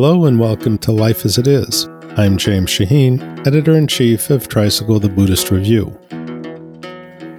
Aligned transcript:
Hello 0.00 0.26
and 0.26 0.38
welcome 0.38 0.78
to 0.78 0.92
Life 0.92 1.24
as 1.24 1.38
It 1.38 1.48
Is. 1.48 1.88
I'm 2.16 2.36
James 2.36 2.70
Shaheen, 2.70 3.20
editor 3.44 3.74
in 3.76 3.88
chief 3.88 4.30
of 4.30 4.46
Tricycle 4.46 5.00
the 5.00 5.08
Buddhist 5.08 5.50
Review. 5.50 5.86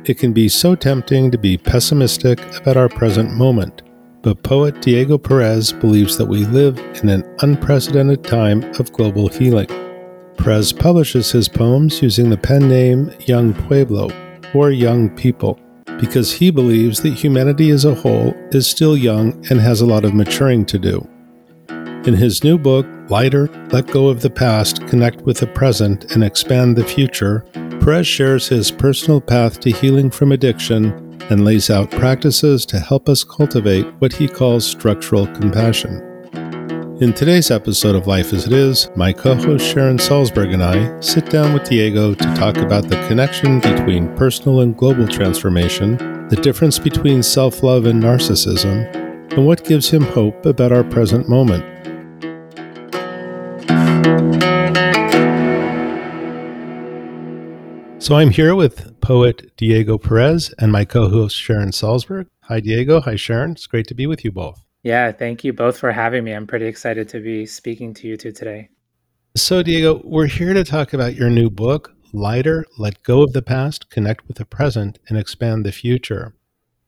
It 0.03 0.19
can 0.19 0.33
be 0.33 0.49
so 0.49 0.75
tempting 0.75 1.31
to 1.31 1.37
be 1.37 1.57
pessimistic 1.57 2.37
about 2.57 2.75
our 2.75 2.89
present 2.89 3.31
moment, 3.31 3.83
but 4.23 4.43
poet 4.43 4.81
Diego 4.81 5.17
Perez 5.17 5.71
believes 5.71 6.17
that 6.17 6.25
we 6.25 6.43
live 6.47 6.77
in 7.01 7.07
an 7.07 7.23
unprecedented 7.39 8.25
time 8.25 8.65
of 8.77 8.91
global 8.91 9.29
healing. 9.29 9.69
Perez 10.37 10.73
publishes 10.73 11.31
his 11.31 11.47
poems 11.47 12.01
using 12.01 12.29
the 12.29 12.35
pen 12.35 12.67
name 12.67 13.09
Young 13.21 13.53
Pueblo, 13.53 14.09
or 14.53 14.71
Young 14.71 15.09
People, 15.11 15.57
because 15.97 16.33
he 16.33 16.51
believes 16.51 17.01
that 17.03 17.13
humanity 17.13 17.69
as 17.69 17.85
a 17.85 17.95
whole 17.95 18.33
is 18.51 18.67
still 18.67 18.97
young 18.97 19.31
and 19.49 19.61
has 19.61 19.79
a 19.79 19.85
lot 19.85 20.03
of 20.03 20.13
maturing 20.13 20.65
to 20.65 20.77
do. 20.77 21.07
In 22.05 22.13
his 22.13 22.45
new 22.45 22.57
book, 22.57 22.85
Lighter, 23.09 23.49
Let 23.71 23.87
Go 23.87 24.07
of 24.07 24.21
the 24.21 24.29
Past, 24.29 24.87
Connect 24.87 25.21
with 25.23 25.39
the 25.39 25.47
Present, 25.47 26.09
and 26.11 26.23
Expand 26.23 26.77
the 26.77 26.85
Future, 26.85 27.43
Perez 27.81 28.07
shares 28.07 28.47
his 28.47 28.71
personal 28.71 29.19
path 29.19 29.59
to 29.59 29.69
healing 29.69 30.09
from 30.09 30.31
addiction 30.31 30.93
and 31.29 31.43
lays 31.43 31.69
out 31.69 31.91
practices 31.91 32.65
to 32.67 32.79
help 32.79 33.09
us 33.09 33.25
cultivate 33.25 33.85
what 33.99 34.13
he 34.13 34.29
calls 34.29 34.65
structural 34.65 35.27
compassion. 35.27 36.01
In 37.01 37.13
today's 37.13 37.51
episode 37.51 37.95
of 37.95 38.07
Life 38.07 38.31
as 38.31 38.47
It 38.47 38.53
Is, 38.53 38.89
my 38.95 39.11
co 39.11 39.35
host 39.35 39.65
Sharon 39.65 39.97
Salzberg 39.97 40.53
and 40.53 40.63
I 40.63 40.97
sit 41.01 41.29
down 41.29 41.53
with 41.53 41.67
Diego 41.67 42.13
to 42.13 42.35
talk 42.35 42.57
about 42.57 42.87
the 42.87 42.95
connection 43.09 43.59
between 43.59 44.15
personal 44.15 44.61
and 44.61 44.75
global 44.75 45.07
transformation, 45.07 45.97
the 46.29 46.37
difference 46.37 46.79
between 46.79 47.23
self 47.23 47.61
love 47.61 47.85
and 47.85 48.01
narcissism, 48.01 49.08
and 49.31 49.45
what 49.45 49.63
gives 49.63 49.89
him 49.89 50.01
hope 50.01 50.45
about 50.45 50.71
our 50.71 50.83
present 50.83 51.29
moment. 51.29 51.63
So 58.01 58.15
I'm 58.15 58.31
here 58.31 58.55
with 58.55 58.99
poet 59.01 59.55
Diego 59.55 59.97
Perez 59.97 60.53
and 60.57 60.71
my 60.71 60.83
co-host 60.83 61.35
Sharon 61.35 61.69
Salzberg. 61.69 62.25
Hi 62.43 62.59
Diego, 62.59 63.01
hi 63.01 63.15
Sharon. 63.15 63.51
It's 63.51 63.67
great 63.67 63.87
to 63.87 63.93
be 63.93 64.07
with 64.07 64.25
you 64.25 64.31
both. 64.31 64.65
Yeah, 64.81 65.11
thank 65.11 65.43
you 65.43 65.53
both 65.53 65.77
for 65.77 65.91
having 65.91 66.23
me. 66.23 66.31
I'm 66.31 66.47
pretty 66.47 66.65
excited 66.65 67.07
to 67.09 67.19
be 67.19 67.45
speaking 67.45 67.93
to 67.95 68.07
you 68.07 68.17
two 68.17 68.31
today. 68.31 68.69
So 69.35 69.61
Diego, 69.61 70.01
we're 70.03 70.25
here 70.25 70.55
to 70.55 70.63
talk 70.63 70.93
about 70.93 71.13
your 71.13 71.29
new 71.29 71.51
book, 71.51 71.93
Lighter, 72.11 72.65
Let 72.79 73.03
Go 73.03 73.21
of 73.21 73.33
the 73.33 73.43
Past, 73.43 73.91
Connect 73.91 74.27
with 74.27 74.37
the 74.37 74.45
Present, 74.45 74.97
and 75.07 75.17
Expand 75.17 75.63
the 75.63 75.71
Future. 75.71 76.33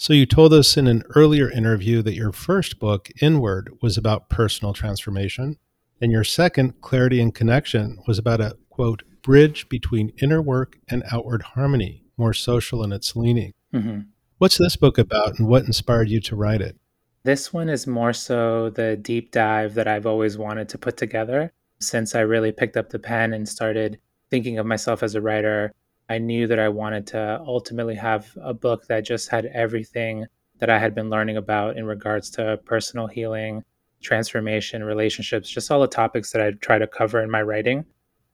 So 0.02 0.14
you 0.14 0.26
told 0.26 0.52
us 0.52 0.78
in 0.78 0.88
an 0.88 1.04
earlier 1.14 1.52
interview 1.52 2.02
that 2.02 2.16
your 2.16 2.32
first 2.32 2.80
book, 2.80 3.12
Inward, 3.22 3.72
was 3.84 4.00
about 4.00 4.30
personal 4.30 4.74
transformation, 4.74 5.60
and 6.02 6.12
your 6.12 6.24
second, 6.24 6.82
Clarity 6.82 7.22
and 7.22 7.36
Connection, 7.36 8.00
was 8.08 8.18
about 8.18 8.42
a 8.42 8.58
quote 8.72 9.04
bridge 9.22 9.70
between 9.70 10.12
inner 10.20 10.42
work 10.42 10.80
and 10.90 11.04
outward 11.12 11.44
harmony, 11.44 12.04
more 12.18 12.34
social 12.34 12.84
in 12.84 12.92
its 12.92 13.16
leaning. 13.16 13.54
Mm-hmm. 13.76 14.00
What's 14.40 14.58
this 14.58 14.76
book 14.76 14.98
about 14.98 15.38
and 15.38 15.48
what 15.48 15.66
inspired 15.66 16.10
you 16.10 16.20
to 16.22 16.36
write 16.36 16.62
it? 16.62 16.80
This 17.22 17.54
one 17.54 17.70
is 17.70 17.86
more 17.86 18.12
so 18.12 18.72
the 18.72 18.98
deep 18.98 19.32
dive 19.32 19.76
that 19.76 19.88
I've 19.88 20.08
always 20.08 20.36
wanted 20.36 20.68
to 20.70 20.80
put 20.80 20.98
together. 20.98 21.54
Since 21.80 22.16
I 22.16 22.22
really 22.22 22.52
picked 22.52 22.76
up 22.76 22.90
the 22.90 22.98
pen 22.98 23.34
and 23.34 23.48
started 23.48 24.00
thinking 24.32 24.58
of 24.58 24.66
myself 24.66 25.04
as 25.04 25.14
a 25.14 25.22
writer, 25.22 25.72
I 26.12 26.18
knew 26.18 26.48
that 26.48 26.60
I 26.60 26.70
wanted 26.70 27.08
to 27.08 27.42
ultimately 27.46 27.96
have 27.96 28.38
a 28.42 28.54
book 28.54 28.88
that 28.88 29.06
just 29.06 29.30
had 29.30 29.46
everything 29.48 30.26
that 30.60 30.70
I 30.70 30.78
had 30.78 30.94
been 30.94 31.10
learning 31.10 31.38
about 31.38 31.78
in 31.78 31.86
regards 31.86 32.30
to 32.32 32.60
personal 32.66 33.08
healing, 33.08 33.64
transformation, 34.02 34.84
relationships, 34.84 35.50
just 35.50 35.72
all 35.72 35.82
the 35.82 35.88
topics 35.88 36.32
that 36.32 36.42
I 36.42 36.52
try 36.52 36.78
to 36.78 36.88
cover 36.88 37.22
in 37.22 37.32
my 37.32 37.42
writing 37.42 37.86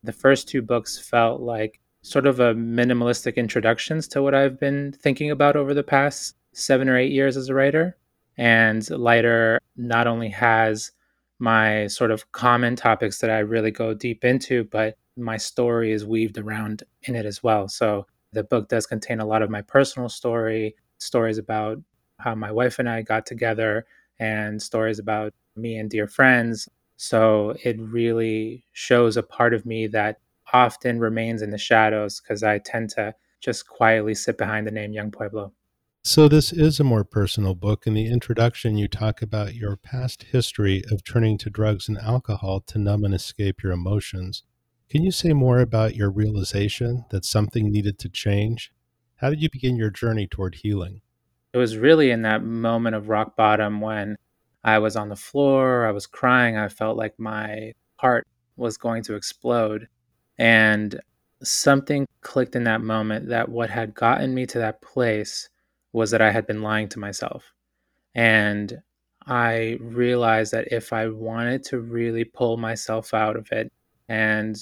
the 0.04 0.12
first 0.12 0.48
two 0.48 0.62
books 0.62 0.98
felt 0.98 1.42
like 1.42 1.80
sort 2.02 2.26
of 2.26 2.40
a 2.40 2.54
minimalistic 2.54 3.36
introductions 3.36 4.08
to 4.08 4.22
what 4.22 4.34
I've 4.34 4.60
been 4.60 4.94
thinking 4.94 5.32
about 5.32 5.56
over 5.56 5.74
the 5.74 5.84
past 5.84 6.36
seven 6.54 6.88
or 6.88 6.98
eight 6.98 7.12
years 7.12 7.36
as 7.36 7.50
a 7.50 7.54
writer. 7.54 7.98
And 8.38 8.88
Lighter 8.90 9.60
not 9.76 10.08
only 10.08 10.30
has 10.30 10.92
my 11.40 11.88
sort 11.88 12.12
of 12.12 12.32
common 12.32 12.76
topics 12.76 13.20
that 13.20 13.30
I 13.30 13.40
really 13.40 13.72
go 13.72 13.94
deep 13.94 14.24
into, 14.24 14.64
but 14.66 14.98
my 15.18 15.38
story 15.38 15.92
is 15.92 16.06
weaved 16.06 16.38
around 16.38 16.84
in 17.04 17.16
it 17.16 17.26
as 17.26 17.44
well. 17.44 17.68
So 17.68 18.06
the 18.34 18.44
book 18.44 18.70
does 18.70 18.86
contain 18.86 19.20
a 19.20 19.26
lot 19.26 19.42
of 19.42 19.50
my 19.50 19.62
personal 19.62 20.10
story, 20.10 20.76
stories 21.00 21.38
about 21.38 21.80
how 22.20 22.36
my 22.36 22.52
wife 22.52 22.80
and 22.80 22.90
I 22.90 23.02
got 23.02 23.26
together, 23.26 23.86
and 24.20 24.62
stories 24.62 25.00
about 25.00 25.34
me 25.56 25.78
and 25.78 25.90
dear 25.90 26.08
friends, 26.08 26.68
so 26.98 27.56
it 27.64 27.80
really 27.80 28.64
shows 28.74 29.18
a 29.18 29.24
part 29.24 29.54
of 29.54 29.66
me 29.66 29.88
that 29.88 30.18
often 30.52 31.00
remains 31.00 31.42
in 31.42 31.52
the 31.52 31.58
shadows 31.58 32.20
because 32.20 32.42
I 32.44 32.58
tend 32.58 32.90
to 32.92 33.14
just 33.40 33.68
quietly 33.68 34.16
sit 34.16 34.38
behind 34.38 34.66
the 34.66 34.72
name 34.72 34.94
Young 34.94 35.12
Pueblo. 35.12 35.54
So, 36.04 36.28
this 36.28 36.54
is 36.54 36.80
a 36.80 36.86
more 36.86 37.04
personal 37.04 37.54
book. 37.54 37.86
In 37.86 37.94
the 37.94 38.08
introduction, 38.08 38.78
you 38.78 38.88
talk 38.88 39.22
about 39.22 39.56
your 39.56 39.76
past 39.76 40.24
history 40.24 40.84
of 40.90 41.04
turning 41.04 41.38
to 41.40 41.50
drugs 41.50 41.90
and 41.90 41.98
alcohol 41.98 42.62
to 42.62 42.80
numb 42.80 43.04
and 43.04 43.14
escape 43.14 43.62
your 43.62 43.74
emotions. 43.74 44.44
Can 44.90 45.04
you 45.04 45.12
say 45.12 45.34
more 45.34 45.60
about 45.60 45.98
your 45.98 46.10
realization 46.10 47.04
that 47.10 47.26
something 47.26 47.70
needed 47.70 48.00
to 48.00 48.10
change? 48.10 48.72
How 49.18 49.30
did 49.30 49.42
you 49.42 49.50
begin 49.50 49.76
your 49.76 49.90
journey 49.90 50.28
toward 50.28 50.56
healing? 50.56 51.02
It 51.52 51.58
was 51.58 51.76
really 51.76 52.10
in 52.10 52.22
that 52.22 52.42
moment 52.42 52.96
of 52.96 53.10
rock 53.10 53.36
bottom 53.36 53.82
when 53.82 54.16
I 54.64 54.80
was 54.80 54.96
on 54.96 55.10
the 55.10 55.18
floor, 55.18 55.86
I 55.86 55.92
was 55.92 56.08
crying, 56.08 56.56
I 56.56 56.70
felt 56.70 56.96
like 56.96 57.20
my 57.20 57.74
heart 57.98 58.26
was 58.56 58.78
going 58.78 59.04
to 59.04 59.16
explode. 59.16 59.90
And 60.38 60.98
something 61.44 62.08
clicked 62.22 62.56
in 62.56 62.64
that 62.64 62.82
moment 62.82 63.28
that 63.28 63.50
what 63.50 63.70
had 63.70 63.94
gotten 63.94 64.34
me 64.34 64.46
to 64.46 64.60
that 64.60 64.82
place 64.82 65.50
was 65.92 66.12
that 66.12 66.22
I 66.22 66.32
had 66.32 66.48
been 66.48 66.62
lying 66.62 66.88
to 66.90 67.00
myself. 67.00 67.54
And 68.16 68.82
I 69.26 69.80
realized 69.82 70.54
that 70.54 70.72
if 70.72 70.94
I 70.94 71.08
wanted 71.08 71.66
to 71.66 71.80
really 71.80 72.24
pull 72.24 72.56
myself 72.56 73.14
out 73.14 73.36
of 73.36 73.52
it 73.52 73.70
and 74.10 74.58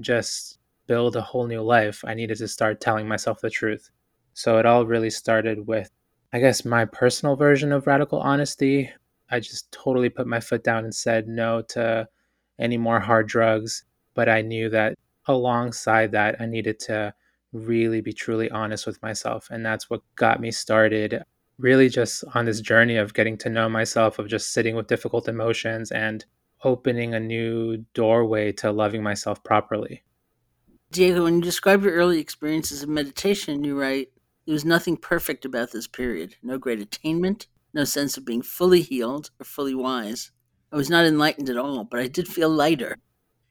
just 0.00 0.58
build 0.86 1.16
a 1.16 1.20
whole 1.20 1.46
new 1.46 1.62
life, 1.62 2.04
I 2.06 2.14
needed 2.14 2.38
to 2.38 2.48
start 2.48 2.80
telling 2.80 3.06
myself 3.06 3.40
the 3.40 3.50
truth. 3.50 3.90
So 4.34 4.58
it 4.58 4.66
all 4.66 4.86
really 4.86 5.10
started 5.10 5.66
with, 5.66 5.90
I 6.32 6.40
guess, 6.40 6.64
my 6.64 6.84
personal 6.84 7.36
version 7.36 7.72
of 7.72 7.86
radical 7.86 8.20
honesty, 8.20 8.90
I 9.30 9.40
just 9.40 9.70
totally 9.70 10.08
put 10.08 10.26
my 10.26 10.40
foot 10.40 10.64
down 10.64 10.84
and 10.84 10.94
said 10.94 11.28
no 11.28 11.62
to 11.68 12.08
any 12.58 12.76
more 12.76 13.00
hard 13.00 13.28
drugs. 13.28 13.84
But 14.14 14.28
I 14.28 14.42
knew 14.42 14.68
that 14.70 14.98
alongside 15.26 16.12
that, 16.12 16.40
I 16.40 16.46
needed 16.46 16.80
to 16.80 17.14
really 17.52 18.00
be 18.00 18.12
truly 18.12 18.50
honest 18.50 18.86
with 18.86 19.00
myself. 19.02 19.48
And 19.50 19.64
that's 19.64 19.88
what 19.88 20.02
got 20.16 20.40
me 20.40 20.50
started, 20.50 21.22
really 21.58 21.88
just 21.88 22.24
on 22.34 22.44
this 22.44 22.60
journey 22.60 22.96
of 22.96 23.14
getting 23.14 23.38
to 23.38 23.48
know 23.48 23.68
myself, 23.68 24.18
of 24.18 24.28
just 24.28 24.52
sitting 24.52 24.74
with 24.74 24.88
difficult 24.88 25.28
emotions 25.28 25.92
and 25.92 26.24
opening 26.64 27.14
a 27.14 27.20
new 27.20 27.78
doorway 27.94 28.52
to 28.52 28.70
loving 28.70 29.02
myself 29.02 29.42
properly. 29.42 30.02
Diego, 30.92 31.24
when 31.24 31.36
you 31.36 31.42
describe 31.42 31.84
your 31.84 31.92
early 31.92 32.18
experiences 32.18 32.82
of 32.82 32.88
meditation, 32.88 33.62
you 33.62 33.78
write, 33.80 34.08
there 34.46 34.54
was 34.54 34.64
nothing 34.64 34.96
perfect 34.96 35.44
about 35.44 35.70
this 35.70 35.86
period, 35.86 36.34
no 36.42 36.58
great 36.58 36.80
attainment, 36.80 37.46
no 37.72 37.84
sense 37.84 38.16
of 38.16 38.24
being 38.24 38.42
fully 38.42 38.82
healed 38.82 39.30
or 39.40 39.44
fully 39.44 39.74
wise. 39.74 40.32
I 40.72 40.76
was 40.76 40.90
not 40.90 41.04
enlightened 41.04 41.48
at 41.48 41.56
all, 41.56 41.84
but 41.84 42.00
I 42.00 42.08
did 42.08 42.26
feel 42.26 42.48
lighter. 42.48 42.96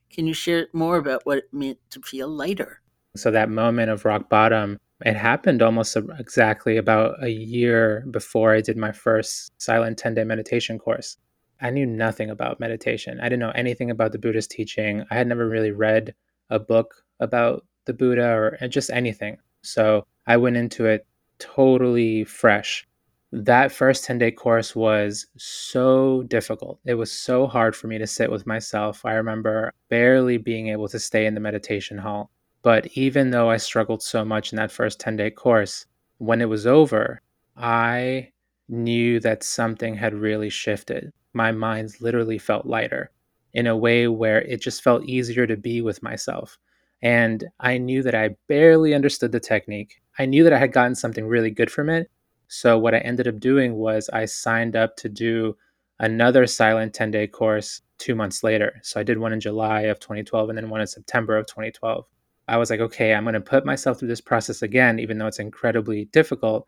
Can 0.09 0.27
you 0.27 0.33
share 0.33 0.67
more 0.73 0.97
about 0.97 1.25
what 1.25 1.37
it 1.37 1.53
meant 1.53 1.77
to 1.91 2.01
feel 2.01 2.27
lighter? 2.27 2.81
So, 3.15 3.31
that 3.31 3.49
moment 3.49 3.89
of 3.89 4.05
rock 4.05 4.29
bottom, 4.29 4.77
it 5.05 5.15
happened 5.15 5.61
almost 5.61 5.95
exactly 5.95 6.77
about 6.77 7.23
a 7.23 7.29
year 7.29 8.05
before 8.11 8.53
I 8.53 8.61
did 8.61 8.77
my 8.77 8.91
first 8.91 9.51
silent 9.57 9.97
10 9.97 10.15
day 10.15 10.23
meditation 10.23 10.77
course. 10.77 11.17
I 11.61 11.69
knew 11.69 11.85
nothing 11.85 12.29
about 12.29 12.59
meditation. 12.59 13.19
I 13.19 13.23
didn't 13.23 13.39
know 13.39 13.51
anything 13.51 13.91
about 13.91 14.11
the 14.11 14.19
Buddhist 14.19 14.51
teaching. 14.51 15.05
I 15.11 15.15
had 15.15 15.27
never 15.27 15.47
really 15.47 15.71
read 15.71 16.15
a 16.49 16.59
book 16.59 17.03
about 17.19 17.65
the 17.85 17.93
Buddha 17.93 18.27
or 18.27 18.57
uh, 18.61 18.67
just 18.67 18.89
anything. 18.89 19.37
So, 19.61 20.05
I 20.27 20.37
went 20.37 20.57
into 20.57 20.85
it 20.85 21.05
totally 21.39 22.23
fresh 22.23 22.87
that 23.31 23.71
first 23.71 24.05
10 24.05 24.17
day 24.17 24.31
course 24.31 24.75
was 24.75 25.27
so 25.37 26.23
difficult. 26.23 26.79
It 26.85 26.95
was 26.95 27.11
so 27.11 27.47
hard 27.47 27.75
for 27.75 27.87
me 27.87 27.97
to 27.97 28.07
sit 28.07 28.31
with 28.31 28.47
myself. 28.47 29.05
I 29.05 29.13
remember 29.13 29.71
barely 29.89 30.37
being 30.37 30.69
able 30.69 30.87
to 30.89 30.99
stay 30.99 31.25
in 31.25 31.35
the 31.35 31.39
meditation 31.39 31.97
hall. 31.97 32.31
But 32.61 32.87
even 32.97 33.29
though 33.29 33.49
I 33.49 33.57
struggled 33.57 34.01
so 34.01 34.25
much 34.25 34.51
in 34.51 34.57
that 34.57 34.71
first 34.71 34.99
10 34.99 35.15
day 35.15 35.29
course, 35.29 35.85
when 36.17 36.41
it 36.41 36.49
was 36.49 36.65
over, 36.65 37.21
I 37.55 38.31
knew 38.67 39.19
that 39.21 39.43
something 39.43 39.95
had 39.95 40.13
really 40.13 40.49
shifted. 40.49 41.13
My 41.33 41.51
mind 41.51 41.91
literally 42.01 42.37
felt 42.37 42.65
lighter 42.65 43.11
in 43.53 43.67
a 43.67 43.77
way 43.77 44.07
where 44.07 44.41
it 44.41 44.61
just 44.61 44.83
felt 44.83 45.05
easier 45.05 45.47
to 45.47 45.57
be 45.57 45.81
with 45.81 46.03
myself. 46.03 46.57
And 47.01 47.45
I 47.59 47.77
knew 47.77 48.03
that 48.03 48.15
I 48.15 48.35
barely 48.47 48.93
understood 48.93 49.31
the 49.31 49.39
technique. 49.39 50.01
I 50.17 50.25
knew 50.25 50.43
that 50.43 50.53
I 50.53 50.59
had 50.59 50.73
gotten 50.73 50.95
something 50.95 51.25
really 51.25 51.49
good 51.49 51.71
from 51.71 51.89
it, 51.89 52.09
so 52.51 52.79
what 52.79 52.95
I 52.95 52.97
ended 52.99 53.27
up 53.27 53.39
doing 53.39 53.75
was 53.75 54.09
I 54.09 54.25
signed 54.25 54.75
up 54.75 54.97
to 54.97 55.07
do 55.07 55.55
another 55.99 56.47
silent 56.47 56.95
10 56.95 57.11
day 57.11 57.27
course 57.27 57.81
two 57.99 58.15
months 58.15 58.43
later. 58.43 58.79
So 58.81 58.99
I 58.99 59.03
did 59.03 59.19
one 59.19 59.33
in 59.33 59.39
July 59.39 59.81
of 59.81 59.99
2012 59.99 60.49
and 60.49 60.57
then 60.57 60.69
one 60.69 60.81
in 60.81 60.87
September 60.87 61.37
of 61.37 61.45
2012. 61.45 62.05
I 62.47 62.57
was 62.57 62.71
like, 62.71 62.79
okay, 62.79 63.13
I'm 63.13 63.23
going 63.23 63.35
to 63.35 63.41
put 63.41 63.65
myself 63.65 63.99
through 63.99 64.07
this 64.07 64.21
process 64.21 64.63
again, 64.63 64.97
even 64.97 65.19
though 65.19 65.27
it's 65.27 65.37
incredibly 65.37 66.05
difficult. 66.05 66.67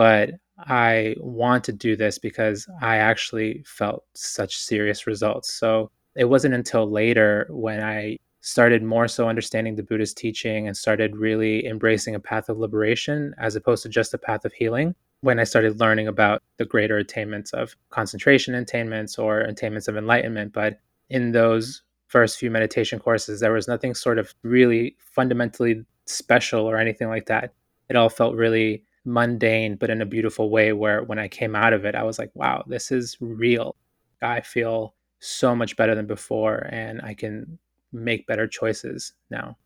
But 0.00 0.30
I 0.56 1.14
want 1.18 1.62
to 1.64 1.74
do 1.74 1.94
this 1.94 2.16
because 2.16 2.66
I 2.80 2.96
actually 2.96 3.62
felt 3.66 4.06
such 4.14 4.56
serious 4.56 5.06
results. 5.06 5.52
So 5.52 5.90
it 6.16 6.24
wasn't 6.24 6.54
until 6.54 6.90
later 6.90 7.46
when 7.50 7.82
I 7.82 8.16
started 8.40 8.82
more 8.82 9.08
so 9.08 9.28
understanding 9.28 9.76
the 9.76 9.82
Buddhist 9.82 10.16
teaching 10.16 10.66
and 10.66 10.74
started 10.74 11.18
really 11.18 11.66
embracing 11.66 12.14
a 12.14 12.18
path 12.18 12.48
of 12.48 12.58
liberation 12.58 13.34
as 13.36 13.56
opposed 13.56 13.82
to 13.82 13.90
just 13.90 14.14
a 14.14 14.18
path 14.18 14.46
of 14.46 14.54
healing. 14.54 14.94
When 15.20 15.38
I 15.38 15.44
started 15.44 15.80
learning 15.80 16.08
about 16.08 16.42
the 16.56 16.64
greater 16.64 16.96
attainments 16.96 17.52
of 17.52 17.76
concentration 17.90 18.54
attainments 18.54 19.18
or 19.18 19.40
attainments 19.40 19.86
of 19.86 19.98
enlightenment. 19.98 20.54
But 20.54 20.80
in 21.10 21.32
those 21.32 21.82
first 22.06 22.38
few 22.38 22.50
meditation 22.50 23.00
courses, 23.00 23.40
there 23.40 23.52
was 23.52 23.68
nothing 23.68 23.92
sort 23.92 24.18
of 24.18 24.34
really 24.44 24.96
fundamentally 24.98 25.84
special 26.06 26.64
or 26.64 26.78
anything 26.78 27.08
like 27.08 27.26
that. 27.26 27.52
It 27.90 27.96
all 27.96 28.08
felt 28.08 28.34
really 28.34 28.82
mundane, 29.04 29.76
but 29.76 29.90
in 29.90 30.02
a 30.02 30.06
beautiful 30.06 30.50
way 30.50 30.72
where 30.72 31.02
when 31.02 31.18
I 31.18 31.28
came 31.28 31.56
out 31.56 31.72
of 31.72 31.84
it, 31.84 31.94
I 31.94 32.02
was 32.02 32.18
like, 32.18 32.30
wow, 32.34 32.64
this 32.66 32.90
is 32.90 33.16
real. 33.20 33.76
I 34.22 34.40
feel 34.40 34.94
so 35.20 35.54
much 35.54 35.76
better 35.76 35.94
than 35.94 36.06
before 36.06 36.68
and 36.70 37.00
I 37.02 37.14
can 37.14 37.58
make 37.92 38.26
better 38.26 38.46
choices 38.46 39.12
now. 39.30 39.56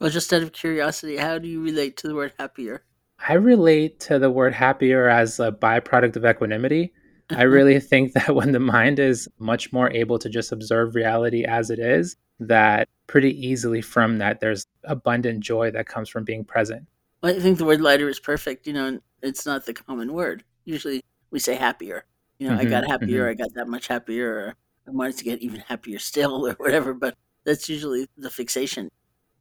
Well, 0.00 0.10
just 0.10 0.32
out 0.32 0.42
of 0.42 0.52
curiosity, 0.52 1.16
how 1.16 1.38
do 1.38 1.48
you 1.48 1.62
relate 1.62 1.96
to 1.98 2.08
the 2.08 2.14
word 2.14 2.32
happier? 2.38 2.84
I 3.28 3.34
relate 3.34 4.00
to 4.00 4.18
the 4.18 4.30
word 4.30 4.54
happier 4.54 5.08
as 5.08 5.38
a 5.38 5.52
byproduct 5.52 6.16
of 6.16 6.24
equanimity. 6.24 6.92
I 7.30 7.42
really 7.44 7.78
think 7.80 8.14
that 8.14 8.34
when 8.34 8.52
the 8.52 8.60
mind 8.60 8.98
is 8.98 9.28
much 9.38 9.72
more 9.72 9.90
able 9.90 10.18
to 10.18 10.28
just 10.28 10.52
observe 10.52 10.94
reality 10.94 11.44
as 11.44 11.70
it 11.70 11.78
is, 11.78 12.16
that 12.40 12.88
pretty 13.06 13.46
easily 13.46 13.82
from 13.82 14.18
that 14.18 14.40
there's 14.40 14.66
abundant 14.84 15.40
joy 15.40 15.70
that 15.70 15.86
comes 15.86 16.08
from 16.08 16.24
being 16.24 16.44
present. 16.44 16.86
Well, 17.22 17.36
I 17.36 17.40
think 17.40 17.58
the 17.58 17.64
word 17.64 17.80
lighter 17.80 18.08
is 18.08 18.20
perfect. 18.20 18.66
You 18.66 18.72
know, 18.72 19.00
it's 19.22 19.46
not 19.46 19.66
the 19.66 19.74
common 19.74 20.12
word. 20.12 20.44
Usually 20.64 21.02
we 21.30 21.38
say 21.38 21.54
happier. 21.54 22.04
You 22.38 22.48
know, 22.48 22.56
mm-hmm, 22.56 22.66
I 22.66 22.70
got 22.70 22.86
happier, 22.88 23.24
mm-hmm. 23.24 23.42
I 23.42 23.44
got 23.44 23.54
that 23.54 23.68
much 23.68 23.88
happier, 23.88 24.34
or 24.34 24.54
I 24.88 24.90
wanted 24.92 25.18
to 25.18 25.24
get 25.24 25.42
even 25.42 25.60
happier 25.60 25.98
still, 25.98 26.46
or 26.48 26.54
whatever. 26.54 26.94
But 26.94 27.16
that's 27.44 27.68
usually 27.68 28.06
the 28.16 28.30
fixation. 28.30 28.90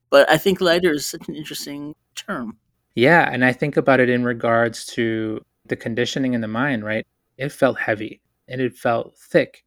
But 0.10 0.30
I 0.30 0.38
think 0.38 0.60
lighter 0.60 0.92
is 0.92 1.06
such 1.06 1.28
an 1.28 1.36
interesting 1.36 1.96
term. 2.16 2.58
Yeah, 2.96 3.30
and 3.32 3.46
I 3.46 3.54
think 3.54 3.78
about 3.78 4.00
it 4.00 4.10
in 4.10 4.24
regards 4.24 4.86
to 4.88 5.40
the 5.68 5.76
conditioning 5.76 6.34
in 6.34 6.42
the 6.42 6.48
mind, 6.48 6.84
right? 6.84 7.06
It 7.38 7.52
felt 7.52 7.80
heavy 7.80 8.20
and 8.48 8.60
it 8.60 8.76
felt 8.76 9.16
thick. 9.18 9.64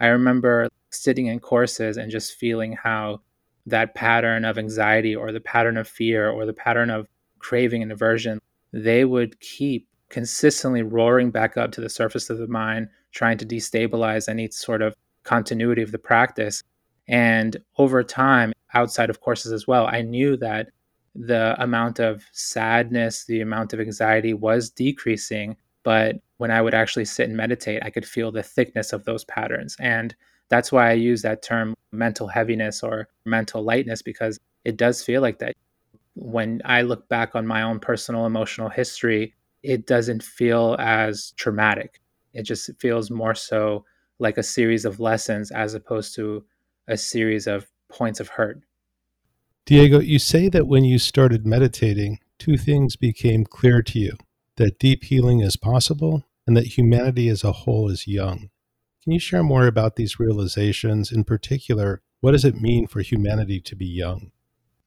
I 0.00 0.08
remember 0.08 0.68
sitting 0.90 1.26
in 1.26 1.40
courses 1.40 1.96
and 1.96 2.10
just 2.10 2.34
feeling 2.34 2.72
how 2.72 3.20
that 3.66 3.94
pattern 3.94 4.44
of 4.44 4.58
anxiety 4.58 5.14
or 5.14 5.32
the 5.32 5.40
pattern 5.40 5.76
of 5.76 5.88
fear 5.88 6.28
or 6.28 6.44
the 6.44 6.52
pattern 6.52 6.90
of 6.90 7.06
craving 7.44 7.82
and 7.82 7.92
aversion, 7.92 8.40
they 8.72 9.04
would 9.04 9.38
keep 9.40 9.86
consistently 10.08 10.82
roaring 10.82 11.30
back 11.30 11.56
up 11.56 11.70
to 11.72 11.80
the 11.80 11.88
surface 11.88 12.30
of 12.30 12.38
the 12.38 12.48
mind, 12.48 12.88
trying 13.12 13.36
to 13.36 13.46
destabilize 13.46 14.28
any 14.28 14.48
sort 14.50 14.80
of 14.80 14.94
continuity 15.24 15.82
of 15.82 15.92
the 15.92 15.98
practice. 15.98 16.62
And 17.06 17.56
over 17.76 18.02
time, 18.02 18.52
outside 18.72 19.10
of 19.10 19.20
courses 19.20 19.52
as 19.52 19.66
well, 19.66 19.86
I 19.86 20.00
knew 20.00 20.36
that 20.38 20.70
the 21.14 21.54
amount 21.62 22.00
of 22.00 22.24
sadness, 22.32 23.26
the 23.26 23.42
amount 23.42 23.72
of 23.72 23.80
anxiety 23.80 24.32
was 24.32 24.70
decreasing. 24.70 25.56
But 25.82 26.16
when 26.38 26.50
I 26.50 26.62
would 26.62 26.74
actually 26.74 27.04
sit 27.04 27.28
and 27.28 27.36
meditate, 27.36 27.84
I 27.84 27.90
could 27.90 28.06
feel 28.06 28.32
the 28.32 28.42
thickness 28.42 28.92
of 28.92 29.04
those 29.04 29.24
patterns. 29.24 29.76
And 29.78 30.14
that's 30.48 30.72
why 30.72 30.88
I 30.88 30.94
use 30.94 31.22
that 31.22 31.42
term 31.42 31.74
mental 31.92 32.26
heaviness 32.26 32.82
or 32.82 33.08
mental 33.26 33.62
lightness, 33.62 34.02
because 34.02 34.40
it 34.64 34.76
does 34.76 35.04
feel 35.04 35.20
like 35.20 35.38
that. 35.40 35.54
When 36.14 36.62
I 36.64 36.82
look 36.82 37.08
back 37.08 37.34
on 37.34 37.46
my 37.46 37.62
own 37.62 37.80
personal 37.80 38.26
emotional 38.26 38.68
history, 38.68 39.34
it 39.62 39.86
doesn't 39.86 40.22
feel 40.22 40.76
as 40.78 41.32
traumatic. 41.36 42.00
It 42.32 42.42
just 42.42 42.70
feels 42.78 43.10
more 43.10 43.34
so 43.34 43.84
like 44.18 44.38
a 44.38 44.42
series 44.42 44.84
of 44.84 45.00
lessons 45.00 45.50
as 45.50 45.74
opposed 45.74 46.14
to 46.16 46.44
a 46.86 46.96
series 46.96 47.46
of 47.46 47.66
points 47.88 48.20
of 48.20 48.28
hurt. 48.28 48.60
Diego, 49.66 49.98
you 49.98 50.18
say 50.18 50.48
that 50.50 50.66
when 50.66 50.84
you 50.84 50.98
started 50.98 51.46
meditating, 51.46 52.18
two 52.38 52.56
things 52.56 52.96
became 52.96 53.44
clear 53.44 53.82
to 53.82 53.98
you 53.98 54.16
that 54.56 54.78
deep 54.78 55.04
healing 55.04 55.40
is 55.40 55.56
possible 55.56 56.24
and 56.46 56.56
that 56.56 56.78
humanity 56.78 57.28
as 57.28 57.42
a 57.42 57.52
whole 57.52 57.88
is 57.88 58.06
young. 58.06 58.50
Can 59.02 59.12
you 59.12 59.18
share 59.18 59.42
more 59.42 59.66
about 59.66 59.96
these 59.96 60.20
realizations? 60.20 61.10
In 61.10 61.24
particular, 61.24 62.02
what 62.20 62.32
does 62.32 62.44
it 62.44 62.60
mean 62.60 62.86
for 62.86 63.00
humanity 63.00 63.60
to 63.60 63.74
be 63.74 63.86
young? 63.86 64.30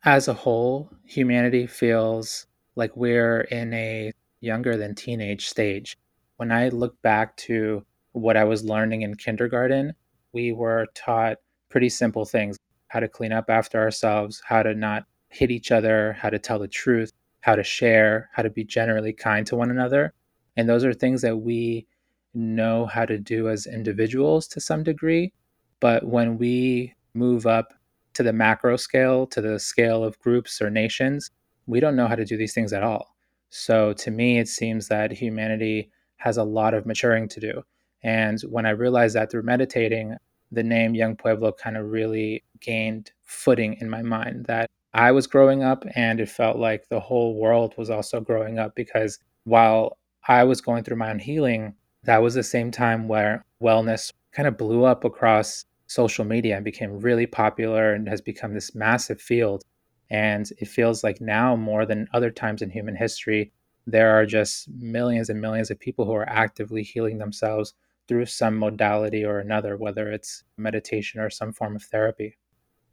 As 0.07 0.29
a 0.29 0.33
whole, 0.33 0.89
humanity 1.03 1.67
feels 1.67 2.47
like 2.77 2.95
we're 2.95 3.41
in 3.41 3.73
a 3.73 4.13
younger 4.39 4.77
than 4.77 4.95
teenage 4.95 5.49
stage. 5.49 5.97
When 6.37 6.49
I 6.49 6.69
look 6.69 7.01
back 7.01 7.35
to 7.47 7.85
what 8.13 8.37
I 8.37 8.45
was 8.45 8.63
learning 8.63 9.01
in 9.01 9.15
kindergarten, 9.15 9.91
we 10.31 10.53
were 10.53 10.87
taught 10.95 11.39
pretty 11.67 11.89
simple 11.89 12.23
things 12.23 12.55
how 12.87 13.01
to 13.01 13.09
clean 13.09 13.33
up 13.33 13.49
after 13.49 13.81
ourselves, 13.81 14.41
how 14.45 14.63
to 14.63 14.73
not 14.73 15.03
hit 15.27 15.51
each 15.51 15.73
other, 15.73 16.13
how 16.13 16.29
to 16.29 16.39
tell 16.39 16.57
the 16.57 16.69
truth, 16.69 17.11
how 17.41 17.57
to 17.57 17.63
share, 17.63 18.29
how 18.31 18.43
to 18.43 18.49
be 18.49 18.63
generally 18.63 19.11
kind 19.11 19.45
to 19.47 19.57
one 19.57 19.71
another. 19.71 20.13
And 20.55 20.69
those 20.69 20.85
are 20.85 20.93
things 20.93 21.21
that 21.23 21.35
we 21.35 21.85
know 22.33 22.85
how 22.85 23.03
to 23.03 23.17
do 23.17 23.49
as 23.49 23.67
individuals 23.67 24.47
to 24.47 24.61
some 24.61 24.83
degree. 24.83 25.33
But 25.81 26.05
when 26.05 26.37
we 26.37 26.93
move 27.13 27.45
up 27.45 27.73
to 28.17 28.23
the 28.23 28.33
macro 28.33 28.75
scale, 28.77 29.27
to 29.27 29.41
the 29.41 29.59
scale 29.59 30.03
of 30.03 30.17
groups 30.17 30.59
or 30.59 30.71
nations, 30.71 31.29
we 31.67 31.79
don't 31.79 31.95
know 31.95 32.07
how 32.07 32.15
to 32.15 32.25
do 32.25 32.35
these 32.35 32.51
things 32.51 32.73
at 32.73 32.81
all. 32.81 33.15
So 33.51 33.93
to 33.93 34.09
me, 34.09 34.39
it 34.39 34.47
seems 34.47 34.87
that 34.87 35.11
humanity 35.11 35.91
has 36.15 36.37
a 36.37 36.43
lot 36.43 36.73
of 36.73 36.87
maturing 36.87 37.27
to 37.29 37.39
do. 37.39 37.61
And 38.01 38.41
when 38.41 38.65
I 38.65 38.71
realized 38.71 39.15
that 39.15 39.29
through 39.29 39.43
meditating, 39.43 40.15
the 40.51 40.63
name 40.63 40.95
Young 40.95 41.15
Pueblo 41.15 41.51
kind 41.51 41.77
of 41.77 41.91
really 41.91 42.43
gained 42.59 43.11
footing 43.21 43.77
in 43.81 43.87
my 43.87 44.01
mind 44.01 44.45
that 44.45 44.67
I 44.95 45.11
was 45.11 45.27
growing 45.27 45.61
up 45.61 45.85
and 45.95 46.19
it 46.19 46.29
felt 46.29 46.57
like 46.57 46.89
the 46.89 46.99
whole 46.99 47.35
world 47.35 47.75
was 47.77 47.91
also 47.91 48.19
growing 48.19 48.57
up 48.57 48.73
because 48.73 49.19
while 49.43 49.99
I 50.27 50.43
was 50.43 50.59
going 50.59 50.83
through 50.83 50.97
my 50.97 51.11
own 51.11 51.19
healing, 51.19 51.75
that 52.05 52.23
was 52.23 52.33
the 52.33 52.41
same 52.41 52.71
time 52.71 53.07
where 53.07 53.45
wellness 53.61 54.11
kind 54.31 54.47
of 54.47 54.57
blew 54.57 54.85
up 54.85 55.03
across 55.03 55.65
social 55.87 56.25
media 56.25 56.55
and 56.55 56.65
became 56.65 56.99
really 56.99 57.25
popular 57.25 57.93
and 57.93 58.07
has 58.07 58.21
become 58.21 58.53
this 58.53 58.75
massive 58.75 59.19
field. 59.19 59.63
And 60.09 60.49
it 60.59 60.67
feels 60.67 61.03
like 61.03 61.19
now 61.19 61.55
more 61.55 61.85
than 61.85 62.07
other 62.13 62.29
times 62.29 62.61
in 62.61 62.69
human 62.69 62.95
history, 62.95 63.51
there 63.85 64.11
are 64.11 64.25
just 64.25 64.69
millions 64.69 65.29
and 65.29 65.41
millions 65.41 65.71
of 65.71 65.79
people 65.79 66.05
who 66.05 66.13
are 66.13 66.29
actively 66.29 66.83
healing 66.83 67.17
themselves 67.17 67.73
through 68.07 68.25
some 68.25 68.57
modality 68.57 69.25
or 69.25 69.39
another, 69.39 69.75
whether 69.75 70.11
it's 70.11 70.43
meditation 70.57 71.19
or 71.19 71.29
some 71.29 71.51
form 71.51 71.75
of 71.75 71.83
therapy. 71.83 72.37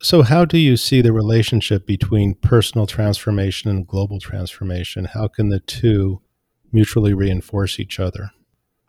So, 0.01 0.23
how 0.23 0.45
do 0.45 0.59
you 0.59 0.77
see 0.77 1.01
the 1.01 1.13
relationship 1.13 1.87
between 1.87 2.35
personal 2.35 2.87
transformation 2.87 3.71
and 3.71 3.87
global 3.87 4.19
transformation? 4.19 5.07
How 5.07 5.29
can 5.29 5.49
the 5.49 5.61
two 5.61 6.21
mutually 6.73 7.15
reinforce 7.15 7.79
each 7.79 8.01
other? 8.01 8.31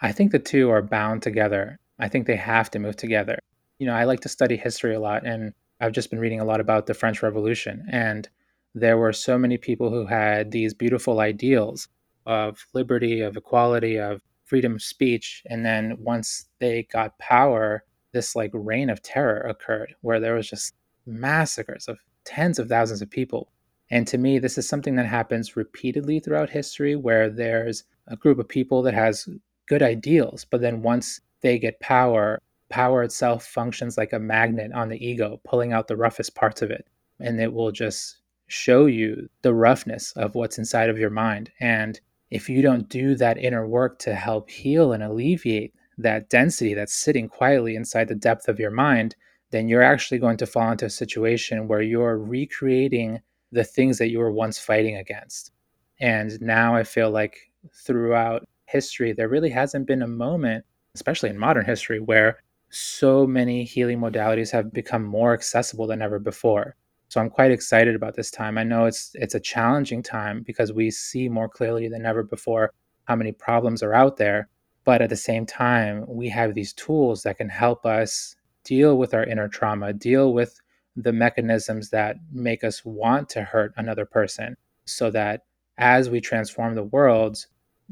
I 0.02 0.12
think 0.12 0.32
the 0.32 0.40
two 0.40 0.70
are 0.72 0.82
bound 0.82 1.22
together. 1.22 1.78
I 2.00 2.08
think 2.08 2.28
they 2.28 2.36
have 2.36 2.70
to 2.72 2.80
move 2.80 2.98
together. 2.98 3.40
You 3.80 3.88
know, 3.88 3.94
I 3.94 4.06
like 4.06 4.22
to 4.22 4.30
study 4.30 4.58
history 4.58 4.96
a 4.96 5.00
lot, 5.00 5.26
and 5.26 5.54
I've 5.82 5.92
just 5.92 6.10
been 6.10 6.20
reading 6.20 6.40
a 6.40 6.46
lot 6.46 6.62
about 6.62 6.86
the 6.86 6.94
French 6.94 7.22
Revolution. 7.22 7.86
And 7.92 8.28
there 8.74 8.98
were 8.98 9.14
so 9.14 9.38
many 9.38 9.58
people 9.58 9.90
who 9.90 10.06
had 10.06 10.52
these 10.52 10.74
beautiful 10.74 11.20
ideals 11.20 11.88
of 12.26 12.66
liberty, 12.74 13.22
of 13.22 13.38
equality, 13.38 13.98
of 13.98 14.22
freedom 14.46 14.76
of 14.76 14.82
speech. 14.82 15.44
And 15.48 15.66
then 15.66 15.98
once 16.00 16.46
they 16.60 16.84
got 16.92 17.18
power, 17.20 17.84
this 18.14 18.36
like 18.36 18.52
reign 18.54 18.90
of 18.90 19.02
terror 19.02 19.40
occurred 19.42 19.96
where 20.02 20.20
there 20.20 20.36
was 20.36 20.50
just 20.50 20.74
massacres 21.06 21.88
of 21.88 21.98
tens 22.24 22.60
of 22.60 22.70
thousands 22.70 23.02
of 23.02 23.10
people. 23.10 23.52
And 23.92 24.08
to 24.08 24.18
me, 24.18 24.40
this 24.40 24.58
is 24.58 24.68
something 24.68 24.96
that 24.96 25.06
happens 25.06 25.56
repeatedly 25.56 26.20
throughout 26.20 26.50
history 26.50 26.96
where 26.96 27.30
there's 27.30 27.84
a 28.08 28.16
group 28.16 28.40
of 28.40 28.48
people 28.48 28.82
that 28.84 28.94
has 28.94 29.28
good 29.68 29.84
ideals, 29.84 30.46
but 30.46 30.62
then 30.62 30.82
once 30.82 31.20
they 31.42 31.60
get 31.60 31.80
power, 31.80 32.42
power 32.70 33.04
itself 33.04 33.46
functions 33.46 33.98
like 33.98 34.14
a 34.14 34.20
magnet 34.20 34.72
on 34.74 34.90
the 34.90 35.06
ego, 35.06 35.40
pulling 35.44 35.74
out 35.74 35.88
the 35.88 35.98
roughest 35.98 36.36
parts 36.36 36.62
of 36.62 36.72
it. 36.72 36.88
And 37.20 37.40
it 37.40 37.54
will 37.54 37.72
just 37.72 38.18
show 38.48 38.86
you 38.86 39.30
the 39.42 39.54
roughness 39.54 40.12
of 40.16 40.36
what's 40.36 40.58
inside 40.58 40.90
of 40.90 41.00
your 41.00 41.10
mind. 41.10 41.52
And 41.60 42.00
if 42.32 42.50
you 42.50 42.62
don't 42.62 42.90
do 42.90 43.16
that 43.16 43.38
inner 43.38 43.68
work 43.68 44.00
to 44.00 44.16
help 44.16 44.50
heal 44.50 44.94
and 44.94 45.04
alleviate 45.04 45.74
that 45.98 46.30
density 46.30 46.74
that's 46.74 46.94
sitting 46.94 47.30
quietly 47.30 47.76
inside 47.76 48.08
the 48.08 48.16
depth 48.16 48.48
of 48.48 48.60
your 48.60 48.72
mind, 48.72 49.16
then 49.52 49.68
you're 49.68 49.84
actually 49.84 50.18
going 50.18 50.38
to 50.38 50.46
fall 50.46 50.72
into 50.72 50.86
a 50.86 50.90
situation 50.90 51.68
where 51.68 51.82
you're 51.82 52.18
recreating 52.18 53.22
the 53.52 53.64
things 53.64 53.98
that 53.98 54.10
you 54.10 54.20
were 54.20 54.32
once 54.32 54.60
fighting 54.60 54.98
against. 54.98 55.52
And 56.00 56.40
now 56.42 56.76
I 56.76 56.84
feel 56.84 57.10
like 57.10 57.52
throughout 57.74 58.44
history, 58.66 59.14
there 59.14 59.30
really 59.30 59.50
hasn't 59.50 59.88
been 59.88 60.02
a 60.02 60.08
moment, 60.08 60.66
especially 60.94 61.30
in 61.30 61.38
modern 61.38 61.66
history, 61.66 62.00
where 62.00 62.40
so 62.70 63.26
many 63.26 63.64
healing 63.64 64.00
modalities 64.00 64.52
have 64.52 64.74
become 64.74 65.04
more 65.04 65.34
accessible 65.34 65.88
than 65.88 66.02
ever 66.02 66.20
before. 66.20 66.76
So 67.10 67.22
I'm 67.22 67.30
quite 67.30 67.52
excited 67.52 67.96
about 67.96 68.16
this 68.16 68.32
time. 68.32 68.58
I 68.58 68.64
know 68.64 68.86
it's 68.86 69.12
it's 69.16 69.36
a 69.36 69.40
challenging 69.40 70.04
time 70.04 70.44
because 70.44 70.74
we 70.74 70.92
see 70.92 71.30
more 71.30 71.48
clearly 71.48 71.88
than 71.88 72.06
ever 72.06 72.24
before 72.24 72.72
how 73.06 73.16
many 73.16 73.32
problems 73.32 73.84
are 73.84 73.94
out 73.94 74.18
there, 74.18 74.50
but 74.84 75.02
at 75.02 75.10
the 75.10 75.16
same 75.16 75.46
time, 75.46 76.06
we 76.08 76.30
have 76.30 76.54
these 76.54 76.74
tools 76.74 77.24
that 77.24 77.38
can 77.38 77.50
help 77.50 77.86
us 77.86 78.36
deal 78.64 78.98
with 78.98 79.14
our 79.14 79.24
inner 79.24 79.48
trauma, 79.48 79.94
deal 79.94 80.34
with 80.34 80.60
the 80.96 81.14
mechanisms 81.14 81.90
that 81.92 82.18
make 82.32 82.64
us 82.64 82.84
want 82.84 83.30
to 83.30 83.44
hurt 83.44 83.74
another 83.78 84.06
person 84.06 84.56
so 84.86 85.12
that 85.12 85.44
as 85.78 86.10
we 86.10 86.22
transform 86.22 86.74
the 86.74 86.84
world, 86.84 87.46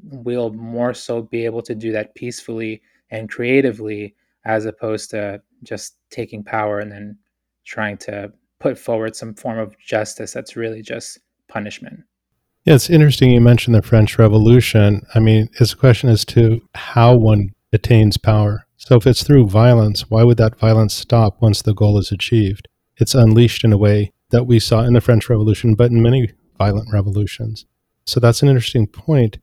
we'll 0.04 0.52
more 0.54 0.94
so 0.94 1.22
be 1.22 1.46
able 1.46 1.62
to 1.62 1.76
do 1.76 1.92
that 1.92 2.16
peacefully 2.16 2.82
and 3.12 3.30
creatively 3.30 4.16
as 4.46 4.66
opposed 4.66 5.10
to 5.12 5.42
just 5.64 5.96
taking 6.10 6.44
power 6.44 6.80
and 6.80 6.92
then 6.92 7.18
trying 7.66 7.98
to 7.98 8.32
put 8.60 8.78
forward 8.78 9.16
some 9.16 9.34
form 9.34 9.60
of 9.60 9.78
justice 9.80 10.34
that's 10.34 10.56
really 10.56 10.82
just 10.82 11.20
punishment. 11.48 12.02
Yeah, 12.66 12.76
it's 12.76 12.90
interesting 12.90 13.32
you 13.32 13.42
mentioned 13.42 13.76
the 13.76 13.82
French 13.82 14.18
Revolution. 14.18 15.02
I 15.16 15.20
mean, 15.20 15.50
it's 15.60 15.74
a 15.74 15.78
question 15.78 16.10
as 16.10 16.24
to 16.26 16.62
how 16.76 17.16
one 17.16 17.52
attains 17.74 18.18
power. 18.18 18.66
So 18.78 18.96
if 18.96 19.08
it's 19.08 19.24
through 19.24 19.48
violence, 19.48 20.10
why 20.10 20.24
would 20.24 20.38
that 20.38 20.58
violence 20.58 20.94
stop 20.94 21.42
once 21.42 21.62
the 21.62 21.74
goal 21.74 21.98
is 21.98 22.12
achieved? 22.12 22.68
It's 22.98 23.16
unleashed 23.16 23.64
in 23.64 23.74
a 23.74 23.78
way 23.78 24.12
that 24.30 24.46
we 24.46 24.60
saw 24.60 24.82
in 24.82 24.94
the 24.94 25.02
French 25.02 25.30
Revolution, 25.30 25.76
but 25.76 25.92
in 25.92 26.02
many 26.02 26.32
violent 26.58 26.88
revolutions. 26.92 27.66
So 28.06 28.20
that's 28.20 28.42
an 28.42 28.50
interesting 28.50 28.88
point. 28.88 29.38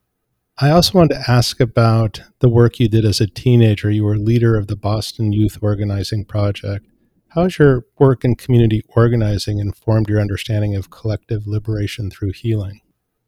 I 0.61 0.69
also 0.69 0.99
wanted 0.99 1.15
to 1.15 1.31
ask 1.31 1.59
about 1.59 2.21
the 2.37 2.47
work 2.47 2.79
you 2.79 2.87
did 2.87 3.03
as 3.03 3.19
a 3.19 3.25
teenager. 3.25 3.89
You 3.89 4.03
were 4.03 4.15
leader 4.15 4.55
of 4.55 4.67
the 4.67 4.75
Boston 4.75 5.33
Youth 5.33 5.57
Organizing 5.59 6.23
Project. 6.23 6.85
How 7.29 7.43
has 7.43 7.57
your 7.57 7.85
work 7.97 8.23
in 8.23 8.35
community 8.35 8.83
organizing 8.95 9.57
informed 9.57 10.07
your 10.07 10.21
understanding 10.21 10.75
of 10.75 10.91
collective 10.91 11.47
liberation 11.47 12.11
through 12.11 12.33
healing? 12.33 12.81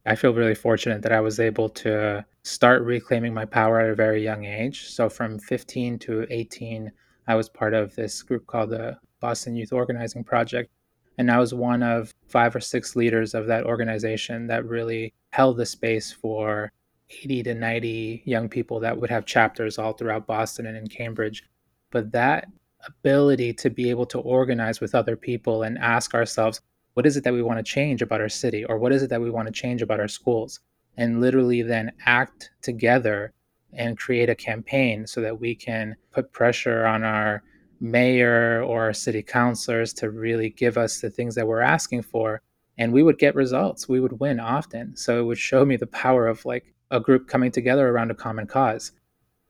I 0.06 0.14
feel 0.16 0.36
really 0.36 0.54
fortunate 0.54 1.02
that 1.02 1.12
I 1.12 1.22
was 1.22 1.40
able 1.40 1.70
to 1.70 2.24
start 2.44 2.84
reclaiming 2.84 3.34
my 3.34 3.46
power 3.46 3.80
at 3.80 3.90
a 3.90 3.96
very 3.96 4.24
young 4.24 4.46
age. 4.46 4.90
So, 4.90 5.10
from 5.10 5.40
15 5.40 5.98
to 6.00 6.28
18, 6.30 6.92
I 7.28 7.34
was 7.34 7.50
part 7.50 7.74
of 7.74 7.96
this 7.96 8.22
group 8.22 8.46
called 8.46 8.70
the 8.70 9.00
Boston 9.22 9.56
Youth 9.56 9.74
Organizing 9.74 10.24
Project. 10.24 10.70
And 11.18 11.32
I 11.32 11.40
was 11.40 11.54
one 11.54 11.82
of 11.82 12.14
five 12.28 12.56
or 12.56 12.60
six 12.60 12.96
leaders 12.96 13.34
of 13.34 13.48
that 13.48 13.66
organization 13.66 14.46
that 14.48 14.66
really 14.66 15.14
held 15.32 15.58
the 15.58 15.66
space 15.66 16.12
for 16.12 16.72
80 17.24 17.44
to 17.44 17.54
90 17.54 18.24
young 18.26 18.50
people 18.50 18.80
that 18.80 18.98
would 19.00 19.10
have 19.10 19.26
chapters 19.26 19.78
all 19.78 19.94
throughout 19.94 20.28
Boston 20.28 20.66
and 20.66 20.78
in 20.78 20.88
Cambridge. 20.88 21.44
But 21.92 22.12
that 22.12 22.48
ability 22.86 23.54
to 23.54 23.70
be 23.70 23.90
able 23.90 24.06
to 24.08 24.20
organize 24.20 24.82
with 24.82 24.96
other 24.96 25.16
people 25.16 25.64
and 25.64 25.78
ask 25.78 26.14
ourselves, 26.14 26.62
what 26.94 27.06
is 27.06 27.18
it 27.18 27.24
that 27.24 27.34
we 27.34 27.42
want 27.42 27.60
to 27.60 27.64
change 27.64 28.02
about 28.02 28.22
our 28.22 28.30
city? 28.30 28.66
Or 28.66 28.78
what 28.78 28.92
is 28.92 29.04
it 29.04 29.10
that 29.10 29.22
we 29.22 29.30
want 29.32 29.48
to 29.48 29.54
change 29.54 29.82
about 29.82 30.00
our 30.00 30.08
schools? 30.08 30.60
And 30.98 31.22
literally 31.22 31.62
then 31.62 31.92
act 32.06 32.52
together 32.62 33.34
and 33.76 33.98
create 33.98 34.30
a 34.30 34.36
campaign 34.36 35.08
so 35.08 35.22
that 35.22 35.40
we 35.40 35.56
can 35.56 35.96
put 36.12 36.32
pressure 36.32 36.86
on 36.86 37.04
our 37.04 37.44
mayor 37.80 38.64
or 38.64 38.84
our 38.84 38.94
city 38.94 39.22
councilors 39.22 39.94
to 39.94 40.10
really 40.10 40.50
give 40.52 40.78
us 40.78 41.02
the 41.02 41.10
things 41.10 41.36
that 41.36 41.48
we're 41.48 41.60
asking 41.60 42.02
for 42.02 42.42
and 42.78 42.94
we 42.94 43.04
would 43.04 43.20
get 43.20 43.36
results 43.36 43.90
we 43.90 44.00
would 44.00 44.20
win 44.22 44.40
often 44.40 44.96
so 44.96 45.20
it 45.20 45.24
would 45.24 45.38
show 45.38 45.66
me 45.66 45.76
the 45.76 45.88
power 45.88 46.28
of 46.28 46.46
like 46.46 46.74
a 46.94 47.00
group 47.00 47.28
coming 47.28 47.52
together 47.52 47.90
around 47.90 48.12
a 48.12 48.16
common 48.16 48.46
cause. 48.46 48.92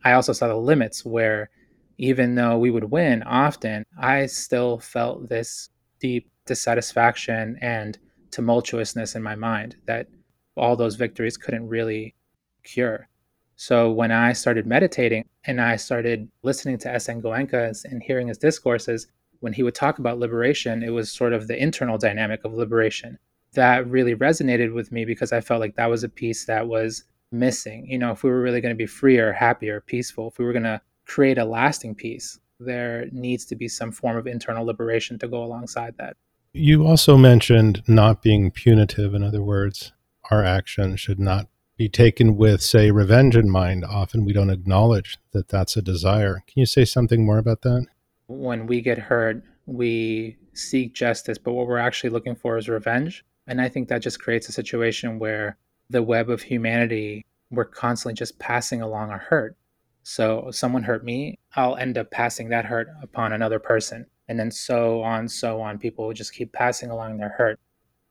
I 0.06 0.14
also 0.14 0.32
saw 0.32 0.48
the 0.48 0.56
limits 0.56 1.04
where 1.04 1.50
even 1.98 2.36
though 2.36 2.58
we 2.58 2.72
would 2.72 2.86
win 2.86 3.22
often, 3.24 3.84
I 4.00 4.26
still 4.28 4.80
felt 4.80 5.28
this 5.28 5.70
deep 6.00 6.32
dissatisfaction 6.46 7.58
and 7.62 8.00
tumultuousness 8.32 9.16
in 9.16 9.22
my 9.22 9.36
mind 9.36 9.76
that 9.86 10.08
all 10.56 10.76
those 10.76 10.96
victories 10.96 11.38
couldn't 11.38 11.68
really 11.68 12.16
cure. 12.64 13.10
So 13.58 13.92
when 13.92 14.12
I 14.12 14.34
started 14.34 14.66
meditating 14.66 15.26
and 15.46 15.62
I 15.62 15.76
started 15.76 16.30
listening 16.44 16.78
to 16.80 16.94
S.N. 16.94 17.22
Goenka 17.22 17.84
and 17.84 18.02
hearing 18.02 18.28
his 18.30 18.38
discourses, 18.38 19.08
when 19.42 19.54
he 19.54 19.64
would 19.64 19.76
talk 19.76 20.00
about 20.00 20.18
liberation, 20.18 20.82
it 20.82 20.90
was 20.90 21.12
sort 21.12 21.34
of 21.34 21.48
the 21.48 21.62
internal 21.62 21.98
dynamic 21.98 22.46
of 22.46 22.54
liberation. 22.54 23.20
That 23.54 23.88
really 23.88 24.16
resonated 24.16 24.74
with 24.74 24.92
me 24.92 25.04
because 25.04 25.34
I 25.34 25.42
felt 25.42 25.60
like 25.60 25.76
that 25.76 25.90
was 25.90 26.04
a 26.04 26.10
piece 26.10 26.46
that 26.46 26.68
was 26.68 27.04
missing. 27.34 27.88
You 27.88 27.98
know, 27.98 28.12
if 28.12 28.24
we 28.24 28.30
were 28.30 28.42
really 28.42 28.62
going 28.62 28.74
to 28.74 28.78
be 28.78 28.86
freer, 28.86 29.34
happier, 29.34 29.82
peaceful, 29.82 30.30
if 30.30 30.40
we 30.40 30.46
were 30.46 30.54
going 30.54 30.64
to 30.64 30.82
create 31.06 31.38
a 31.38 31.46
lasting 31.46 31.96
peace, 31.96 32.40
there 32.60 33.08
needs 33.12 33.46
to 33.46 33.56
be 33.56 33.68
some 33.68 33.92
form 33.92 34.16
of 34.16 34.28
internal 34.28 34.66
liberation 34.66 35.20
to 35.20 35.28
go 35.28 35.44
alongside 35.44 35.96
that. 35.98 36.16
You 36.54 36.86
also 36.86 37.18
mentioned 37.18 37.84
not 37.88 38.22
being 38.22 38.52
punitive. 38.52 39.14
In 39.14 39.24
other 39.24 39.42
words, 39.42 39.92
our 40.30 40.44
action 40.44 40.96
should 40.96 41.20
not 41.20 41.48
be 41.78 41.90
taken 41.90 42.38
with, 42.38 42.62
say, 42.62 42.92
revenge 42.92 43.36
in 43.36 43.50
mind. 43.50 43.84
Often 43.84 44.26
we 44.26 44.34
don't 44.34 44.52
acknowledge 44.52 45.18
that 45.32 45.50
that's 45.50 45.76
a 45.76 45.82
desire. 45.82 46.44
Can 46.48 46.60
you 46.60 46.66
say 46.68 46.86
something 46.86 47.26
more 47.26 47.40
about 47.40 47.64
that? 47.64 47.88
When 48.28 48.68
we 48.68 48.82
get 48.82 49.00
hurt, 49.00 49.44
we 49.66 50.38
seek 50.54 50.94
justice, 50.94 51.40
but 51.40 51.54
what 51.54 51.68
we're 51.68 51.78
actually 51.78 52.12
looking 52.12 52.36
for 52.36 52.58
is 52.58 52.70
revenge. 52.70 53.26
And 53.48 53.60
I 53.60 53.70
think 53.70 53.90
that 53.90 54.04
just 54.04 54.22
creates 54.22 54.48
a 54.48 54.54
situation 54.54 55.20
where 55.20 55.58
the 55.94 56.04
web 56.04 56.30
of 56.30 56.42
humanity, 56.42 57.26
we're 57.50 57.66
constantly 57.66 58.16
just 58.16 58.38
passing 58.40 58.82
along 58.82 59.12
our 59.12 59.20
hurt. 59.20 59.56
So 60.04 60.50
someone 60.52 60.84
hurt 60.84 61.06
me, 61.06 61.40
I'll 61.56 61.78
end 61.78 61.98
up 61.98 62.12
passing 62.12 62.50
that 62.50 62.66
hurt 62.66 62.90
upon 63.02 63.32
another 63.32 63.60
person. 63.60 64.06
And 64.28 64.40
then 64.40 64.52
so 64.52 65.02
on, 65.02 65.28
so 65.30 65.62
on. 65.62 65.78
People 65.78 66.08
will 66.08 66.14
just 66.14 66.34
keep 66.34 66.52
passing 66.52 66.90
along 66.90 67.18
their 67.18 67.30
hurt. 67.30 67.60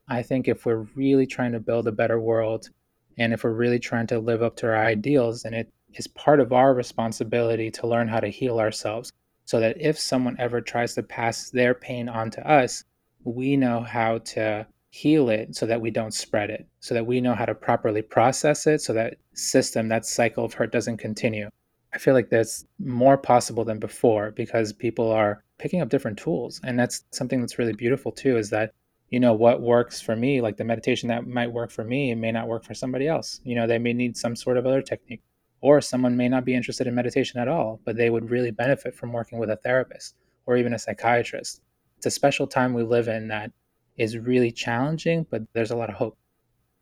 I 0.07 0.23
think 0.23 0.47
if 0.47 0.65
we're 0.65 0.87
really 0.95 1.27
trying 1.27 1.51
to 1.51 1.59
build 1.59 1.87
a 1.87 1.91
better 1.91 2.19
world 2.19 2.69
and 3.17 3.33
if 3.33 3.43
we're 3.43 3.51
really 3.51 3.79
trying 3.79 4.07
to 4.07 4.19
live 4.19 4.41
up 4.41 4.55
to 4.57 4.67
our 4.67 4.85
ideals, 4.85 5.43
then 5.43 5.53
it 5.53 5.71
is 5.93 6.07
part 6.07 6.39
of 6.39 6.53
our 6.53 6.73
responsibility 6.73 7.69
to 7.71 7.87
learn 7.87 8.07
how 8.07 8.19
to 8.19 8.27
heal 8.27 8.59
ourselves 8.59 9.11
so 9.45 9.59
that 9.59 9.79
if 9.79 9.99
someone 9.99 10.35
ever 10.39 10.61
tries 10.61 10.95
to 10.95 11.03
pass 11.03 11.49
their 11.49 11.73
pain 11.73 12.09
on 12.09 12.31
to 12.31 12.49
us, 12.49 12.83
we 13.23 13.55
know 13.57 13.81
how 13.81 14.19
to 14.19 14.65
heal 14.93 15.27
it 15.29 15.55
so 15.55 15.65
that 15.65 15.81
we 15.81 15.89
don't 15.89 16.13
spread 16.13 16.51
it, 16.51 16.67
so 16.79 16.93
that 16.93 17.07
we 17.07 17.19
know 17.19 17.33
how 17.33 17.45
to 17.45 17.55
properly 17.55 18.03
process 18.03 18.67
it, 18.67 18.79
so 18.79 18.93
that 18.93 19.15
system, 19.33 19.87
that 19.89 20.05
cycle 20.05 20.45
of 20.45 20.53
hurt 20.53 20.71
doesn't 20.71 20.97
continue. 20.97 21.49
I 21.95 21.97
feel 21.97 22.13
like 22.13 22.29
that's 22.29 22.63
more 22.77 23.17
possible 23.17 23.65
than 23.65 23.79
before 23.79 24.29
because 24.29 24.71
people 24.71 25.11
are 25.11 25.43
picking 25.57 25.81
up 25.81 25.89
different 25.89 26.19
tools. 26.19 26.61
And 26.63 26.77
that's 26.77 27.05
something 27.09 27.41
that's 27.41 27.57
really 27.57 27.73
beautiful 27.73 28.11
too, 28.11 28.37
is 28.37 28.51
that, 28.51 28.71
you 29.09 29.19
know, 29.19 29.33
what 29.33 29.61
works 29.61 29.99
for 29.99 30.15
me, 30.15 30.41
like 30.41 30.57
the 30.57 30.63
meditation 30.63 31.09
that 31.09 31.25
might 31.25 31.51
work 31.51 31.71
for 31.71 31.83
me 31.83 32.13
may 32.13 32.31
not 32.31 32.47
work 32.47 32.63
for 32.63 32.75
somebody 32.75 33.07
else. 33.07 33.41
You 33.43 33.55
know, 33.55 33.65
they 33.65 33.79
may 33.79 33.93
need 33.93 34.15
some 34.15 34.35
sort 34.35 34.57
of 34.57 34.67
other 34.67 34.83
technique. 34.83 35.23
Or 35.61 35.81
someone 35.81 36.15
may 36.15 36.29
not 36.29 36.45
be 36.45 36.53
interested 36.53 36.85
in 36.85 36.93
meditation 36.93 37.39
at 37.39 37.47
all, 37.47 37.79
but 37.83 37.97
they 37.97 38.11
would 38.11 38.29
really 38.29 38.51
benefit 38.51 38.93
from 38.93 39.11
working 39.11 39.39
with 39.39 39.49
a 39.49 39.55
therapist 39.55 40.15
or 40.45 40.55
even 40.55 40.75
a 40.75 40.79
psychiatrist. 40.79 41.61
It's 41.97 42.05
a 42.05 42.11
special 42.11 42.45
time 42.45 42.75
we 42.75 42.83
live 42.83 43.07
in 43.07 43.29
that 43.29 43.51
is 43.97 44.17
really 44.17 44.51
challenging, 44.51 45.25
but 45.29 45.43
there's 45.53 45.71
a 45.71 45.75
lot 45.75 45.89
of 45.89 45.95
hope. 45.95 46.17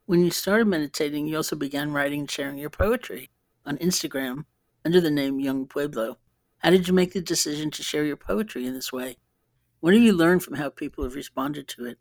When 0.06 0.24
you 0.24 0.32
started 0.32 0.68
meditating, 0.68 1.28
you 1.28 1.38
also 1.38 1.56
began 1.56 1.92
writing 1.92 2.22
and 2.22 2.32
sharing 2.32 2.58
your 2.58 2.70
poetry 2.70 3.30
on 3.66 3.78
Instagram 3.78 4.46
under 4.84 5.00
the 5.00 5.12
name 5.12 5.40
Young 5.40 5.68
Pueblo. 5.68 6.18
How 6.60 6.70
did 6.70 6.88
you 6.88 6.94
make 6.94 7.14
the 7.14 7.22
decision 7.22 7.72
to 7.72 7.84
share 7.84 8.04
your 8.04 8.18
poetry 8.18 8.66
in 8.66 8.74
this 8.74 8.92
way? 8.92 9.18
What 9.80 9.94
have 9.94 10.04
you 10.04 10.14
learned 10.14 10.44
from 10.44 10.56
how 10.56 10.70
people 10.70 11.04
have 11.04 11.16
responded 11.16 11.68
to 11.70 11.86
it? 11.86 11.98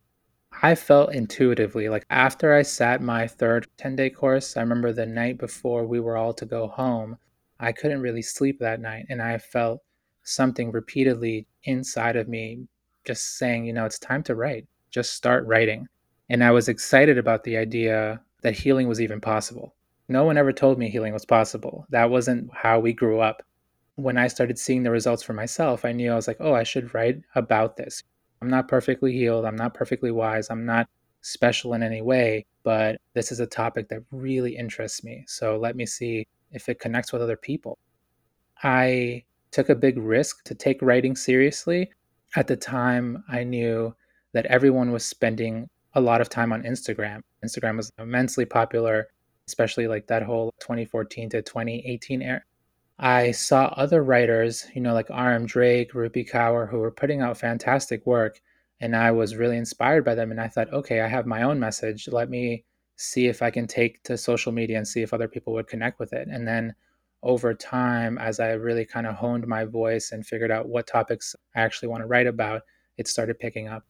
I 0.61 0.75
felt 0.75 1.13
intuitively, 1.13 1.89
like 1.89 2.05
after 2.09 2.53
I 2.53 2.61
sat 2.61 3.01
my 3.01 3.27
third 3.27 3.67
10 3.77 3.95
day 3.95 4.09
course, 4.09 4.57
I 4.57 4.61
remember 4.61 4.91
the 4.91 5.05
night 5.05 5.37
before 5.37 5.85
we 5.85 5.99
were 5.99 6.17
all 6.17 6.33
to 6.33 6.45
go 6.45 6.67
home, 6.67 7.17
I 7.59 7.71
couldn't 7.71 8.01
really 8.01 8.21
sleep 8.21 8.59
that 8.59 8.81
night. 8.81 9.05
And 9.09 9.21
I 9.21 9.37
felt 9.37 9.81
something 10.23 10.71
repeatedly 10.71 11.47
inside 11.63 12.15
of 12.15 12.27
me 12.27 12.67
just 13.05 13.37
saying, 13.37 13.65
you 13.65 13.73
know, 13.73 13.85
it's 13.85 13.99
time 13.99 14.23
to 14.23 14.35
write 14.35 14.67
just 14.91 15.13
start 15.13 15.45
writing. 15.45 15.87
And 16.29 16.43
I 16.43 16.51
was 16.51 16.69
excited 16.69 17.17
about 17.17 17.43
the 17.43 17.57
idea 17.57 18.21
that 18.41 18.57
healing 18.57 18.87
was 18.87 19.01
even 19.01 19.19
possible. 19.19 19.75
No 20.07 20.23
one 20.23 20.37
ever 20.37 20.53
told 20.53 20.77
me 20.77 20.89
healing 20.89 21.13
was 21.13 21.25
possible. 21.25 21.85
That 21.89 22.09
wasn't 22.09 22.49
how 22.53 22.79
we 22.79 22.93
grew 22.93 23.19
up. 23.19 23.43
When 23.95 24.17
I 24.17 24.27
started 24.27 24.57
seeing 24.57 24.83
the 24.83 24.91
results 24.91 25.23
for 25.23 25.33
myself, 25.33 25.85
I 25.85 25.91
knew 25.91 26.11
I 26.11 26.15
was 26.15 26.27
like, 26.27 26.37
oh, 26.39 26.53
I 26.53 26.63
should 26.63 26.93
write 26.93 27.21
about 27.35 27.77
this. 27.77 28.03
I'm 28.41 28.49
not 28.49 28.67
perfectly 28.67 29.13
healed. 29.13 29.45
I'm 29.45 29.55
not 29.55 29.73
perfectly 29.73 30.11
wise. 30.11 30.49
I'm 30.49 30.65
not 30.65 30.87
special 31.21 31.73
in 31.73 31.83
any 31.83 32.01
way, 32.01 32.45
but 32.63 32.97
this 33.13 33.31
is 33.31 33.39
a 33.39 33.45
topic 33.45 33.87
that 33.89 34.03
really 34.11 34.55
interests 34.55 35.03
me. 35.03 35.23
So 35.27 35.57
let 35.57 35.75
me 35.75 35.85
see 35.85 36.27
if 36.51 36.67
it 36.67 36.79
connects 36.79 37.13
with 37.13 37.21
other 37.21 37.37
people. 37.37 37.77
I 38.63 39.23
took 39.51 39.69
a 39.69 39.75
big 39.75 39.97
risk 39.97 40.43
to 40.45 40.55
take 40.55 40.81
writing 40.81 41.15
seriously. 41.15 41.91
At 42.35 42.47
the 42.47 42.55
time, 42.55 43.23
I 43.29 43.43
knew 43.43 43.93
that 44.33 44.45
everyone 44.45 44.91
was 44.91 45.05
spending 45.05 45.69
a 45.93 46.01
lot 46.01 46.21
of 46.21 46.29
time 46.29 46.53
on 46.53 46.63
Instagram. 46.63 47.21
Instagram 47.43 47.77
was 47.77 47.91
immensely 47.99 48.45
popular, 48.45 49.07
especially 49.47 49.87
like 49.87 50.07
that 50.07 50.23
whole 50.23 50.53
2014 50.59 51.29
to 51.29 51.41
2018 51.41 52.21
era. 52.21 52.41
I 52.97 53.31
saw 53.31 53.65
other 53.65 54.03
writers, 54.03 54.67
you 54.75 54.81
know, 54.81 54.93
like 54.93 55.07
R.M. 55.09 55.47
Drake, 55.47 55.93
Rupi 55.93 56.29
Kaur, 56.29 56.69
who 56.69 56.77
were 56.77 56.91
putting 56.91 57.21
out 57.21 57.37
fantastic 57.37 58.05
work. 58.05 58.39
And 58.79 58.95
I 58.95 59.11
was 59.11 59.35
really 59.35 59.57
inspired 59.57 60.05
by 60.05 60.15
them. 60.15 60.31
And 60.31 60.39
I 60.39 60.47
thought, 60.47 60.71
okay, 60.71 61.01
I 61.01 61.07
have 61.07 61.25
my 61.25 61.41
own 61.41 61.59
message. 61.59 62.07
Let 62.07 62.29
me 62.29 62.63
see 62.97 63.27
if 63.27 63.41
I 63.41 63.49
can 63.49 63.65
take 63.65 64.03
to 64.03 64.17
social 64.17 64.51
media 64.51 64.77
and 64.77 64.87
see 64.87 65.01
if 65.01 65.13
other 65.13 65.27
people 65.27 65.53
would 65.53 65.67
connect 65.67 65.99
with 65.99 66.13
it. 66.13 66.27
And 66.27 66.47
then 66.47 66.75
over 67.23 67.53
time, 67.53 68.17
as 68.19 68.39
I 68.39 68.51
really 68.51 68.85
kind 68.85 69.07
of 69.07 69.15
honed 69.15 69.47
my 69.47 69.65
voice 69.65 70.11
and 70.11 70.25
figured 70.25 70.51
out 70.51 70.69
what 70.69 70.87
topics 70.87 71.35
I 71.55 71.61
actually 71.61 71.89
want 71.89 72.01
to 72.01 72.07
write 72.07 72.27
about, 72.27 72.61
it 72.97 73.07
started 73.07 73.39
picking 73.39 73.67
up. 73.67 73.83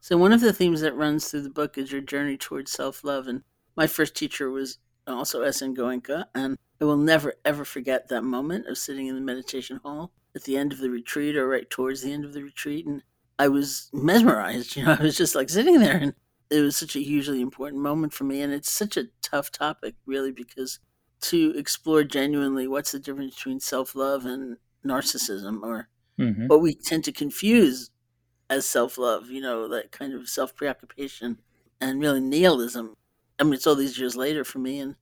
So, 0.00 0.16
one 0.16 0.32
of 0.32 0.40
the 0.40 0.52
themes 0.52 0.80
that 0.80 0.94
runs 0.94 1.28
through 1.28 1.42
the 1.42 1.50
book 1.50 1.76
is 1.76 1.92
your 1.92 2.00
journey 2.00 2.36
towards 2.36 2.72
self 2.72 3.04
love. 3.04 3.26
And 3.26 3.42
my 3.76 3.86
first 3.86 4.14
teacher 4.14 4.50
was 4.50 4.78
also 5.06 5.42
S.N. 5.42 5.74
Goenka. 5.74 6.26
And 6.34 6.56
I 6.80 6.84
will 6.84 6.96
never, 6.96 7.34
ever 7.44 7.64
forget 7.64 8.08
that 8.08 8.22
moment 8.22 8.66
of 8.66 8.78
sitting 8.78 9.06
in 9.06 9.14
the 9.14 9.20
meditation 9.20 9.80
hall 9.82 10.12
at 10.34 10.44
the 10.44 10.56
end 10.56 10.72
of 10.72 10.78
the 10.78 10.90
retreat 10.90 11.36
or 11.36 11.48
right 11.48 11.68
towards 11.68 12.02
the 12.02 12.12
end 12.12 12.24
of 12.24 12.32
the 12.32 12.42
retreat. 12.42 12.86
And 12.86 13.02
I 13.38 13.48
was 13.48 13.90
mesmerized. 13.92 14.76
You 14.76 14.84
know, 14.84 14.96
I 14.98 15.02
was 15.02 15.16
just 15.16 15.34
like 15.34 15.50
sitting 15.50 15.80
there. 15.80 15.96
And 15.96 16.14
it 16.50 16.60
was 16.60 16.76
such 16.76 16.96
a 16.96 17.00
hugely 17.00 17.40
important 17.40 17.82
moment 17.82 18.12
for 18.12 18.24
me. 18.24 18.40
And 18.42 18.52
it's 18.52 18.70
such 18.70 18.96
a 18.96 19.08
tough 19.22 19.50
topic, 19.50 19.96
really, 20.06 20.32
because 20.32 20.78
to 21.20 21.52
explore 21.56 22.04
genuinely 22.04 22.68
what's 22.68 22.92
the 22.92 23.00
difference 23.00 23.34
between 23.34 23.60
self 23.60 23.94
love 23.94 24.24
and 24.24 24.56
narcissism 24.86 25.62
or 25.62 25.88
mm-hmm. 26.18 26.46
what 26.46 26.60
we 26.60 26.74
tend 26.74 27.04
to 27.04 27.12
confuse 27.12 27.90
as 28.50 28.66
self 28.66 28.98
love, 28.98 29.30
you 29.30 29.40
know, 29.40 29.68
that 29.68 29.92
kind 29.92 30.14
of 30.14 30.28
self 30.28 30.54
preoccupation 30.54 31.38
and 31.80 32.00
really 32.00 32.20
nihilism. 32.20 32.94
I 33.38 33.44
mean, 33.44 33.54
it's 33.54 33.66
all 33.66 33.74
these 33.74 33.98
years 33.98 34.16
later 34.16 34.44
for 34.44 34.58
me, 34.58 34.80
and, 34.80 34.96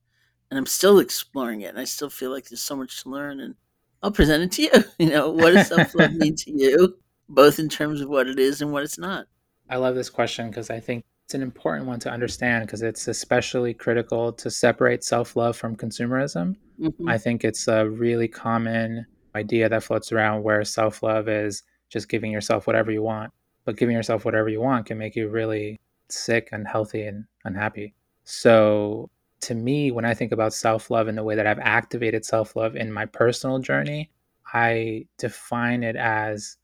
and 0.50 0.58
I'm 0.58 0.66
still 0.66 0.98
exploring 0.98 1.62
it. 1.62 1.68
And 1.70 1.78
I 1.78 1.84
still 1.84 2.10
feel 2.10 2.30
like 2.30 2.48
there's 2.48 2.62
so 2.62 2.76
much 2.76 3.02
to 3.02 3.08
learn. 3.08 3.40
And 3.40 3.54
I'll 4.02 4.10
present 4.10 4.42
it 4.42 4.52
to 4.52 4.62
you. 4.62 4.84
You 4.98 5.10
know, 5.10 5.30
what 5.30 5.52
does 5.52 5.68
self 5.68 5.94
love 5.94 6.12
mean 6.12 6.34
to 6.36 6.50
you, 6.50 6.96
both 7.28 7.58
in 7.58 7.68
terms 7.68 8.00
of 8.00 8.08
what 8.08 8.26
it 8.26 8.38
is 8.38 8.62
and 8.62 8.72
what 8.72 8.82
it's 8.82 8.98
not? 8.98 9.26
I 9.68 9.76
love 9.76 9.94
this 9.94 10.10
question 10.10 10.48
because 10.48 10.70
I 10.70 10.80
think 10.80 11.04
it's 11.24 11.34
an 11.34 11.42
important 11.42 11.86
one 11.86 11.98
to 12.00 12.10
understand 12.10 12.66
because 12.66 12.82
it's 12.82 13.08
especially 13.08 13.74
critical 13.74 14.32
to 14.32 14.50
separate 14.50 15.02
self 15.02 15.36
love 15.36 15.56
from 15.56 15.76
consumerism. 15.76 16.56
Mm-hmm. 16.80 17.08
I 17.08 17.18
think 17.18 17.44
it's 17.44 17.68
a 17.68 17.88
really 17.88 18.28
common 18.28 19.06
idea 19.34 19.68
that 19.68 19.82
floats 19.82 20.12
around 20.12 20.42
where 20.42 20.62
self 20.64 21.02
love 21.02 21.28
is 21.28 21.62
just 21.88 22.09
giving 22.09 22.33
yourself 22.33 22.66
whatever 22.66 22.90
you 22.90 23.02
want. 23.02 23.33
But 23.64 23.76
giving 23.76 23.97
yourself 23.97 24.25
whatever 24.25 24.49
you 24.49 24.61
want 24.61 24.87
can 24.87 24.99
make 24.99 25.16
you 25.16 25.28
really 25.28 25.81
sick, 26.09 26.49
and 26.52 26.61
unhealthy, 26.61 27.02
and 27.02 27.25
unhappy. 27.45 27.95
So, 28.25 29.11
to 29.40 29.55
me, 29.55 29.90
when 29.90 30.05
I 30.05 30.14
think 30.14 30.33
about 30.33 30.55
self 30.55 30.90
love 30.90 31.09
and 31.09 31.19
the 31.19 31.25
way 31.25 31.35
that 31.35 31.47
I've 31.47 31.59
activated 31.59 32.25
self 32.25 32.57
love 32.57 32.76
in 32.76 32.93
my 32.93 33.07
personal 33.07 33.59
journey, 33.59 34.11
I 34.52 35.07
define 35.19 35.83
it 35.83 35.97
as 35.97 36.57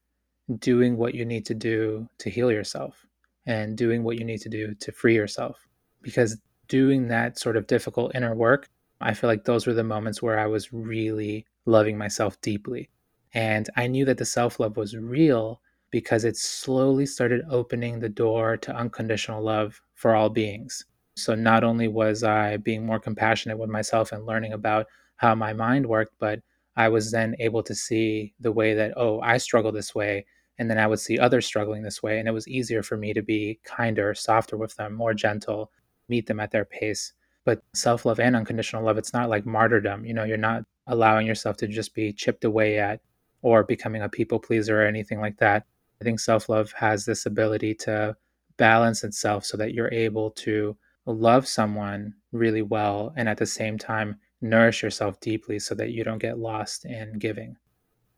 doing 0.59 0.97
what 0.97 1.15
you 1.15 1.25
need 1.25 1.47
to 1.47 1.55
do 1.55 2.09
to 2.19 2.31
heal 2.31 2.51
yourself 2.51 3.07
and 3.47 3.77
doing 3.77 4.05
what 4.05 4.19
you 4.19 4.25
need 4.25 4.41
to 4.43 4.49
do 4.49 4.75
to 4.75 4.93
free 4.93 5.15
yourself. 5.15 5.67
Because 6.03 6.39
doing 6.69 7.09
that 7.09 7.39
sort 7.39 7.57
of 7.57 7.67
difficult 7.67 8.15
inner 8.15 8.35
work, 8.35 8.69
I 9.01 9.15
feel 9.15 9.29
like 9.29 9.45
those 9.45 9.67
were 9.67 9.75
the 9.75 9.85
moments 9.85 10.23
where 10.23 10.39
I 10.39 10.47
was 10.47 10.73
really 10.73 11.45
loving 11.67 11.99
myself 11.99 12.41
deeply. 12.41 12.89
And 13.35 13.69
I 13.77 13.87
knew 13.87 14.05
that 14.05 14.19
the 14.19 14.25
self 14.25 14.61
love 14.61 14.77
was 14.77 14.97
real 14.97 15.61
because 15.91 16.25
it 16.25 16.37
slowly 16.37 17.07
started 17.07 17.43
opening 17.51 18.01
the 18.01 18.09
door 18.09 18.57
to 18.57 18.75
unconditional 18.75 19.43
love 19.43 19.81
for 19.95 20.15
all 20.15 20.31
beings. 20.31 20.85
So 21.17 21.35
not 21.35 21.65
only 21.65 21.89
was 21.89 22.25
I 22.25 22.57
being 22.57 22.87
more 22.87 22.99
compassionate 22.99 23.59
with 23.59 23.69
myself 23.69 24.13
and 24.13 24.25
learning 24.27 24.53
about 24.55 24.87
how 25.17 25.35
my 25.35 25.53
mind 25.53 25.87
worked, 25.87 26.15
but 26.19 26.41
I 26.77 26.89
was 26.89 27.11
then 27.11 27.37
able 27.39 27.63
to 27.65 27.75
see 27.75 28.33
the 28.41 28.53
way 28.53 28.75
that, 28.75 28.95
oh, 28.97 29.21
I 29.21 29.37
struggle 29.37 29.73
this 29.73 29.95
way 29.95 30.25
and 30.59 30.71
then 30.71 30.79
I 30.79 30.87
would 30.87 31.01
see 31.01 31.19
others 31.19 31.47
struggling 31.47 31.83
this 31.83 32.03
way. 32.03 32.19
And 32.19 32.29
it 32.29 32.33
was 32.33 32.49
easier 32.49 32.83
for 32.83 32.97
me 32.97 33.13
to 33.13 33.23
be 33.23 33.61
kinder, 33.65 34.15
softer 34.15 34.57
with 34.57 34.75
them, 34.77 34.95
more 34.95 35.15
gentle, 35.15 35.71
meet 36.09 36.27
them 36.27 36.41
at 36.41 36.51
their 36.51 36.65
pace. 36.65 37.13
But 37.45 37.63
self 37.75 38.07
love 38.07 38.21
and 38.21 38.37
unconditional 38.37 38.85
love, 38.85 38.99
it's 38.99 39.13
not 39.13 39.29
like 39.29 39.45
martyrdom. 39.45 40.05
You 40.05 40.15
know, 40.15 40.25
you're 40.25 40.37
not 40.37 40.65
allowing 40.87 41.27
yourself 41.27 41.57
to 41.59 41.69
just 41.69 41.95
be 41.95 42.13
chipped 42.13 42.45
away 42.45 42.79
at 42.79 43.01
or 43.43 43.65
becoming 43.65 44.03
a 44.03 44.09
people 44.09 44.39
pleaser 44.39 44.83
or 44.83 44.87
anything 44.87 45.21
like 45.21 45.37
that. 45.39 45.67
I 46.01 46.05
think 46.05 46.21
self 46.21 46.49
love 46.49 46.73
has 46.73 47.05
this 47.05 47.27
ability 47.27 47.75
to 47.87 48.17
balance 48.57 49.05
itself 49.05 49.45
so 49.45 49.57
that 49.57 49.75
you're 49.75 49.93
able 49.93 50.31
to 50.31 50.77
love 51.07 51.47
someone 51.47 52.15
really 52.31 52.63
well 52.63 53.13
and 53.17 53.29
at 53.29 53.39
the 53.39 53.47
same 53.47 53.77
time 53.77 54.17
nourish 54.41 54.83
yourself 54.83 55.19
deeply 55.21 55.59
so 55.59 55.75
that 55.75 55.91
you 55.91 56.05
don't 56.05 56.19
get 56.19 56.39
lost 56.39 56.85
in 56.85 57.19
giving. 57.19 57.57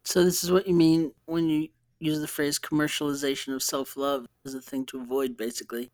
So, 0.05 0.25
this 0.25 0.45
is 0.45 0.51
what 0.51 0.67
you 0.67 0.75
mean 0.75 1.13
when 1.27 1.49
you 1.49 1.69
use 1.99 2.21
the 2.21 2.29
phrase 2.29 2.59
commercialization 2.59 3.55
of 3.55 3.63
self 3.63 3.97
love 3.97 4.27
as 4.45 4.55
a 4.55 4.61
thing 4.61 4.85
to 4.87 5.01
avoid, 5.01 5.37
basically. 5.37 5.91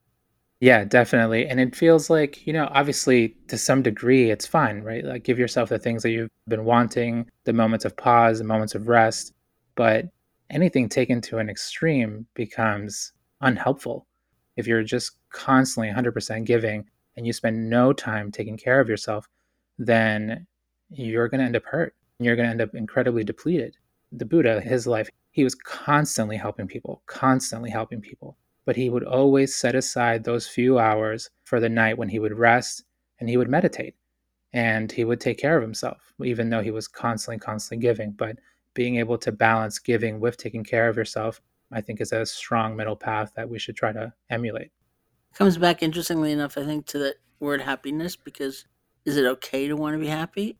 Yeah, 0.60 0.84
definitely. 0.84 1.46
And 1.46 1.58
it 1.58 1.74
feels 1.74 2.10
like, 2.10 2.46
you 2.46 2.52
know, 2.52 2.68
obviously 2.72 3.36
to 3.48 3.56
some 3.56 3.82
degree 3.82 4.30
it's 4.30 4.46
fine, 4.46 4.82
right? 4.82 5.04
Like 5.04 5.24
give 5.24 5.38
yourself 5.38 5.70
the 5.70 5.78
things 5.78 6.02
that 6.02 6.10
you've 6.10 6.28
been 6.48 6.64
wanting, 6.64 7.28
the 7.44 7.52
moments 7.54 7.84
of 7.86 7.96
pause, 7.96 8.38
the 8.38 8.44
moments 8.44 8.74
of 8.74 8.88
rest. 8.88 9.32
But 9.74 10.06
anything 10.50 10.88
taken 10.88 11.20
to 11.22 11.38
an 11.38 11.48
extreme 11.48 12.26
becomes 12.34 13.12
unhelpful. 13.40 14.06
If 14.56 14.66
you're 14.66 14.82
just 14.82 15.16
constantly 15.32 15.88
100% 15.90 16.44
giving 16.44 16.84
and 17.16 17.26
you 17.26 17.32
spend 17.32 17.70
no 17.70 17.92
time 17.94 18.30
taking 18.30 18.58
care 18.58 18.80
of 18.80 18.88
yourself, 18.88 19.26
then 19.78 20.46
you're 20.90 21.28
going 21.28 21.38
to 21.40 21.46
end 21.46 21.56
up 21.56 21.64
hurt. 21.64 21.94
You're 22.18 22.36
going 22.36 22.46
to 22.46 22.50
end 22.50 22.60
up 22.60 22.74
incredibly 22.74 23.24
depleted. 23.24 23.76
The 24.12 24.26
Buddha, 24.26 24.60
his 24.60 24.86
life, 24.86 25.08
he 25.30 25.42
was 25.42 25.54
constantly 25.54 26.36
helping 26.36 26.66
people, 26.68 27.02
constantly 27.06 27.70
helping 27.70 28.02
people. 28.02 28.36
But 28.66 28.76
he 28.76 28.90
would 28.90 29.04
always 29.04 29.54
set 29.54 29.74
aside 29.74 30.24
those 30.24 30.46
few 30.46 30.78
hours 30.78 31.30
for 31.44 31.60
the 31.60 31.68
night 31.68 31.98
when 31.98 32.08
he 32.08 32.18
would 32.18 32.38
rest 32.38 32.84
and 33.18 33.28
he 33.28 33.36
would 33.36 33.48
meditate 33.48 33.94
and 34.52 34.90
he 34.90 35.04
would 35.04 35.20
take 35.20 35.38
care 35.38 35.56
of 35.56 35.62
himself, 35.62 36.12
even 36.24 36.50
though 36.50 36.62
he 36.62 36.70
was 36.70 36.88
constantly, 36.88 37.38
constantly 37.38 37.82
giving. 37.82 38.12
But 38.12 38.38
being 38.74 38.96
able 38.96 39.18
to 39.18 39.32
balance 39.32 39.78
giving 39.78 40.20
with 40.20 40.36
taking 40.36 40.64
care 40.64 40.88
of 40.88 40.96
yourself, 40.96 41.40
I 41.72 41.80
think, 41.80 42.00
is 42.00 42.12
a 42.12 42.26
strong 42.26 42.76
middle 42.76 42.96
path 42.96 43.32
that 43.36 43.48
we 43.48 43.58
should 43.58 43.76
try 43.76 43.92
to 43.92 44.12
emulate. 44.28 44.70
Comes 45.34 45.56
back, 45.56 45.82
interestingly 45.82 46.32
enough, 46.32 46.58
I 46.58 46.64
think, 46.64 46.86
to 46.86 46.98
that 46.98 47.16
word 47.38 47.60
happiness 47.60 48.16
because 48.16 48.66
is 49.04 49.16
it 49.16 49.24
okay 49.24 49.68
to 49.68 49.76
want 49.76 49.94
to 49.94 49.98
be 49.98 50.08
happy? 50.08 50.58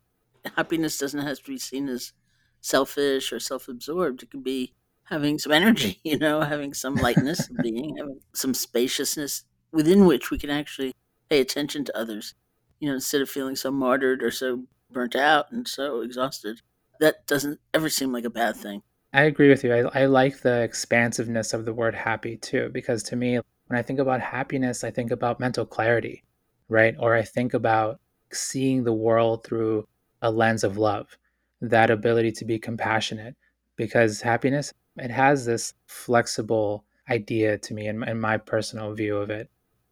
Happiness 0.57 0.99
doesn't 0.99 1.21
have 1.21 1.39
to 1.39 1.51
be 1.51 1.59
seen 1.59 1.89
as 1.89 2.13
selfish 2.61 3.33
or 3.33 3.41
self-absorbed. 3.41 4.23
It 4.23 4.31
could 4.31 4.45
be 4.45 4.75
having 5.11 5.39
some 5.39 5.53
energy, 5.53 6.01
you 6.05 6.19
know, 6.19 6.41
having 6.41 6.75
some 6.75 6.95
lightness 6.95 7.49
of 7.51 7.57
being, 7.59 7.97
having 7.97 8.21
some 8.33 8.55
spaciousness 8.55 9.45
within 9.73 10.07
which 10.07 10.31
we 10.31 10.39
can 10.39 10.51
actually 10.51 10.93
pay 11.29 11.41
attention 11.41 11.85
to 11.85 11.97
others. 11.97 12.35
You 12.79 12.89
know, 12.89 12.95
instead 12.95 13.21
of 13.21 13.29
feeling 13.29 13.57
so 13.57 13.71
martyred 13.71 14.23
or 14.23 14.31
so 14.31 14.65
burnt 14.93 15.17
out 15.17 15.51
and 15.51 15.67
so 15.67 16.01
exhausted. 16.01 16.61
That 17.01 17.27
doesn't 17.27 17.61
ever 17.73 17.89
seem 17.89 18.13
like 18.13 18.25
a 18.25 18.31
bad 18.31 18.57
thing. 18.57 18.83
I 19.13 19.23
agree 19.23 19.49
with 19.49 19.65
you. 19.65 19.75
I, 19.75 20.03
I 20.03 20.07
like 20.07 20.41
the 20.41 20.63
expansiveness 20.63 21.53
of 21.53 21.65
the 21.65 21.73
word 21.73 21.95
happy 21.95 22.37
too, 22.37 22.71
because 22.73 23.03
to 23.05 23.17
me, 23.17 23.41
when 23.67 23.79
I 23.79 23.83
think 23.83 23.99
about 23.99 24.21
happiness, 24.21 24.85
I 24.85 24.91
think 24.91 25.11
about 25.11 25.41
mental 25.41 25.65
clarity, 25.65 26.23
right? 26.69 26.95
Or 26.99 27.15
I 27.15 27.23
think 27.23 27.55
about 27.55 28.01
seeing 28.33 28.85
the 28.85 28.93
world 28.93 29.45
through 29.45 29.87
a 30.23 30.31
lens 30.31 30.63
of 30.63 30.77
love 30.77 31.17
that 31.61 31.91
ability 31.91 32.33
to 32.33 32.45
be 32.45 32.59
compassionate 32.59 33.37
because 33.77 34.21
happiness 34.21 34.73
it 34.97 35.11
has 35.11 35.45
this 35.45 35.75
flexible 35.87 36.85
idea 37.09 37.59
to 37.59 37.75
me 37.75 37.89
in, 37.89 38.03
in 38.05 38.21
my 38.21 38.37
personal 38.37 38.93
view 38.95 39.17
of 39.17 39.31
it. 39.31 39.51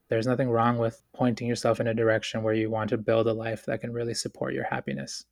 There's 0.08 0.26
nothing 0.26 0.48
wrong 0.48 0.78
with 0.78 1.02
pointing 1.14 1.48
yourself 1.48 1.80
in 1.80 1.87
a 1.87 1.94
direction 1.94 2.42
where 2.42 2.54
you 2.54 2.70
want 2.70 2.90
to 2.90 2.98
build 2.98 3.26
a 3.26 3.32
life 3.32 3.66
that 3.66 3.80
can 3.80 3.92
really 3.92 4.14
support 4.14 4.54
your 4.54 4.64
happiness. 4.64 5.26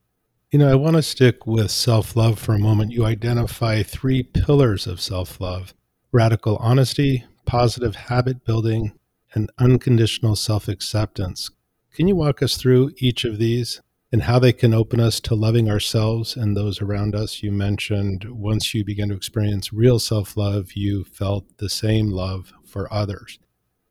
You 0.50 0.60
know 0.60 0.70
i 0.70 0.76
want 0.76 0.94
to 0.94 1.02
stick 1.02 1.46
with 1.46 1.70
self-love 1.70 2.38
for 2.38 2.54
a 2.54 2.58
moment. 2.58 2.92
You 2.92 3.04
identify 3.04 3.82
three 3.82 4.22
pillars 4.22 4.86
of 4.86 5.00
self-love 5.00 5.74
radical 6.12 6.56
honesty 6.58 7.24
positive 7.46 7.94
habit 7.94 8.44
building 8.44 8.92
and 9.34 9.50
unconditional 9.58 10.36
self-acceptance. 10.36 11.50
Can 11.92 12.08
you 12.08 12.16
walk 12.16 12.42
us 12.42 12.56
through 12.56 12.92
each 12.98 13.24
of 13.24 13.38
these 13.38 13.80
and 14.16 14.22
how 14.22 14.38
they 14.38 14.50
can 14.54 14.72
open 14.72 14.98
us 14.98 15.20
to 15.20 15.34
loving 15.34 15.70
ourselves 15.70 16.36
and 16.36 16.56
those 16.56 16.80
around 16.80 17.14
us. 17.14 17.42
You 17.42 17.52
mentioned 17.52 18.24
once 18.24 18.72
you 18.72 18.82
begin 18.82 19.10
to 19.10 19.14
experience 19.14 19.74
real 19.74 19.98
self 19.98 20.38
love, 20.38 20.72
you 20.72 21.04
felt 21.04 21.44
the 21.58 21.68
same 21.68 22.08
love 22.08 22.50
for 22.64 22.90
others. 22.90 23.38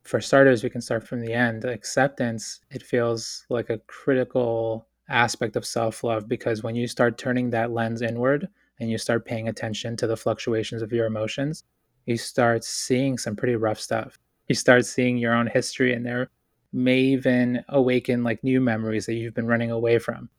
For 0.01 0.19
starters, 0.19 0.63
we 0.63 0.71
can 0.71 0.81
start 0.81 1.07
from 1.07 1.21
the 1.21 1.31
end. 1.31 1.63
Acceptance, 1.63 2.61
it 2.71 2.81
feels 2.81 3.45
like 3.49 3.69
a 3.69 3.77
critical 3.85 4.87
aspect 5.09 5.55
of 5.55 5.63
self 5.63 6.03
love 6.03 6.27
because 6.27 6.63
when 6.63 6.73
you 6.73 6.87
start 6.87 7.19
turning 7.19 7.51
that 7.51 7.69
lens 7.69 8.01
inward 8.01 8.49
and 8.79 8.89
you 8.89 8.97
start 8.97 9.27
paying 9.27 9.49
attention 9.49 9.95
to 9.97 10.07
the 10.07 10.17
fluctuations 10.17 10.81
of 10.81 10.91
your 10.91 11.05
emotions, 11.05 11.65
you 12.07 12.17
start 12.17 12.63
seeing 12.63 13.19
some 13.19 13.35
pretty 13.35 13.57
rough 13.57 13.79
stuff. 13.79 14.17
You 14.47 14.55
start 14.55 14.87
seeing 14.87 15.19
your 15.19 15.35
own 15.35 15.45
history 15.45 15.93
in 15.93 16.01
there 16.01 16.31
may 16.73 16.99
even 16.99 17.63
awaken 17.69 18.23
like 18.23 18.43
new 18.43 18.61
memories 18.61 19.05
that 19.05 19.13
you've 19.13 19.33
been 19.33 19.47
running 19.47 19.71
away 19.71 19.99
from. 19.99 20.29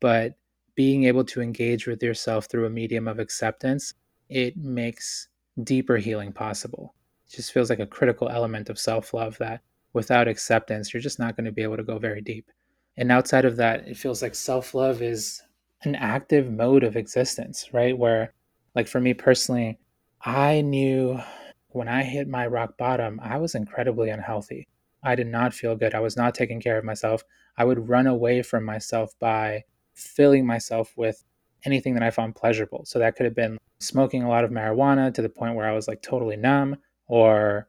But 0.00 0.34
being 0.74 1.04
able 1.04 1.24
to 1.24 1.40
engage 1.40 1.86
with 1.86 2.02
yourself 2.02 2.46
through 2.46 2.66
a 2.66 2.70
medium 2.70 3.06
of 3.08 3.18
acceptance, 3.18 3.94
it 4.28 4.56
makes 4.56 5.28
deeper 5.62 5.96
healing 5.96 6.32
possible. 6.32 6.94
It 7.26 7.36
just 7.36 7.52
feels 7.52 7.70
like 7.70 7.78
a 7.80 7.86
critical 7.86 8.28
element 8.28 8.68
of 8.70 8.78
self 8.78 9.14
love 9.14 9.38
that 9.38 9.60
without 9.92 10.28
acceptance, 10.28 10.92
you're 10.92 11.00
just 11.00 11.18
not 11.18 11.36
going 11.36 11.46
to 11.46 11.52
be 11.52 11.62
able 11.62 11.76
to 11.76 11.82
go 11.82 11.98
very 11.98 12.20
deep. 12.20 12.50
And 12.96 13.10
outside 13.10 13.44
of 13.44 13.56
that, 13.56 13.88
it 13.88 13.96
feels 13.96 14.22
like 14.22 14.34
self 14.34 14.74
love 14.74 15.02
is 15.02 15.42
an 15.82 15.94
active 15.94 16.50
mode 16.50 16.84
of 16.84 16.96
existence, 16.96 17.72
right? 17.72 17.96
Where, 17.96 18.32
like 18.74 18.88
for 18.88 19.00
me 19.00 19.14
personally, 19.14 19.78
I 20.22 20.60
knew 20.60 21.20
when 21.68 21.88
I 21.88 22.02
hit 22.02 22.28
my 22.28 22.46
rock 22.46 22.76
bottom, 22.78 23.20
I 23.22 23.38
was 23.38 23.54
incredibly 23.54 24.10
unhealthy. 24.10 24.68
I 25.04 25.14
did 25.14 25.26
not 25.26 25.54
feel 25.54 25.76
good. 25.76 25.94
I 25.94 26.00
was 26.00 26.16
not 26.16 26.34
taking 26.34 26.60
care 26.60 26.78
of 26.78 26.84
myself. 26.84 27.22
I 27.56 27.64
would 27.64 27.88
run 27.88 28.06
away 28.06 28.42
from 28.42 28.64
myself 28.64 29.12
by 29.18 29.64
filling 29.94 30.46
myself 30.46 30.92
with 30.96 31.24
anything 31.64 31.94
that 31.94 32.02
I 32.02 32.10
found 32.10 32.34
pleasurable. 32.34 32.84
So 32.84 32.98
that 32.98 33.16
could 33.16 33.24
have 33.24 33.34
been 33.34 33.58
smoking 33.80 34.22
a 34.22 34.28
lot 34.28 34.44
of 34.44 34.50
marijuana 34.50 35.12
to 35.14 35.22
the 35.22 35.28
point 35.28 35.54
where 35.54 35.68
I 35.68 35.72
was 35.72 35.86
like 35.88 36.02
totally 36.02 36.36
numb, 36.36 36.76
or 37.06 37.68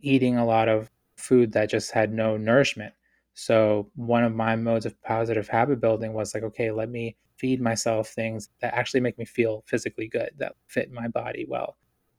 eating 0.00 0.36
a 0.36 0.46
lot 0.46 0.68
of 0.68 0.90
food 1.16 1.52
that 1.52 1.70
just 1.70 1.90
had 1.90 2.12
no 2.12 2.36
nourishment. 2.36 2.94
So 3.34 3.90
one 3.96 4.24
of 4.24 4.34
my 4.34 4.56
modes 4.56 4.86
of 4.86 5.00
positive 5.02 5.48
habit 5.48 5.80
building 5.80 6.14
was 6.14 6.34
like, 6.34 6.42
okay, 6.44 6.70
let 6.70 6.88
me 6.88 7.16
feed 7.36 7.60
myself 7.60 8.08
things 8.08 8.48
that 8.60 8.74
actually 8.74 9.00
make 9.00 9.18
me 9.18 9.24
feel 9.24 9.62
physically 9.66 10.08
good, 10.08 10.30
that 10.38 10.54
fit 10.66 10.90
my 10.90 11.08
body 11.08 11.46
well. 11.48 11.76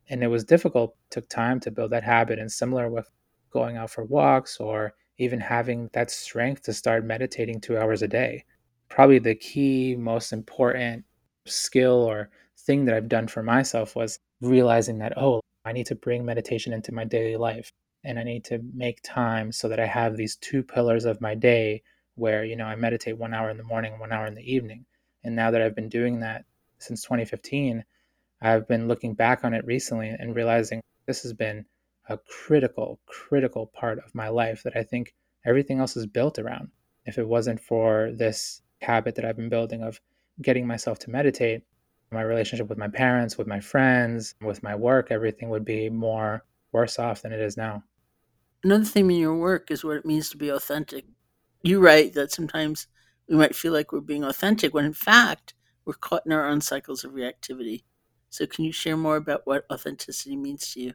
And 0.10 0.23
it 0.23 0.27
was 0.27 0.43
difficult, 0.43 0.95
took 1.10 1.27
time 1.27 1.60
to 1.62 1.71
build 1.71 1.91
that 1.91 2.03
habit. 2.03 2.38
And 2.38 2.51
similar 2.51 2.89
with 2.89 3.10
going 3.51 3.77
out 3.77 3.89
for 3.89 4.03
walks 4.03 4.57
or 4.60 4.93
even 5.17 5.39
having 5.39 5.89
that 5.93 6.12
strength 6.12 6.63
to 6.63 6.73
start 6.73 7.05
meditating 7.05 7.60
two 7.60 7.77
hours 7.77 8.01
a 8.01 8.07
day. 8.07 8.45
Probably 8.89 9.19
the 9.19 9.36
key, 9.36 9.95
most 9.95 10.31
important 10.31 11.05
skill 11.45 12.03
or 12.03 12.29
thing 12.60 12.86
that 12.86 12.95
I've 12.95 13.10
done 13.10 13.27
for 13.27 13.43
myself 13.43 13.95
was 13.95 14.19
realizing 14.41 14.99
that, 14.99 15.17
oh, 15.17 15.41
I 15.65 15.73
need 15.73 15.88
to 15.88 15.95
bring 15.95 16.23
meditation 16.23 16.73
into 16.73 16.93
my 16.93 17.03
daily 17.03 17.36
life 17.36 17.71
and 18.03 18.17
I 18.19 18.23
need 18.23 18.45
to 18.45 18.60
make 18.73 19.01
time 19.03 19.51
so 19.51 19.67
that 19.69 19.79
I 19.79 19.86
have 19.86 20.15
these 20.15 20.38
two 20.38 20.63
pillars 20.63 21.05
of 21.05 21.19
my 21.19 21.36
day 21.36 21.83
where, 22.15 22.45
you 22.45 22.55
know, 22.55 22.65
I 22.65 22.75
meditate 22.75 23.17
one 23.17 23.33
hour 23.33 23.49
in 23.49 23.57
the 23.57 23.63
morning, 23.63 23.99
one 23.99 24.12
hour 24.12 24.25
in 24.25 24.36
the 24.36 24.53
evening. 24.53 24.86
And 25.23 25.36
now 25.36 25.51
that 25.51 25.62
I've 25.62 25.75
been 25.75 25.89
doing 25.89 26.21
that 26.21 26.45
since 26.79 27.03
2015, 27.03 27.83
I've 28.41 28.67
been 28.67 28.88
looking 28.88 29.13
back 29.13 29.43
on 29.43 29.53
it 29.53 29.65
recently 29.65 30.10
and 30.10 30.36
realizing 30.36 30.81
this 31.05 31.23
has 31.23 31.33
been 31.33 31.65
a 32.09 32.17
critical, 32.17 32.99
critical 33.05 33.67
part 33.67 33.99
of 33.99 34.15
my 34.15 34.29
life 34.29 34.63
that 34.63 34.75
I 34.75 34.83
think 34.83 35.13
everything 35.45 35.79
else 35.79 35.97
is 35.97 36.05
built 36.05 36.39
around. 36.39 36.69
If 37.05 37.17
it 37.17 37.27
wasn't 37.27 37.59
for 37.59 38.11
this 38.13 38.61
habit 38.81 39.15
that 39.15 39.25
I've 39.25 39.37
been 39.37 39.49
building 39.49 39.83
of 39.83 39.99
getting 40.41 40.67
myself 40.67 40.99
to 40.99 41.09
meditate, 41.09 41.63
my 42.11 42.21
relationship 42.21 42.69
with 42.69 42.77
my 42.77 42.87
parents, 42.87 43.37
with 43.37 43.47
my 43.47 43.59
friends, 43.59 44.35
with 44.41 44.63
my 44.63 44.75
work, 44.75 45.07
everything 45.11 45.49
would 45.49 45.65
be 45.65 45.89
more 45.89 46.45
worse 46.71 46.99
off 46.99 47.21
than 47.21 47.33
it 47.33 47.39
is 47.39 47.57
now. 47.57 47.83
Another 48.63 48.85
theme 48.85 49.09
in 49.11 49.17
your 49.17 49.35
work 49.35 49.71
is 49.71 49.83
what 49.83 49.97
it 49.97 50.05
means 50.05 50.29
to 50.29 50.37
be 50.37 50.49
authentic. 50.49 51.05
You 51.63 51.79
write 51.79 52.13
that 52.13 52.31
sometimes 52.31 52.87
we 53.27 53.35
might 53.35 53.55
feel 53.55 53.73
like 53.73 53.91
we're 53.91 53.99
being 53.99 54.23
authentic 54.23 54.73
when 54.73 54.85
in 54.85 54.93
fact 54.93 55.53
we're 55.85 55.93
caught 55.93 56.25
in 56.25 56.31
our 56.31 56.47
own 56.47 56.61
cycles 56.61 57.03
of 57.03 57.11
reactivity. 57.11 57.83
So, 58.29 58.45
can 58.45 58.65
you 58.65 58.71
share 58.71 58.97
more 58.97 59.15
about 59.15 59.41
what 59.45 59.65
authenticity 59.71 60.35
means 60.35 60.73
to 60.73 60.81
you? 60.81 60.93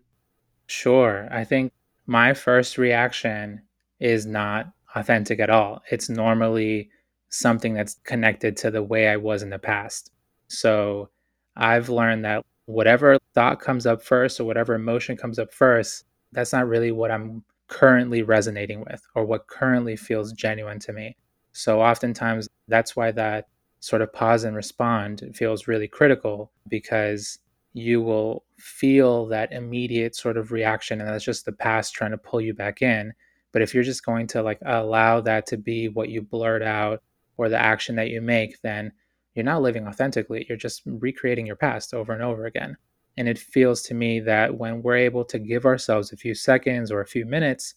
Sure. 0.67 1.29
I 1.31 1.45
think 1.45 1.73
my 2.07 2.35
first 2.35 2.79
reaction 2.79 3.63
is 4.01 4.27
not 4.27 4.73
authentic 4.95 5.41
at 5.41 5.51
all. 5.51 5.83
It's 5.91 6.09
normally 6.09 6.91
something 7.29 7.75
that's 7.75 7.95
connected 8.05 8.57
to 8.59 8.71
the 8.71 8.83
way 8.83 9.09
I 9.09 9.17
was 9.17 9.43
in 9.43 9.51
the 9.51 9.59
past. 9.59 10.11
So 10.49 11.11
I've 11.57 11.89
learned 11.89 12.25
that 12.25 12.45
whatever 12.67 13.19
thought 13.35 13.61
comes 13.61 13.87
up 13.87 14.03
first 14.03 14.41
or 14.41 14.45
whatever 14.45 14.75
emotion 14.75 15.17
comes 15.17 15.39
up 15.39 15.53
first, 15.53 16.05
that's 16.33 16.53
not 16.53 16.69
really 16.69 16.93
what 16.93 17.11
I'm 17.11 17.45
currently 17.69 18.23
resonating 18.23 18.81
with 18.81 19.03
or 19.15 19.25
what 19.25 19.47
currently 19.47 19.97
feels 19.97 20.33
genuine 20.33 20.79
to 20.81 20.93
me. 20.93 21.17
So 21.53 21.81
oftentimes 21.81 22.49
that's 22.69 22.97
why 22.97 23.13
that 23.13 23.49
sort 23.81 24.03
of 24.03 24.13
pause 24.13 24.45
and 24.45 24.55
respond 24.57 25.23
feels 25.35 25.67
really 25.69 25.89
critical 25.89 26.51
because 26.69 27.39
you 27.73 28.03
will 28.03 28.45
feel 28.59 29.27
that 29.27 29.53
immediate 29.53 30.15
sort 30.15 30.37
of 30.37 30.53
reaction 30.53 31.01
and 31.01 31.09
that's 31.09 31.25
just 31.25 31.45
the 31.45 31.53
past 31.53 31.95
trying 31.95 32.11
to 32.11 32.19
pull 32.19 32.41
you 32.41 32.55
back 32.55 32.83
in. 32.83 33.13
But 33.53 33.63
if 33.63 33.75
you're 33.75 33.83
just 33.83 34.05
going 34.05 34.27
to 34.29 34.43
like 34.43 34.59
allow 34.65 35.21
that 35.23 35.47
to 35.47 35.57
be 35.57 35.89
what 35.89 36.09
you 36.09 36.23
blurt 36.23 36.63
out 36.63 37.03
or 37.37 37.49
the 37.49 37.59
action 37.59 37.97
that 37.97 38.11
you 38.11 38.21
make 38.21 38.61
then 38.63 38.93
you're 39.35 39.45
not 39.45 39.63
living 39.63 39.87
authentically. 39.87 40.45
You're 40.49 40.59
just 40.59 40.83
recreating 40.85 41.47
your 41.47 41.57
past 41.57 41.95
over 41.95 42.13
and 42.13 42.23
over 42.23 42.45
again. 42.45 42.77
And 43.17 43.29
it 43.29 43.39
feels 43.39 43.83
to 43.83 43.95
me 43.95 44.21
that 44.21 44.57
when 44.57 44.83
we're 44.83 44.97
able 44.97 45.25
to 45.27 45.39
give 45.39 45.65
ourselves 45.65 46.13
a 46.13 46.17
few 46.17 46.35
seconds 46.35 46.91
or 46.91 47.01
a 47.01 47.07
few 47.07 47.25
minutes 47.25 47.75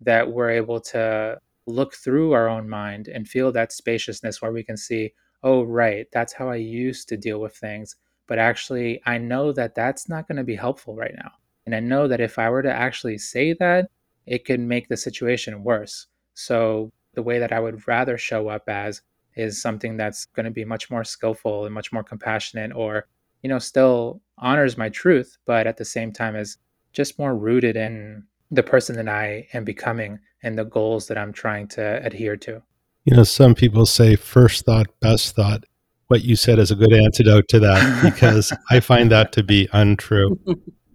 that 0.00 0.30
we're 0.30 0.50
able 0.50 0.80
to 0.80 1.38
look 1.66 1.94
through 1.94 2.32
our 2.32 2.48
own 2.48 2.68
mind 2.68 3.08
and 3.08 3.28
feel 3.28 3.52
that 3.52 3.72
spaciousness 3.72 4.40
where 4.40 4.52
we 4.52 4.64
can 4.64 4.76
see 4.76 5.12
oh 5.42 5.62
right 5.62 6.06
that's 6.12 6.32
how 6.32 6.48
i 6.48 6.56
used 6.56 7.08
to 7.08 7.16
deal 7.16 7.38
with 7.38 7.54
things 7.54 7.96
but 8.30 8.38
actually 8.38 9.02
I 9.04 9.18
know 9.18 9.52
that 9.52 9.74
that's 9.74 10.08
not 10.08 10.28
going 10.28 10.36
to 10.36 10.44
be 10.44 10.54
helpful 10.54 10.94
right 10.94 11.14
now. 11.16 11.32
And 11.66 11.74
I 11.74 11.80
know 11.80 12.06
that 12.06 12.20
if 12.20 12.38
I 12.38 12.48
were 12.48 12.62
to 12.62 12.72
actually 12.72 13.18
say 13.18 13.54
that, 13.54 13.90
it 14.24 14.44
could 14.44 14.60
make 14.60 14.88
the 14.88 14.96
situation 14.96 15.64
worse. 15.64 16.06
So 16.34 16.90
the 17.14 17.24
way 17.24 17.40
that 17.40 17.52
I 17.52 17.58
would 17.58 17.88
rather 17.88 18.16
show 18.16 18.48
up 18.48 18.68
as 18.68 19.02
is 19.34 19.60
something 19.60 19.96
that's 19.96 20.26
going 20.26 20.44
to 20.44 20.52
be 20.52 20.64
much 20.64 20.92
more 20.92 21.02
skillful 21.02 21.64
and 21.64 21.74
much 21.74 21.92
more 21.92 22.04
compassionate 22.04 22.72
or 22.72 23.08
you 23.42 23.48
know 23.48 23.58
still 23.58 24.20
honors 24.38 24.76
my 24.76 24.88
truth 24.88 25.36
but 25.46 25.66
at 25.66 25.76
the 25.76 25.84
same 25.84 26.12
time 26.12 26.36
is 26.36 26.58
just 26.92 27.18
more 27.18 27.36
rooted 27.36 27.76
in 27.76 28.24
the 28.50 28.62
person 28.62 28.96
that 28.96 29.08
I 29.08 29.48
am 29.54 29.64
becoming 29.64 30.18
and 30.42 30.56
the 30.56 30.64
goals 30.64 31.08
that 31.08 31.18
I'm 31.18 31.32
trying 31.32 31.68
to 31.68 32.04
adhere 32.04 32.36
to. 32.38 32.62
You 33.04 33.16
know, 33.16 33.22
some 33.22 33.54
people 33.54 33.86
say 33.86 34.16
first 34.16 34.66
thought, 34.66 34.88
best 35.00 35.36
thought 35.36 35.64
what 36.10 36.24
you 36.24 36.34
said 36.34 36.58
is 36.58 36.72
a 36.72 36.74
good 36.74 36.92
antidote 36.92 37.46
to 37.46 37.60
that 37.60 38.02
because 38.02 38.52
I 38.68 38.80
find 38.80 39.12
that 39.12 39.30
to 39.32 39.44
be 39.44 39.68
untrue. 39.72 40.40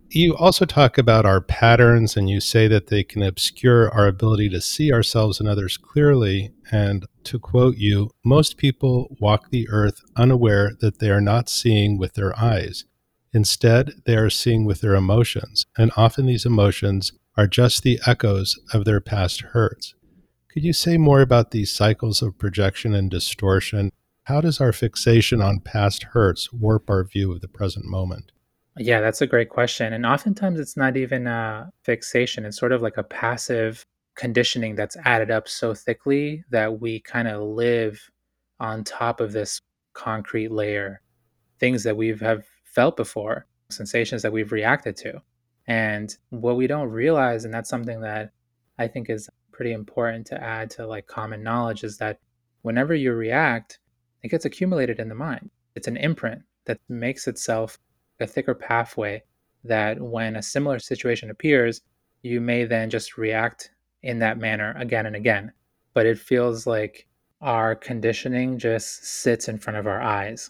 You 0.09 0.35
also 0.35 0.65
talk 0.65 0.97
about 0.97 1.25
our 1.25 1.39
patterns 1.39 2.17
and 2.17 2.29
you 2.29 2.41
say 2.41 2.67
that 2.67 2.87
they 2.87 3.01
can 3.05 3.23
obscure 3.23 3.89
our 3.91 4.07
ability 4.07 4.49
to 4.49 4.59
see 4.59 4.91
ourselves 4.91 5.39
and 5.39 5.47
others 5.47 5.77
clearly. 5.77 6.51
And 6.69 7.05
to 7.23 7.39
quote 7.39 7.77
you, 7.77 8.09
most 8.25 8.57
people 8.57 9.15
walk 9.21 9.51
the 9.51 9.69
earth 9.69 10.01
unaware 10.17 10.71
that 10.81 10.99
they 10.99 11.09
are 11.09 11.21
not 11.21 11.47
seeing 11.47 11.97
with 11.97 12.15
their 12.15 12.37
eyes. 12.37 12.83
Instead, 13.31 13.93
they 14.05 14.17
are 14.17 14.29
seeing 14.29 14.65
with 14.65 14.81
their 14.81 14.95
emotions, 14.95 15.65
and 15.77 15.91
often 15.95 16.25
these 16.25 16.45
emotions 16.45 17.13
are 17.37 17.47
just 17.47 17.83
the 17.83 17.99
echoes 18.05 18.59
of 18.73 18.83
their 18.83 19.01
past 19.01 19.41
hurts. 19.53 19.95
Could 20.53 20.63
you 20.63 20.73
say 20.73 20.97
more 20.97 21.21
about 21.21 21.51
these 21.51 21.73
cycles 21.73 22.21
of 22.21 22.37
projection 22.37 22.93
and 22.93 23.09
distortion 23.11 23.91
how 24.25 24.41
does 24.41 24.59
our 24.59 24.73
fixation 24.73 25.41
on 25.41 25.59
past 25.59 26.03
hurts 26.03 26.51
warp 26.51 26.89
our 26.89 27.03
view 27.03 27.31
of 27.31 27.41
the 27.41 27.47
present 27.47 27.85
moment? 27.85 28.31
Yeah, 28.77 28.99
that's 28.99 29.21
a 29.21 29.27
great 29.27 29.49
question. 29.49 29.93
And 29.93 30.05
oftentimes 30.05 30.59
it's 30.59 30.75
not 30.75 30.97
even 30.97 31.27
a 31.27 31.71
fixation, 31.83 32.43
it's 32.43 32.57
sort 32.57 32.71
of 32.71 32.81
like 32.81 32.97
a 32.97 33.03
passive 33.03 33.85
conditioning 34.15 34.75
that's 34.75 34.97
added 35.05 35.29
up 35.29 35.47
so 35.47 35.73
thickly 35.73 36.43
that 36.49 36.81
we 36.81 36.99
kind 37.01 37.27
of 37.27 37.41
live 37.41 38.01
on 38.59 38.83
top 38.83 39.19
of 39.19 39.31
this 39.31 39.61
concrete 39.93 40.51
layer. 40.51 41.01
Things 41.59 41.83
that 41.83 41.95
we've 41.95 42.19
have 42.19 42.45
felt 42.63 42.97
before, 42.97 43.45
sensations 43.69 44.23
that 44.23 44.33
we've 44.33 44.51
reacted 44.51 44.95
to. 44.97 45.21
And 45.67 46.15
what 46.29 46.57
we 46.57 46.65
don't 46.65 46.89
realize, 46.89 47.45
and 47.45 47.53
that's 47.53 47.69
something 47.69 48.01
that 48.01 48.31
I 48.79 48.87
think 48.87 49.09
is 49.09 49.29
pretty 49.51 49.71
important 49.71 50.25
to 50.27 50.43
add 50.43 50.71
to 50.71 50.87
like 50.87 51.05
common 51.05 51.43
knowledge, 51.43 51.83
is 51.83 51.97
that 51.97 52.19
whenever 52.63 52.95
you 52.95 53.13
react, 53.13 53.79
it 54.25 54.31
gets 54.31 54.45
accumulated 54.45 54.99
in 54.99 55.07
the 55.07 55.13
mind. 55.13 55.51
It's 55.75 55.87
an 55.87 55.97
imprint 55.97 56.41
that 56.65 56.79
makes 56.89 57.27
itself 57.27 57.77
a 58.19 58.25
thicker 58.25 58.55
pathway 58.55 59.21
that 59.63 60.01
when 60.01 60.35
a 60.35 60.41
similar 60.41 60.79
situation 60.79 61.29
appears, 61.29 61.81
you 62.23 62.41
may 62.41 62.65
then 62.65 62.89
just 62.89 63.19
react 63.19 63.69
in 64.01 64.17
that 64.19 64.39
manner 64.39 64.73
again 64.79 65.05
and 65.05 65.15
again. 65.15 65.51
But 65.93 66.07
it 66.07 66.17
feels 66.17 66.65
like 66.65 67.05
our 67.41 67.75
conditioning 67.75 68.57
just 68.57 69.05
sits 69.05 69.47
in 69.47 69.59
front 69.59 69.77
of 69.77 69.85
our 69.85 70.01
eyes. 70.01 70.49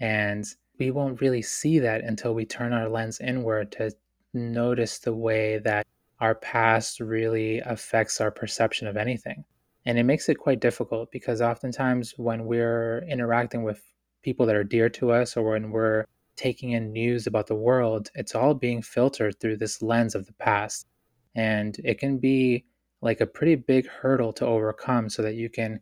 And 0.00 0.44
we 0.80 0.90
won't 0.90 1.20
really 1.20 1.42
see 1.42 1.78
that 1.78 2.02
until 2.02 2.34
we 2.34 2.44
turn 2.44 2.72
our 2.72 2.88
lens 2.88 3.20
inward 3.20 3.70
to 3.72 3.92
notice 4.34 4.98
the 4.98 5.14
way 5.14 5.58
that 5.58 5.86
our 6.18 6.34
past 6.34 6.98
really 6.98 7.60
affects 7.60 8.20
our 8.20 8.32
perception 8.32 8.88
of 8.88 8.96
anything. 8.96 9.44
And 9.84 9.98
it 9.98 10.04
makes 10.04 10.28
it 10.28 10.38
quite 10.38 10.60
difficult 10.60 11.10
because 11.10 11.40
oftentimes 11.40 12.14
when 12.16 12.44
we're 12.44 13.04
interacting 13.08 13.64
with 13.64 13.82
people 14.22 14.46
that 14.46 14.56
are 14.56 14.64
dear 14.64 14.88
to 14.90 15.10
us 15.10 15.36
or 15.36 15.50
when 15.50 15.70
we're 15.70 16.06
taking 16.36 16.70
in 16.72 16.92
news 16.92 17.26
about 17.26 17.46
the 17.46 17.54
world, 17.54 18.10
it's 18.14 18.34
all 18.34 18.54
being 18.54 18.80
filtered 18.82 19.38
through 19.40 19.56
this 19.56 19.82
lens 19.82 20.14
of 20.14 20.26
the 20.26 20.32
past. 20.34 20.86
And 21.34 21.76
it 21.84 21.98
can 21.98 22.18
be 22.18 22.64
like 23.00 23.20
a 23.20 23.26
pretty 23.26 23.56
big 23.56 23.86
hurdle 23.88 24.32
to 24.34 24.46
overcome 24.46 25.08
so 25.08 25.22
that 25.22 25.34
you 25.34 25.50
can 25.50 25.80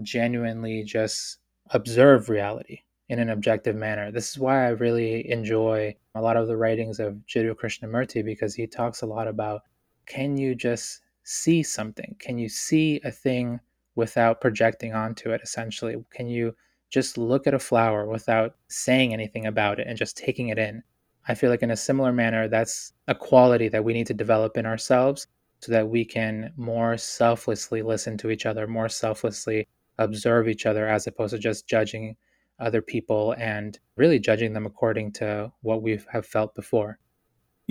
genuinely 0.00 0.84
just 0.84 1.38
observe 1.70 2.30
reality 2.30 2.80
in 3.08 3.18
an 3.18 3.28
objective 3.28 3.76
manner. 3.76 4.10
This 4.10 4.30
is 4.30 4.38
why 4.38 4.64
I 4.64 4.70
really 4.70 5.30
enjoy 5.30 5.94
a 6.14 6.22
lot 6.22 6.38
of 6.38 6.48
the 6.48 6.56
writings 6.56 6.98
of 6.98 7.20
Jiddu 7.28 7.54
Krishnamurti 7.54 8.24
because 8.24 8.54
he 8.54 8.66
talks 8.66 9.02
a 9.02 9.06
lot 9.06 9.28
about 9.28 9.62
can 10.06 10.36
you 10.36 10.54
just 10.54 11.01
see 11.24 11.62
something? 11.62 12.16
Can 12.18 12.38
you 12.38 12.48
see 12.48 13.00
a 13.04 13.10
thing 13.10 13.60
without 13.94 14.40
projecting 14.40 14.94
onto 14.94 15.30
it 15.30 15.40
essentially? 15.42 15.96
Can 16.12 16.26
you 16.26 16.54
just 16.90 17.16
look 17.18 17.46
at 17.46 17.54
a 17.54 17.58
flower 17.58 18.06
without 18.06 18.56
saying 18.68 19.12
anything 19.12 19.46
about 19.46 19.80
it 19.80 19.86
and 19.86 19.98
just 19.98 20.16
taking 20.16 20.48
it 20.48 20.58
in? 20.58 20.82
I 21.28 21.34
feel 21.34 21.50
like 21.50 21.62
in 21.62 21.70
a 21.70 21.76
similar 21.76 22.12
manner, 22.12 22.48
that's 22.48 22.92
a 23.08 23.14
quality 23.14 23.68
that 23.68 23.84
we 23.84 23.92
need 23.92 24.06
to 24.08 24.14
develop 24.14 24.56
in 24.56 24.66
ourselves 24.66 25.28
so 25.60 25.70
that 25.70 25.88
we 25.88 26.04
can 26.04 26.52
more 26.56 26.96
selflessly 26.96 27.82
listen 27.82 28.18
to 28.18 28.30
each 28.30 28.46
other, 28.46 28.66
more 28.66 28.88
selflessly 28.88 29.68
observe 29.98 30.48
each 30.48 30.66
other 30.66 30.88
as 30.88 31.06
opposed 31.06 31.32
to 31.32 31.38
just 31.38 31.68
judging 31.68 32.16
other 32.58 32.82
people 32.82 33.34
and 33.38 33.78
really 33.96 34.18
judging 34.18 34.52
them 34.52 34.66
according 34.66 35.12
to 35.12 35.52
what 35.62 35.82
we 35.82 36.00
have 36.10 36.26
felt 36.26 36.54
before. 36.54 36.98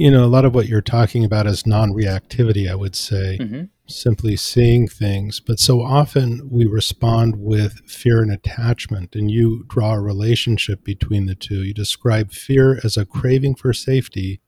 You 0.01 0.09
know, 0.09 0.25
a 0.25 0.25
lot 0.25 0.45
of 0.45 0.55
what 0.55 0.67
you're 0.67 0.81
talking 0.81 1.23
about 1.23 1.45
is 1.45 1.67
non 1.67 1.91
reactivity, 1.91 2.67
I 2.67 2.73
would 2.73 2.95
say, 2.95 3.37
mm-hmm. 3.39 3.65
simply 3.85 4.35
seeing 4.35 4.87
things. 4.87 5.39
But 5.39 5.59
so 5.59 5.79
often 5.79 6.49
we 6.49 6.65
respond 6.65 7.35
with 7.35 7.87
fear 7.87 8.23
and 8.23 8.31
attachment, 8.31 9.13
and 9.13 9.29
you 9.29 9.63
draw 9.67 9.93
a 9.93 10.01
relationship 10.01 10.83
between 10.83 11.27
the 11.27 11.35
two. 11.35 11.61
You 11.61 11.75
describe 11.75 12.31
fear 12.31 12.79
as 12.83 12.97
a 12.97 13.05
craving 13.05 13.53
for 13.53 13.73
safety 13.73 14.41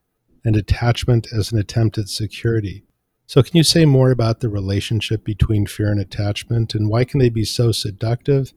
and 0.43 0.55
attachment 0.55 1.27
as 1.31 1.51
an 1.51 1.59
attempt 1.59 1.99
at 1.99 2.09
security. 2.09 2.83
So, 3.27 3.43
can 3.43 3.55
you 3.55 3.63
say 3.63 3.85
more 3.85 4.09
about 4.09 4.39
the 4.39 4.49
relationship 4.49 5.23
between 5.23 5.67
fear 5.67 5.91
and 5.91 6.01
attachment, 6.01 6.73
and 6.73 6.89
why 6.89 7.03
can 7.03 7.19
they 7.19 7.29
be 7.29 7.45
so 7.45 7.71
seductive? 7.71 8.53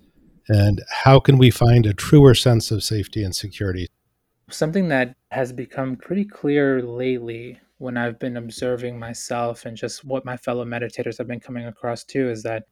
And 0.48 0.82
how 1.02 1.20
can 1.20 1.36
we 1.36 1.50
find 1.50 1.84
a 1.84 1.92
truer 1.92 2.34
sense 2.34 2.70
of 2.70 2.82
safety 2.82 3.22
and 3.22 3.36
security? 3.36 3.88
Something 4.50 4.86
that 4.88 5.16
has 5.32 5.52
become 5.52 5.96
pretty 5.96 6.24
clear 6.24 6.80
lately 6.80 7.58
when 7.78 7.96
I've 7.96 8.18
been 8.20 8.36
observing 8.36 8.96
myself 8.96 9.66
and 9.66 9.76
just 9.76 10.04
what 10.04 10.24
my 10.24 10.36
fellow 10.36 10.64
meditators 10.64 11.18
have 11.18 11.26
been 11.26 11.40
coming 11.40 11.66
across 11.66 12.04
too 12.04 12.30
is 12.30 12.44
that 12.44 12.64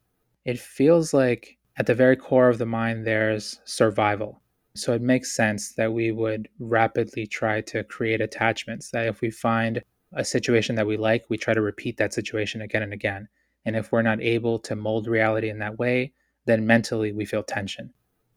it 0.44 0.58
feels 0.58 1.12
like 1.12 1.58
at 1.76 1.86
the 1.86 1.94
very 1.94 2.14
core 2.14 2.48
of 2.48 2.58
the 2.58 2.66
mind 2.66 3.04
there's 3.04 3.58
survival. 3.64 4.40
So 4.76 4.92
it 4.92 5.02
makes 5.02 5.34
sense 5.34 5.72
that 5.74 5.92
we 5.92 6.12
would 6.12 6.48
rapidly 6.60 7.26
try 7.26 7.60
to 7.62 7.82
create 7.82 8.20
attachments. 8.20 8.90
That 8.92 9.08
if 9.08 9.20
we 9.20 9.30
find 9.30 9.82
a 10.12 10.24
situation 10.24 10.76
that 10.76 10.86
we 10.86 10.96
like, 10.96 11.24
we 11.28 11.36
try 11.36 11.54
to 11.54 11.60
repeat 11.60 11.96
that 11.96 12.14
situation 12.14 12.62
again 12.62 12.84
and 12.84 12.92
again. 12.92 13.28
And 13.64 13.74
if 13.74 13.90
we're 13.90 14.02
not 14.02 14.20
able 14.20 14.60
to 14.60 14.76
mold 14.76 15.08
reality 15.08 15.50
in 15.50 15.58
that 15.58 15.78
way, 15.78 16.12
then 16.46 16.66
mentally 16.66 17.12
we 17.12 17.24
feel 17.24 17.42
tension. 17.42 17.92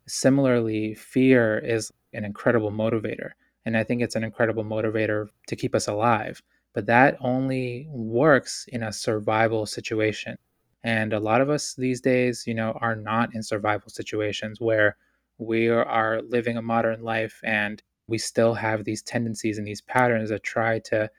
Similarly, 0.08 0.96
fear 0.96 1.60
is 1.60 1.92
an 2.14 2.26
incredible 2.26 2.72
motivator. 2.72 3.32
And 3.66 3.78
I 3.78 3.84
think 3.84 4.02
it's 4.02 4.16
an 4.16 4.24
incredible 4.24 4.64
motivator 4.64 5.28
to 5.48 5.56
keep 5.56 5.76
us 5.76 5.88
alive. 5.88 6.42
But 6.74 6.86
that 6.86 7.18
only 7.20 7.88
works 7.90 8.66
in 8.70 8.84
a 8.84 8.94
survival 8.94 9.66
situation. 9.66 10.38
And 10.84 11.12
a 11.12 11.20
lot 11.20 11.42
of 11.42 11.50
us 11.50 11.74
these 11.74 12.00
days, 12.00 12.46
you 12.46 12.54
know, 12.54 12.78
are 12.80 12.96
not 12.96 13.34
in 13.34 13.44
survival 13.44 13.90
situations 13.90 14.62
where 14.62 14.96
we 15.38 15.68
are 15.68 16.22
living 16.22 16.58
a 16.58 16.62
modern 16.62 17.04
life 17.04 17.42
and 17.44 17.82
we 18.08 18.18
still 18.18 18.54
have 18.54 18.84
these 18.84 19.02
tendencies 19.02 19.58
and 19.58 19.68
these 19.68 19.82
patterns 19.82 20.30
that 20.30 20.44
try 20.44 20.80
to 20.80 21.10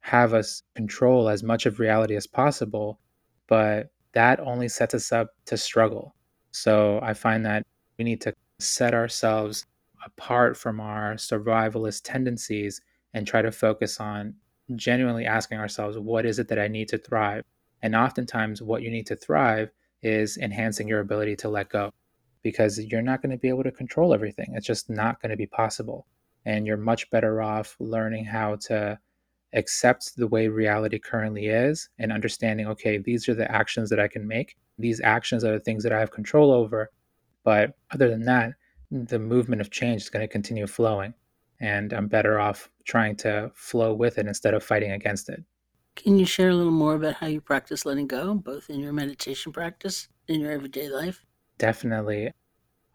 have 0.00 0.34
us 0.34 0.62
control 0.74 1.28
as 1.28 1.42
much 1.42 1.64
of 1.64 1.78
reality 1.78 2.16
as 2.16 2.26
possible. 2.26 2.98
But 3.46 3.90
that 4.12 4.40
only 4.40 4.68
sets 4.68 4.94
us 4.94 5.10
up 5.12 5.30
to 5.46 5.56
struggle. 5.56 6.14
So 6.50 7.00
I 7.02 7.14
find 7.14 7.46
that 7.46 7.66
we 7.98 8.04
need 8.04 8.20
to 8.22 8.34
set 8.58 8.94
ourselves 8.94 9.64
apart 10.04 10.56
from 10.56 10.80
our 10.80 11.14
survivalist 11.14 12.02
tendencies 12.04 12.80
and 13.14 13.26
try 13.26 13.42
to 13.42 13.52
focus 13.52 14.00
on 14.00 14.34
genuinely 14.76 15.26
asking 15.26 15.58
ourselves, 15.58 15.98
what 15.98 16.26
is 16.26 16.38
it 16.38 16.48
that 16.48 16.58
I 16.58 16.68
need 16.68 16.88
to 16.88 16.98
thrive? 16.98 17.44
And 17.82 17.94
oftentimes, 17.94 18.62
what 18.62 18.82
you 18.82 18.90
need 18.90 19.06
to 19.08 19.16
thrive 19.16 19.70
is 20.02 20.38
enhancing 20.38 20.88
your 20.88 21.00
ability 21.00 21.36
to 21.36 21.48
let 21.48 21.68
go 21.68 21.92
because 22.42 22.78
you're 22.78 23.02
not 23.02 23.22
going 23.22 23.30
to 23.30 23.38
be 23.38 23.48
able 23.48 23.64
to 23.64 23.72
control 23.72 24.12
everything. 24.14 24.52
It's 24.54 24.66
just 24.66 24.90
not 24.90 25.20
going 25.20 25.30
to 25.30 25.36
be 25.36 25.46
possible. 25.46 26.06
And 26.44 26.66
you're 26.66 26.76
much 26.76 27.08
better 27.10 27.42
off 27.42 27.76
learning 27.80 28.26
how 28.26 28.56
to 28.66 28.98
accept 29.54 30.16
the 30.16 30.26
way 30.26 30.48
reality 30.48 30.98
currently 30.98 31.46
is 31.46 31.88
and 31.98 32.12
understanding, 32.12 32.66
okay, 32.66 32.98
these 32.98 33.28
are 33.28 33.34
the 33.34 33.50
actions 33.50 33.88
that 33.90 34.00
I 34.00 34.08
can 34.08 34.26
make. 34.26 34.56
These 34.78 35.00
actions 35.00 35.44
are 35.44 35.52
the 35.52 35.60
things 35.60 35.82
that 35.84 35.92
I 35.92 36.00
have 36.00 36.10
control 36.10 36.52
over. 36.52 36.90
But 37.44 37.74
other 37.92 38.10
than 38.10 38.24
that, 38.24 38.54
the 38.94 39.18
movement 39.18 39.60
of 39.60 39.70
change 39.70 40.02
is 40.02 40.10
going 40.10 40.22
to 40.22 40.32
continue 40.32 40.66
flowing. 40.66 41.14
And 41.60 41.92
I'm 41.92 42.06
better 42.06 42.38
off 42.38 42.70
trying 42.84 43.16
to 43.16 43.50
flow 43.54 43.92
with 43.92 44.18
it 44.18 44.26
instead 44.26 44.54
of 44.54 44.62
fighting 44.62 44.92
against 44.92 45.28
it. 45.28 45.42
Can 45.96 46.18
you 46.18 46.26
share 46.26 46.50
a 46.50 46.54
little 46.54 46.72
more 46.72 46.94
about 46.94 47.14
how 47.14 47.26
you 47.26 47.40
practice 47.40 47.84
letting 47.84 48.06
go, 48.06 48.34
both 48.34 48.70
in 48.70 48.80
your 48.80 48.92
meditation 48.92 49.52
practice 49.52 50.08
in 50.28 50.40
your 50.40 50.52
everyday 50.52 50.88
life? 50.88 51.24
Definitely. 51.58 52.30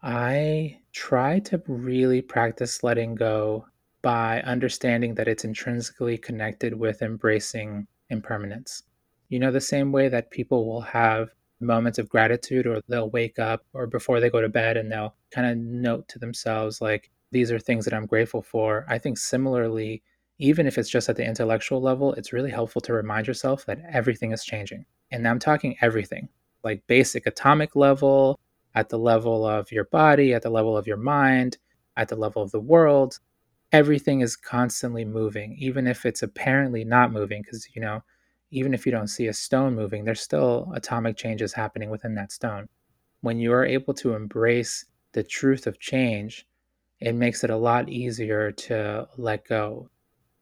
I 0.02 0.78
try 0.92 1.40
to 1.40 1.62
really 1.66 2.22
practice 2.22 2.82
letting 2.82 3.14
go 3.14 3.66
by 4.02 4.40
understanding 4.42 5.14
that 5.14 5.28
it's 5.28 5.44
intrinsically 5.44 6.16
connected 6.16 6.74
with 6.74 7.02
embracing 7.02 7.86
impermanence. 8.08 8.82
You 9.28 9.38
know, 9.38 9.50
the 9.50 9.60
same 9.60 9.92
way 9.92 10.08
that 10.08 10.30
people 10.30 10.66
will 10.66 10.80
have 10.80 11.30
moments 11.60 11.98
of 11.98 12.08
gratitude 12.08 12.66
or 12.66 12.80
they'll 12.88 13.10
wake 13.10 13.38
up 13.38 13.64
or 13.72 13.86
before 13.86 14.20
they 14.20 14.30
go 14.30 14.40
to 14.40 14.48
bed 14.48 14.76
and 14.76 14.90
they'll 14.90 15.14
kind 15.30 15.46
of 15.46 15.58
note 15.58 16.08
to 16.08 16.18
themselves 16.18 16.80
like 16.80 17.10
these 17.32 17.52
are 17.52 17.58
things 17.58 17.84
that 17.84 17.94
I'm 17.94 18.06
grateful 18.06 18.42
for. 18.42 18.84
I 18.88 18.98
think 18.98 19.18
similarly 19.18 20.02
even 20.40 20.66
if 20.66 20.78
it's 20.78 20.88
just 20.88 21.08
at 21.10 21.16
the 21.16 21.24
intellectual 21.24 21.82
level, 21.82 22.14
it's 22.14 22.32
really 22.32 22.50
helpful 22.50 22.80
to 22.80 22.94
remind 22.94 23.26
yourself 23.26 23.66
that 23.66 23.78
everything 23.92 24.32
is 24.32 24.42
changing. 24.42 24.86
And 25.12 25.28
I'm 25.28 25.38
talking 25.38 25.76
everything, 25.82 26.30
like 26.64 26.82
basic 26.86 27.26
atomic 27.26 27.76
level, 27.76 28.40
at 28.74 28.88
the 28.88 28.98
level 28.98 29.44
of 29.44 29.70
your 29.70 29.84
body, 29.84 30.32
at 30.32 30.40
the 30.40 30.48
level 30.48 30.78
of 30.78 30.86
your 30.86 30.96
mind, 30.96 31.58
at 31.96 32.08
the 32.08 32.16
level 32.16 32.40
of 32.40 32.52
the 32.52 32.60
world. 32.60 33.18
Everything 33.70 34.22
is 34.22 34.34
constantly 34.34 35.04
moving, 35.04 35.56
even 35.58 35.86
if 35.86 36.06
it's 36.06 36.22
apparently 36.22 36.84
not 36.84 37.12
moving, 37.12 37.42
because, 37.42 37.68
you 37.74 37.82
know, 37.82 38.02
even 38.50 38.74
if 38.74 38.84
you 38.84 38.92
don't 38.92 39.08
see 39.08 39.28
a 39.28 39.32
stone 39.32 39.74
moving, 39.74 40.04
there's 40.04 40.20
still 40.20 40.70
atomic 40.74 41.16
changes 41.16 41.52
happening 41.52 41.90
within 41.90 42.14
that 42.16 42.32
stone. 42.32 42.68
When 43.20 43.38
you 43.38 43.52
are 43.52 43.64
able 43.64 43.94
to 43.94 44.14
embrace 44.14 44.86
the 45.12 45.22
truth 45.22 45.66
of 45.66 45.78
change, 45.78 46.46
it 47.00 47.14
makes 47.14 47.44
it 47.44 47.50
a 47.50 47.56
lot 47.56 47.88
easier 47.88 48.52
to 48.52 49.08
let 49.16 49.46
go. 49.46 49.88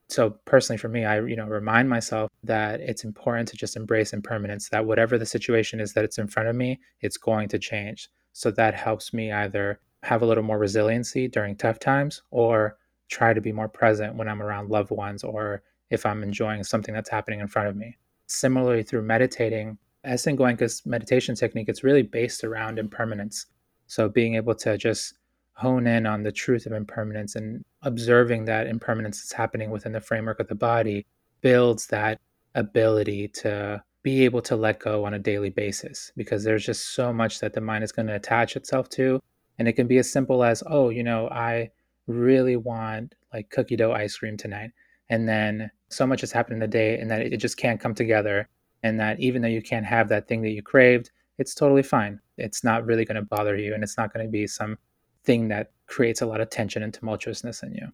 So 0.09 0.31
personally 0.47 0.79
for 0.79 0.89
me, 0.89 1.05
I 1.05 1.21
you 1.21 1.37
know 1.37 1.47
remind 1.47 1.89
myself 1.89 2.31
that 2.45 2.81
it's 2.81 3.05
important 3.05 3.49
to 3.49 3.57
just 3.57 3.77
embrace 3.77 4.13
impermanence, 4.13 4.69
that 4.71 4.87
whatever 4.87 5.19
the 5.19 5.27
situation 5.27 5.81
is 5.81 5.93
that 5.93 6.05
it's 6.05 6.19
in 6.19 6.29
front 6.29 6.49
of 6.49 6.57
me, 6.57 6.81
it's 7.01 7.19
going 7.19 7.49
to 7.51 7.59
change. 7.59 8.11
So 8.33 8.51
that 8.53 8.75
helps 8.75 9.13
me 9.13 9.33
either 9.33 9.81
have 10.03 10.23
a 10.23 10.27
little 10.27 10.45
more 10.45 10.59
resiliency 10.59 11.29
during 11.29 11.57
tough 11.57 11.79
times 11.79 12.23
or 12.31 12.79
try 13.09 13.35
to 13.35 13.41
be 13.41 13.53
more 13.53 13.69
present 13.69 14.15
when 14.15 14.29
I'm 14.29 14.43
around 14.43 14.71
loved 14.71 14.91
ones 14.91 15.25
or 15.25 15.63
if 15.91 16.05
I'm 16.07 16.23
enjoying 16.23 16.65
something 16.65 16.95
that's 16.95 17.11
happening 17.11 17.41
in 17.41 17.49
front 17.49 17.69
of 17.69 17.77
me. 17.77 17.97
Similarly, 18.27 18.83
through 18.83 19.03
meditating, 19.03 19.79
S.N. 20.05 20.37
Goenka's 20.37 20.85
meditation 20.87 21.35
technique, 21.35 21.69
it's 21.69 21.85
really 21.85 22.03
based 22.03 22.45
around 22.45 22.79
impermanence. 22.79 23.47
So 23.87 24.09
being 24.09 24.35
able 24.35 24.55
to 24.57 24.77
just 24.77 25.15
hone 25.55 25.87
in 25.87 26.07
on 26.07 26.23
the 26.23 26.31
truth 26.31 26.67
of 26.67 26.73
impermanence 26.73 27.35
and 27.35 27.65
observing 27.83 28.45
that 28.45 28.67
impermanence 28.67 29.25
is 29.25 29.33
happening 29.33 29.71
within 29.71 29.93
the 29.93 30.01
framework 30.01 30.39
of 30.39 30.47
the 30.47 30.55
body 30.55 31.05
builds 31.41 31.87
that 31.89 32.21
ability 32.55 33.29
to 33.29 33.83
be 34.03 34.25
able 34.25 34.41
to 34.41 34.57
let 34.57 34.79
go 34.79 35.05
on 35.05 35.15
a 35.15 35.19
daily 35.19 35.51
basis 35.51 36.13
because 36.17 36.45
there's 36.45 36.65
just 36.65 36.95
so 36.95 37.13
much 37.13 37.41
that 37.41 37.55
the 37.55 37.61
mind 37.61 37.83
is 37.83 37.93
going 37.93 38.07
to 38.07 38.15
attach 38.15 38.57
itself 38.57 38.89
to. 38.89 39.21
And 39.59 39.67
it 39.67 39.73
can 39.73 39.89
be 39.89 39.99
as 39.99 40.11
simple 40.11 40.45
as, 40.45 40.63
oh, 40.67 40.91
you 40.91 41.03
know, 41.03 41.29
I 41.29 41.71
really 42.07 42.57
want 42.57 43.15
like 43.33 43.51
cookie 43.51 43.77
dough 43.77 43.93
ice 43.93 44.17
cream 44.17 44.37
tonight. 44.37 44.71
And 45.11 45.29
then 45.29 45.71
so 45.89 46.07
much 46.07 46.21
has 46.21 46.33
happened 46.33 46.55
in 46.55 46.61
the 46.61 46.69
day 46.69 46.99
and 46.99 47.11
that 47.11 47.21
it 47.23 47.37
just 47.39 47.57
can't 47.57 47.81
come 47.81 47.95
together. 47.95 48.49
And 48.83 49.01
that 49.01 49.19
even 49.21 49.43
though 49.43 49.49
you 49.49 49.63
can't 49.63 49.87
have 49.87 50.09
that 50.09 50.29
thing 50.29 50.43
that 50.43 50.51
you 50.51 50.63
craved, 50.63 51.11
it's 51.39 51.55
totally 51.55 51.83
fine. 51.83 52.21
It's 52.37 52.63
not 52.63 52.85
really 52.85 53.05
going 53.05 53.17
to 53.17 53.23
bother 53.23 53.57
you 53.57 53.75
and 53.75 53.83
it's 53.83 53.97
not 53.97 54.13
going 54.13 54.27
to 54.27 54.31
be 54.31 54.47
some 54.47 54.77
thing 55.25 55.49
that 55.49 55.73
creates 55.87 56.21
a 56.21 56.27
lot 56.27 56.41
of 56.41 56.51
tension 56.51 56.83
and 56.83 56.93
tumultuousness 56.93 57.63
in 57.63 57.75
you. 57.75 57.89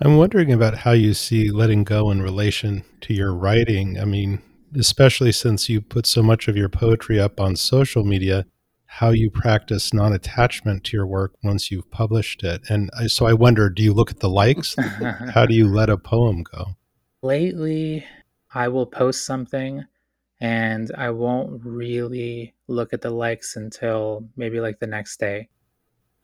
I'm 0.00 0.16
wondering 0.16 0.52
about 0.52 0.78
how 0.78 0.92
you 0.92 1.14
see 1.14 1.50
letting 1.50 1.84
go 1.84 2.10
in 2.10 2.22
relation 2.22 2.84
to 3.02 3.14
your 3.14 3.34
writing. 3.34 3.98
I 3.98 4.04
mean, 4.04 4.42
especially 4.78 5.32
since 5.32 5.68
you 5.68 5.80
put 5.80 6.06
so 6.06 6.22
much 6.22 6.48
of 6.48 6.56
your 6.56 6.68
poetry 6.68 7.18
up 7.18 7.40
on 7.40 7.56
social 7.56 8.04
media, 8.04 8.44
how 8.96 9.10
you 9.10 9.30
practice 9.30 9.92
non 9.92 10.14
attachment 10.14 10.82
to 10.82 10.96
your 10.96 11.06
work 11.06 11.34
once 11.44 11.70
you've 11.70 11.90
published 11.90 12.42
it. 12.42 12.62
And 12.70 12.90
so 13.08 13.26
I 13.26 13.34
wonder 13.34 13.68
do 13.68 13.82
you 13.82 13.92
look 13.92 14.10
at 14.10 14.20
the 14.20 14.30
likes? 14.30 14.74
how 15.34 15.44
do 15.44 15.54
you 15.54 15.68
let 15.80 15.90
a 15.90 15.98
poem 15.98 16.42
go? 16.42 16.76
Lately, 17.22 18.06
I 18.54 18.68
will 18.68 18.86
post 18.86 19.26
something 19.26 19.84
and 20.40 20.90
I 20.96 21.10
won't 21.10 21.62
really 21.62 22.54
look 22.68 22.94
at 22.94 23.02
the 23.02 23.10
likes 23.10 23.56
until 23.56 24.26
maybe 24.34 24.60
like 24.60 24.78
the 24.80 24.86
next 24.86 25.20
day. 25.20 25.50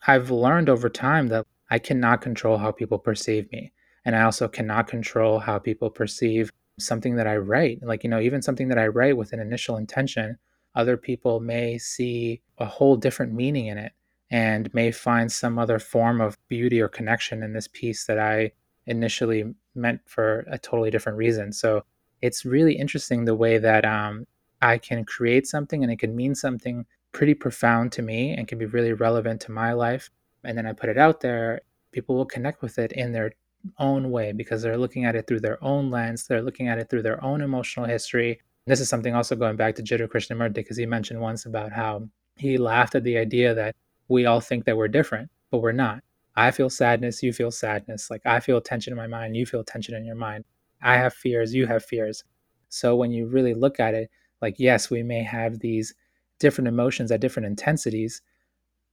I've 0.07 0.31
learned 0.31 0.71
over 0.71 0.89
time 0.89 1.29
that 1.29 1.47
I 1.71 1.79
cannot 1.79 2.23
control 2.23 2.57
how 2.57 2.73
people 2.73 2.99
perceive 2.99 3.53
me. 3.53 3.71
And 4.07 4.17
I 4.17 4.23
also 4.23 4.49
cannot 4.49 4.87
control 4.87 5.41
how 5.41 5.59
people 5.59 5.91
perceive 5.91 6.51
something 6.79 7.17
that 7.17 7.27
I 7.27 7.37
write. 7.37 7.81
Like, 7.83 8.03
you 8.03 8.09
know, 8.09 8.21
even 8.21 8.41
something 8.41 8.69
that 8.69 8.79
I 8.79 8.87
write 8.87 9.19
with 9.19 9.35
an 9.35 9.41
initial 9.41 9.77
intention, 9.77 10.39
other 10.75 10.97
people 10.97 11.41
may 11.41 11.79
see 11.79 12.41
a 12.59 12.65
whole 12.65 12.97
different 12.97 13.33
meaning 13.33 13.67
in 13.67 13.79
it 13.79 13.93
and 14.31 14.73
may 14.73 14.91
find 14.91 15.31
some 15.31 15.59
other 15.59 15.79
form 15.79 16.21
of 16.21 16.39
beauty 16.49 16.81
or 16.81 16.89
connection 16.89 17.43
in 17.43 17.53
this 17.53 17.69
piece 17.69 18.07
that 18.07 18.19
I 18.19 18.53
initially 18.87 19.55
meant 19.75 20.01
for 20.07 20.47
a 20.51 20.59
totally 20.59 20.91
different 20.91 21.19
reason. 21.19 21.53
So 21.53 21.85
it's 22.23 22.45
really 22.45 22.75
interesting 22.75 23.25
the 23.25 23.35
way 23.35 23.59
that 23.59 23.85
um, 23.85 24.27
I 24.61 24.79
can 24.79 25.05
create 25.05 25.47
something 25.47 25.83
and 25.83 25.93
it 25.93 25.99
can 25.99 26.17
mean 26.17 26.35
something 26.35 26.87
pretty 27.13 27.35
profound 27.35 27.93
to 27.93 28.03
me 28.03 28.35
and 28.35 28.49
can 28.49 28.59
be 28.59 28.67
really 28.67 28.93
relevant 28.93 29.41
to 29.43 29.53
my 29.53 29.73
life. 29.73 30.11
And 30.45 30.57
then 30.57 30.67
I 30.67 30.73
put 30.73 30.89
it 30.89 30.99
out 30.99 31.21
there, 31.21 31.61
people 31.93 32.17
will 32.17 32.25
connect 32.25 32.63
with 32.63 32.79
it 32.79 32.93
in 32.93 33.13
their 33.13 33.33
own 33.79 34.11
way 34.11 34.33
because 34.33 34.63
they're 34.63 34.79
looking 34.79 35.05
at 35.05 35.15
it 35.15 35.27
through 35.27 35.41
their 35.41 35.63
own 35.63 35.91
lens. 35.91 36.27
They're 36.27 36.43
looking 36.43 36.69
at 36.69 36.79
it 36.79 36.89
through 36.89 37.03
their 37.03 37.23
own 37.23 37.43
emotional 37.43 37.87
history. 37.87 38.41
This 38.67 38.81
is 38.81 38.89
something 38.89 39.15
also 39.15 39.35
going 39.35 39.57
back 39.57 39.75
to 39.77 39.83
Jiddu 39.83 40.09
Krishnamurti 40.09 40.55
because 40.55 40.77
he 40.77 40.87
mentioned 40.87 41.21
once 41.21 41.47
about 41.47 41.73
how 41.73 42.09
he 42.37 42.59
laughed 42.59 42.95
at 42.95 43.05
the 43.05 43.19
idea 43.19 43.55
that 43.55 43.75
we 44.09 44.27
all 44.27 44.41
think 44.41 44.65
that 44.65 44.77
we're 44.77 44.89
different, 44.89 45.31
but 45.51 45.59
we're 45.59 45.73
not. 45.73 46.03
I 46.37 46.51
feel 46.51 46.71
sadness, 46.71 47.23
you 47.23 47.33
feel 47.33 47.51
sadness. 47.51 48.11
Like 48.11 48.23
I 48.25 48.41
feel 48.41 48.61
tension 48.61 48.93
in 48.93 48.97
my 48.97 49.07
mind, 49.07 49.37
you 49.37 49.47
feel 49.47 49.65
tension 49.65 49.95
in 49.95 50.05
your 50.05 50.17
mind. 50.17 50.45
I 50.83 50.97
have 50.97 51.15
fears, 51.15 51.55
you 51.55 51.67
have 51.67 51.85
fears. 51.85 52.25
So 52.69 52.97
when 52.97 53.11
you 53.13 53.27
really 53.27 53.55
look 53.55 53.81
at 53.81 53.95
it, 53.95 54.11
like, 54.41 54.57
yes, 54.59 54.91
we 54.91 55.03
may 55.03 55.23
have 55.23 55.59
these 55.59 55.95
different 56.39 56.69
emotions 56.69 57.13
at 57.13 57.21
different 57.21 57.47
intensities, 57.47 58.23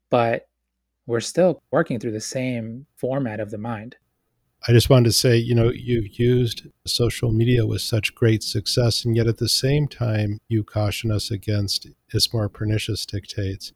but 0.09 0.47
we're 1.07 1.19
still 1.19 1.63
working 1.71 1.99
through 1.99 2.11
the 2.11 2.19
same 2.19 2.85
format 2.95 3.39
of 3.39 3.49
the 3.49 3.57
mind. 3.57 3.95
I 4.67 4.73
just 4.73 4.89
wanted 4.89 5.05
to 5.05 5.13
say, 5.13 5.37
you 5.37 5.55
know, 5.55 5.71
you've 5.71 6.19
used 6.19 6.67
social 6.85 7.31
media 7.31 7.65
with 7.65 7.81
such 7.81 8.13
great 8.13 8.43
success, 8.43 9.05
and 9.05 9.15
yet 9.15 9.27
at 9.27 9.37
the 9.37 9.47
same 9.47 9.87
time, 9.87 10.39
you 10.49 10.63
caution 10.63 11.11
us 11.11 11.31
against 11.31 11.87
its 12.13 12.33
more 12.33 12.49
pernicious 12.49 13.05
dictates. 13.05 13.71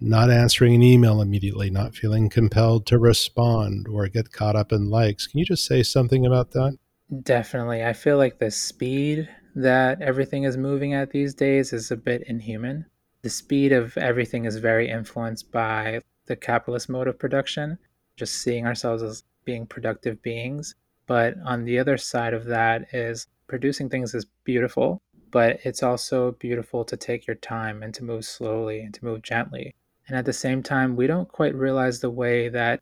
Not 0.00 0.30
answering 0.30 0.74
an 0.74 0.82
email 0.82 1.20
immediately, 1.20 1.70
not 1.70 1.94
feeling 1.94 2.30
compelled 2.30 2.86
to 2.86 2.98
respond 2.98 3.86
or 3.88 4.08
get 4.08 4.32
caught 4.32 4.56
up 4.56 4.72
in 4.72 4.90
likes. 4.90 5.26
Can 5.26 5.38
you 5.38 5.44
just 5.44 5.66
say 5.66 5.82
something 5.82 6.24
about 6.24 6.52
that? 6.52 6.78
Definitely. 7.22 7.84
I 7.84 7.92
feel 7.92 8.16
like 8.16 8.38
the 8.38 8.50
speed 8.50 9.28
that 9.54 10.00
everything 10.00 10.44
is 10.44 10.56
moving 10.56 10.94
at 10.94 11.10
these 11.10 11.34
days 11.34 11.74
is 11.74 11.90
a 11.90 11.96
bit 11.96 12.22
inhuman. 12.26 12.86
The 13.20 13.30
speed 13.30 13.72
of 13.72 13.96
everything 13.98 14.46
is 14.46 14.56
very 14.56 14.88
influenced 14.88 15.52
by 15.52 16.00
the 16.26 16.36
capitalist 16.36 16.88
mode 16.88 17.06
of 17.06 17.18
production, 17.18 17.78
just 18.16 18.36
seeing 18.36 18.66
ourselves 18.66 19.02
as 19.02 19.24
being 19.44 19.66
productive 19.66 20.22
beings. 20.22 20.74
But 21.06 21.34
on 21.44 21.64
the 21.64 21.78
other 21.78 21.96
side 21.96 22.34
of 22.34 22.44
that 22.46 22.94
is 22.94 23.26
producing 23.46 23.88
things 23.88 24.14
is 24.14 24.26
beautiful, 24.44 25.02
but 25.30 25.58
it's 25.64 25.82
also 25.82 26.32
beautiful 26.32 26.84
to 26.84 26.96
take 26.96 27.26
your 27.26 27.36
time 27.36 27.82
and 27.82 27.92
to 27.94 28.04
move 28.04 28.24
slowly 28.24 28.80
and 28.80 28.94
to 28.94 29.04
move 29.04 29.22
gently. 29.22 29.74
And 30.08 30.16
at 30.16 30.24
the 30.24 30.32
same 30.32 30.62
time, 30.62 30.96
we 30.96 31.06
don't 31.06 31.28
quite 31.28 31.54
realize 31.54 32.00
the 32.00 32.10
way 32.10 32.48
that 32.48 32.80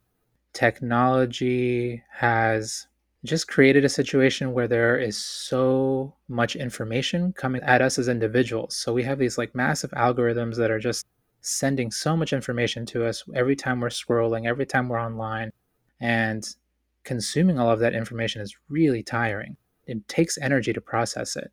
technology 0.53 2.03
has 2.11 2.87
just 3.25 3.49
created 3.49 3.85
a 3.85 3.89
situation 3.89 4.53
where 4.53 4.69
there 4.69 4.99
is 4.99 5.17
so 5.17 6.15
much 6.29 6.57
information 6.57 7.33
coming 7.35 7.63
at 7.63 7.83
us 7.83 7.99
as 7.99 8.09
individuals. 8.09 8.77
So 8.77 8.93
we 8.93 9.03
have 9.03 9.19
these 9.19 9.37
like 9.37 9.55
massive 9.55 9.91
algorithms 9.91 10.57
that 10.57 10.71
are 10.71 10.79
just 10.79 11.07
sending 11.43 11.91
so 11.91 12.17
much 12.17 12.33
information 12.33 12.87
to 12.87 13.07
us 13.07 13.25
every 13.35 13.57
time 13.57 13.81
we're 13.81 13.89
scrolling, 13.89 14.47
every 14.47 14.67
time 14.67 14.89
we're 14.89 15.01
online. 15.01 15.51
And 16.01 16.47
consuming 17.05 17.59
all 17.59 17.71
of 17.71 17.81
that 17.81 17.95
information 17.95 18.43
is 18.43 18.57
really 18.69 19.03
tiring. 19.03 19.57
It 19.87 20.07
takes 20.09 20.39
energy 20.39 20.73
to 20.73 20.81
process 20.81 21.37
it. 21.37 21.51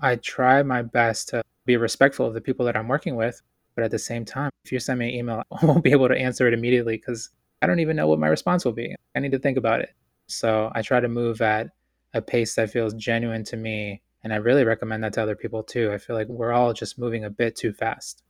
I 0.00 0.16
try 0.16 0.62
my 0.62 0.82
best 0.82 1.28
to 1.30 1.42
be 1.66 1.76
respectful 1.76 2.26
of 2.26 2.34
the 2.34 2.40
people 2.40 2.66
that 2.66 2.76
I'm 2.76 2.88
working 2.88 3.16
with, 3.16 3.40
but 3.74 3.84
at 3.84 3.90
the 3.90 3.98
same 3.98 4.24
time, 4.24 4.50
if 4.64 4.72
you 4.72 4.78
send 4.78 4.98
me 4.98 5.08
an 5.08 5.14
email, 5.14 5.42
I 5.62 5.66
won't 5.66 5.84
be 5.84 5.92
able 5.92 6.08
to 6.08 6.16
answer 6.18 6.46
it 6.46 6.54
immediately 6.54 6.96
because 6.96 7.30
I 7.60 7.66
don't 7.66 7.80
even 7.80 7.96
know 7.96 8.08
what 8.08 8.18
my 8.18 8.28
response 8.28 8.64
will 8.64 8.72
be. 8.72 8.94
I 9.14 9.20
need 9.20 9.32
to 9.32 9.38
think 9.38 9.58
about 9.58 9.80
it. 9.80 9.90
So 10.26 10.70
I 10.74 10.82
try 10.82 11.00
to 11.00 11.08
move 11.08 11.40
at 11.40 11.68
a 12.14 12.22
pace 12.22 12.54
that 12.54 12.70
feels 12.70 12.94
genuine 12.94 13.44
to 13.44 13.56
me. 13.56 14.02
And 14.24 14.32
I 14.32 14.36
really 14.36 14.64
recommend 14.64 15.04
that 15.04 15.12
to 15.14 15.22
other 15.22 15.36
people 15.36 15.62
too. 15.62 15.92
I 15.92 15.98
feel 15.98 16.16
like 16.16 16.28
we're 16.28 16.52
all 16.52 16.72
just 16.72 16.98
moving 16.98 17.24
a 17.24 17.30
bit 17.30 17.56
too 17.56 17.72
fast. 17.72 18.22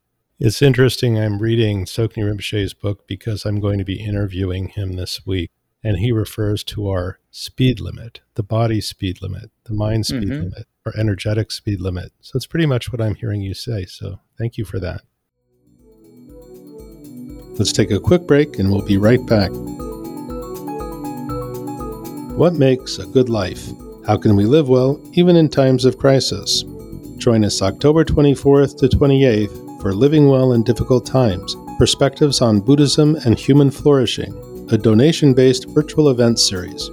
It's 0.44 0.60
interesting. 0.60 1.16
I'm 1.20 1.38
reading 1.38 1.84
Tsoknyi 1.84 2.24
Rinpoche's 2.24 2.74
book 2.74 3.06
because 3.06 3.46
I'm 3.46 3.60
going 3.60 3.78
to 3.78 3.84
be 3.84 4.00
interviewing 4.00 4.70
him 4.70 4.94
this 4.94 5.24
week. 5.24 5.52
And 5.84 5.98
he 5.98 6.10
refers 6.10 6.64
to 6.64 6.88
our 6.88 7.20
speed 7.30 7.78
limit, 7.78 8.22
the 8.34 8.42
body 8.42 8.80
speed 8.80 9.22
limit, 9.22 9.52
the 9.66 9.72
mind 9.72 10.06
speed 10.06 10.24
mm-hmm. 10.24 10.42
limit, 10.42 10.66
our 10.84 10.92
energetic 10.96 11.52
speed 11.52 11.80
limit. 11.80 12.10
So 12.22 12.36
it's 12.36 12.48
pretty 12.48 12.66
much 12.66 12.90
what 12.90 13.00
I'm 13.00 13.14
hearing 13.14 13.40
you 13.40 13.54
say. 13.54 13.84
So 13.84 14.18
thank 14.36 14.58
you 14.58 14.64
for 14.64 14.80
that. 14.80 15.02
Let's 17.56 17.72
take 17.72 17.92
a 17.92 18.00
quick 18.00 18.26
break 18.26 18.58
and 18.58 18.68
we'll 18.68 18.84
be 18.84 18.96
right 18.96 19.24
back. 19.24 19.52
What 22.36 22.54
makes 22.54 22.98
a 22.98 23.06
good 23.06 23.28
life? 23.28 23.64
How 24.08 24.16
can 24.16 24.34
we 24.34 24.46
live 24.46 24.68
well 24.68 25.00
even 25.12 25.36
in 25.36 25.48
times 25.48 25.84
of 25.84 25.98
crisis? 25.98 26.64
Join 27.18 27.44
us 27.44 27.62
October 27.62 28.04
24th 28.04 28.78
to 28.78 28.88
28th 28.88 29.61
for 29.82 29.92
Living 29.92 30.28
Well 30.28 30.52
in 30.52 30.62
Difficult 30.62 31.04
Times 31.04 31.56
Perspectives 31.76 32.40
on 32.40 32.60
Buddhism 32.60 33.16
and 33.24 33.36
Human 33.36 33.68
Flourishing, 33.68 34.32
a 34.70 34.78
donation 34.78 35.34
based 35.34 35.68
virtual 35.70 36.10
event 36.10 36.38
series. 36.38 36.88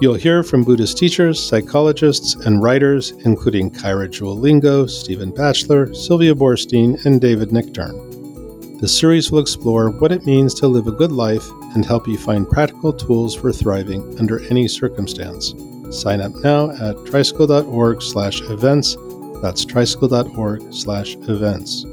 You'll 0.00 0.14
hear 0.14 0.44
from 0.44 0.62
Buddhist 0.62 0.96
teachers, 0.96 1.44
psychologists, 1.44 2.36
and 2.36 2.62
writers, 2.62 3.10
including 3.24 3.72
Kaira 3.72 4.08
Jewel 4.08 4.36
Lingo, 4.36 4.86
Stephen 4.86 5.32
Batchelor, 5.32 5.92
Sylvia 5.92 6.32
Boorstein, 6.32 7.04
and 7.04 7.20
David 7.20 7.48
Nichtern. 7.48 8.80
The 8.80 8.86
series 8.86 9.32
will 9.32 9.40
explore 9.40 9.90
what 9.90 10.12
it 10.12 10.24
means 10.24 10.54
to 10.54 10.68
live 10.68 10.86
a 10.86 10.92
good 10.92 11.10
life 11.10 11.50
and 11.74 11.84
help 11.84 12.06
you 12.06 12.16
find 12.16 12.48
practical 12.48 12.92
tools 12.92 13.34
for 13.34 13.52
thriving 13.52 14.16
under 14.20 14.38
any 14.48 14.68
circumstance. 14.68 15.54
Sign 15.90 16.20
up 16.20 16.36
now 16.36 16.70
at 16.70 17.04
tricycle.org 17.04 18.00
slash 18.00 18.40
events. 18.42 18.96
That's 19.42 19.64
tricycle.org 19.64 20.72
slash 20.72 21.16
events. 21.16 21.84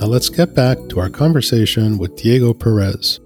Now 0.00 0.06
let's 0.06 0.30
get 0.30 0.54
back 0.54 0.78
to 0.88 1.00
our 1.00 1.10
conversation 1.10 1.98
with 1.98 2.16
Diego 2.16 2.54
Perez. 2.54 3.20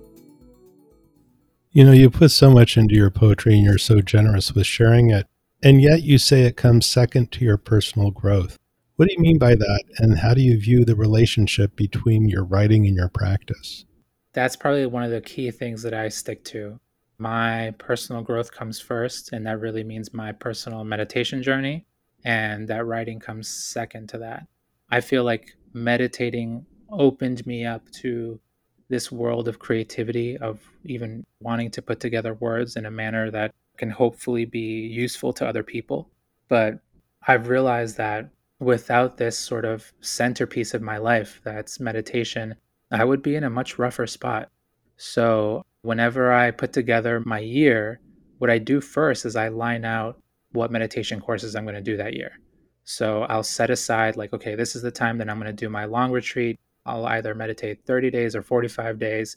You 1.71 1.85
know, 1.85 1.93
you 1.93 2.11
put 2.11 2.33
so 2.33 2.51
much 2.51 2.77
into 2.77 2.97
your 2.97 3.11
poetry 3.11 3.55
and 3.55 3.63
you're 3.63 3.79
so 3.79 4.01
generous 4.01 4.53
with 4.53 4.67
sharing 4.67 5.11
it, 5.11 5.29
and 5.63 5.81
yet 5.81 6.03
you 6.03 6.19
say 6.19 6.43
it 6.43 6.57
comes 6.57 6.85
second 6.85 7.31
to 7.31 7.45
your 7.45 7.59
personal 7.59 8.11
growth. 8.11 8.59
What 8.97 9.07
do 9.07 9.15
you 9.15 9.21
mean 9.21 9.39
by 9.39 9.55
that? 9.55 9.85
And 9.99 10.19
how 10.19 10.35
do 10.35 10.41
you 10.41 10.59
view 10.59 10.85
the 10.85 10.97
relationship 10.97 11.77
between 11.77 12.29
your 12.29 12.43
writing 12.43 12.89
and 12.89 12.97
your 12.97 13.09
practice? 13.09 13.85
That's 14.33 14.57
probably 14.57 14.87
one 14.87 15.05
of 15.05 15.13
the 15.13 15.21
key 15.21 15.53
things 15.53 15.81
that 15.85 15.95
I 15.95 16.09
stick 16.09 16.43
to. 16.47 16.81
My 17.19 17.73
personal 17.79 18.21
growth 18.21 18.51
comes 18.51 18.81
first, 18.81 19.33
and 19.33 19.47
that 19.47 19.61
really 19.61 19.85
means 19.85 20.13
my 20.13 20.33
personal 20.33 20.83
meditation 20.83 21.41
journey. 21.41 21.87
And 22.25 22.67
that 22.67 22.85
writing 22.85 23.21
comes 23.21 23.47
second 23.49 24.09
to 24.09 24.19
that. 24.19 24.49
I 24.91 25.01
feel 25.01 25.23
like 25.23 25.57
meditating 25.75 26.65
opened 26.91 27.47
me 27.47 27.67
up 27.67 27.91
to 27.91 28.41
this 28.89 29.11
world 29.11 29.49
of 29.49 29.59
creativity, 29.59 30.37
of 30.39 30.61
even 30.85 31.25
wanting 31.41 31.71
to 31.73 31.83
put 31.83 32.01
together 32.01 32.35
words 32.35 32.77
in 32.77 32.87
a 32.87 32.91
manner 32.91 33.31
that 33.31 33.53
can 33.77 33.91
hopefully 33.91 34.45
be 34.45 34.87
useful 34.87 35.33
to 35.33 35.47
other 35.47 35.63
people. 35.63 36.09
But 36.49 36.79
I've 37.27 37.49
realized 37.49 37.97
that 37.97 38.31
without 38.61 39.17
this 39.17 39.39
sort 39.39 39.65
of 39.65 39.93
centerpiece 40.01 40.75
of 40.75 40.83
my 40.83 40.99
life 40.99 41.41
that's 41.45 41.81
meditation, 41.81 42.55
I 42.91 43.05
would 43.05 43.23
be 43.23 43.35
in 43.35 43.45
a 43.45 43.51
much 43.51 43.79
rougher 43.79 44.07
spot. 44.07 44.51
So, 44.97 45.65
whenever 45.83 46.33
I 46.33 46.51
put 46.51 46.73
together 46.73 47.21
my 47.25 47.41
year, 47.41 48.01
what 48.39 48.51
I 48.51 48.59
do 48.59 48.81
first 48.81 49.25
is 49.25 49.37
I 49.37 49.49
line 49.49 49.85
out 49.85 50.21
what 50.53 50.71
meditation 50.71 51.21
courses 51.21 51.57
I'm 51.57 51.65
going 51.65 51.75
to 51.75 51.81
do 51.81 51.97
that 51.97 52.15
year. 52.15 52.39
So, 52.85 53.23
I'll 53.23 53.43
set 53.43 53.71
aside, 53.71 54.17
like, 54.17 54.33
okay, 54.33 54.55
this 54.55 54.77
is 54.77 54.83
the 54.83 54.91
time 54.91 55.19
that 55.19 55.31
I'm 55.31 55.39
going 55.39 55.47
to 55.47 55.53
do 55.53 55.69
my 55.69 55.87
long 55.87 56.13
retreat. 56.13 56.59
I'll 56.87 57.07
either 57.07 57.35
meditate 57.35 57.87
30 57.87 58.11
days 58.11 58.37
or 58.37 58.43
45 58.43 58.99
days, 58.99 59.37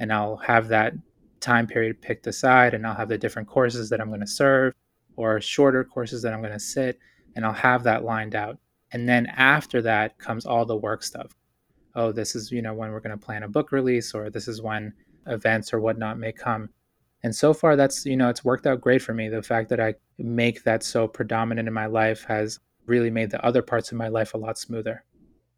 and 0.00 0.12
I'll 0.12 0.36
have 0.36 0.68
that 0.68 0.94
time 1.40 1.66
period 1.66 2.02
picked 2.02 2.26
aside, 2.26 2.74
and 2.74 2.86
I'll 2.86 2.94
have 2.94 3.08
the 3.08 3.18
different 3.18 3.48
courses 3.48 3.88
that 3.90 4.00
I'm 4.00 4.08
going 4.08 4.20
to 4.20 4.26
serve 4.26 4.74
or 5.18 5.40
shorter 5.40 5.82
courses 5.84 6.22
that 6.22 6.32
I'm 6.32 6.40
going 6.40 6.52
to 6.52 6.60
sit 6.60 6.98
and 7.34 7.44
I'll 7.44 7.52
have 7.52 7.82
that 7.82 8.04
lined 8.04 8.34
out. 8.34 8.56
And 8.92 9.08
then 9.08 9.26
after 9.26 9.82
that 9.82 10.16
comes 10.18 10.46
all 10.46 10.64
the 10.64 10.76
work 10.76 11.02
stuff. 11.02 11.34
Oh, 11.94 12.12
this 12.12 12.36
is, 12.36 12.52
you 12.52 12.62
know, 12.62 12.72
when 12.72 12.92
we're 12.92 13.00
going 13.00 13.18
to 13.18 13.24
plan 13.24 13.42
a 13.42 13.48
book 13.48 13.72
release, 13.72 14.14
or 14.14 14.30
this 14.30 14.46
is 14.46 14.62
when 14.62 14.92
events 15.26 15.72
or 15.72 15.80
whatnot 15.80 16.18
may 16.18 16.32
come. 16.32 16.70
And 17.24 17.34
so 17.34 17.52
far, 17.52 17.74
that's, 17.74 18.06
you 18.06 18.16
know, 18.16 18.28
it's 18.28 18.44
worked 18.44 18.66
out 18.66 18.80
great 18.80 19.02
for 19.02 19.12
me. 19.12 19.28
The 19.28 19.42
fact 19.42 19.68
that 19.70 19.80
I 19.80 19.94
make 20.18 20.62
that 20.62 20.84
so 20.84 21.08
predominant 21.08 21.66
in 21.66 21.74
my 21.74 21.86
life 21.86 22.24
has 22.28 22.60
really 22.88 23.10
made 23.10 23.30
the 23.30 23.44
other 23.44 23.62
parts 23.62 23.92
of 23.92 23.98
my 23.98 24.08
life 24.08 24.34
a 24.34 24.38
lot 24.38 24.58
smoother. 24.58 25.04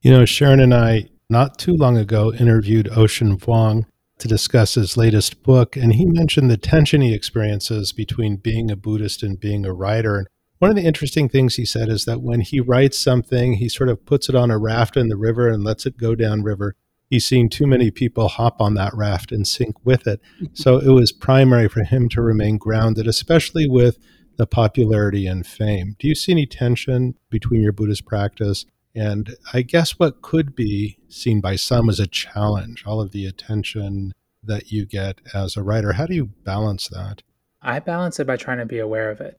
You 0.02 0.10
know, 0.10 0.24
Sharon 0.24 0.60
and 0.60 0.74
I, 0.74 1.08
not 1.28 1.58
too 1.58 1.76
long 1.76 1.96
ago, 1.96 2.32
interviewed 2.32 2.88
Ocean 2.96 3.36
Vuong, 3.38 3.86
to 4.18 4.28
discuss 4.28 4.74
his 4.74 4.96
latest 4.96 5.42
book. 5.42 5.76
And 5.76 5.94
he 5.94 6.06
mentioned 6.06 6.50
the 6.50 6.56
tension 6.56 7.00
he 7.00 7.14
experiences 7.14 7.92
between 7.92 8.36
being 8.36 8.70
a 8.70 8.76
Buddhist 8.76 9.22
and 9.22 9.40
being 9.40 9.64
a 9.64 9.72
writer. 9.72 10.18
And 10.18 10.26
one 10.58 10.70
of 10.70 10.76
the 10.76 10.84
interesting 10.84 11.28
things 11.28 11.56
he 11.56 11.64
said 11.64 11.88
is 11.88 12.04
that 12.04 12.20
when 12.20 12.40
he 12.40 12.60
writes 12.60 12.98
something, 12.98 13.54
he 13.54 13.68
sort 13.68 13.88
of 13.88 14.04
puts 14.04 14.28
it 14.28 14.34
on 14.34 14.50
a 14.50 14.58
raft 14.58 14.96
in 14.96 15.08
the 15.08 15.16
river 15.16 15.48
and 15.48 15.64
lets 15.64 15.86
it 15.86 15.96
go 15.96 16.14
downriver. 16.14 16.76
He's 17.08 17.26
seen 17.26 17.48
too 17.48 17.66
many 17.66 17.90
people 17.90 18.28
hop 18.28 18.60
on 18.60 18.74
that 18.74 18.94
raft 18.94 19.32
and 19.32 19.46
sink 19.46 19.74
with 19.84 20.06
it. 20.06 20.20
So 20.52 20.78
it 20.78 20.90
was 20.90 21.12
primary 21.12 21.68
for 21.68 21.82
him 21.82 22.08
to 22.10 22.22
remain 22.22 22.56
grounded, 22.56 23.08
especially 23.08 23.66
with 23.66 23.98
the 24.41 24.47
popularity 24.47 25.26
and 25.26 25.47
fame. 25.47 25.97
Do 25.99 26.09
you 26.09 26.14
see 26.14 26.32
any 26.32 26.47
tension 26.47 27.14
between 27.28 27.61
your 27.61 27.72
Buddhist 27.72 28.07
practice 28.07 28.64
and 28.95 29.36
I 29.53 29.61
guess 29.61 29.99
what 29.99 30.22
could 30.22 30.57
be 30.57 30.97
seen 31.09 31.43
by 31.43 31.57
some 31.57 31.91
as 31.91 32.01
a 32.01 32.07
challenge, 32.07 32.84
all 32.86 33.03
of 33.03 33.12
the 33.12 33.26
attention 33.26 34.14
that 34.43 34.72
you 34.72 34.86
get 34.86 35.20
as 35.34 35.59
a 35.59 35.62
writer? 35.62 35.93
How 35.93 36.07
do 36.07 36.14
you 36.14 36.30
balance 36.43 36.88
that? 36.88 37.22
I 37.61 37.80
balance 37.80 38.18
it 38.18 38.26
by 38.26 38.38
trying 38.38 38.57
to 38.57 38.64
be 38.64 38.78
aware 38.78 39.11
of 39.11 39.20
it. 39.20 39.38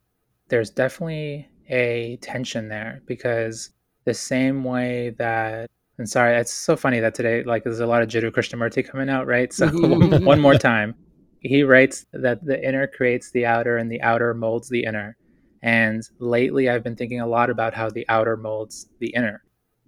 There's 0.49 0.69
definitely 0.69 1.49
a 1.67 2.19
tension 2.21 2.67
there 2.67 3.01
because 3.07 3.71
the 4.05 4.13
same 4.13 4.63
way 4.63 5.15
that 5.17 5.67
and 5.97 6.07
sorry, 6.07 6.37
it's 6.37 6.53
so 6.53 6.75
funny 6.75 6.99
that 6.99 7.15
today 7.15 7.43
like 7.43 7.63
there's 7.63 7.79
a 7.79 7.87
lot 7.87 8.03
of 8.03 8.07
Jiddu 8.07 8.29
Krishnamurti 8.29 8.87
coming 8.87 9.09
out, 9.09 9.25
right? 9.25 9.51
So 9.51 9.67
mm-hmm. 9.67 10.23
one 10.27 10.39
more 10.39 10.59
time. 10.59 10.93
He 11.41 11.63
writes 11.63 12.05
that 12.13 12.45
the 12.45 12.63
inner 12.65 12.87
creates 12.87 13.31
the 13.31 13.45
outer 13.45 13.77
and 13.77 13.91
the 13.91 14.01
outer 14.01 14.33
molds 14.33 14.69
the 14.69 14.83
inner. 14.83 15.17
And 15.63 16.03
lately, 16.19 16.69
I've 16.69 16.83
been 16.83 16.95
thinking 16.95 17.19
a 17.19 17.27
lot 17.27 17.49
about 17.49 17.73
how 17.73 17.89
the 17.89 18.05
outer 18.09 18.37
molds 18.37 18.89
the 18.99 19.09
inner. 19.09 19.43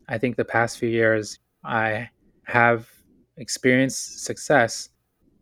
I 0.07 0.17
think 0.17 0.35
the 0.35 0.45
past 0.45 0.77
few 0.77 0.89
years, 0.89 1.39
I 1.63 2.09
have 2.45 2.87
experienced 3.37 4.25
success. 4.25 4.89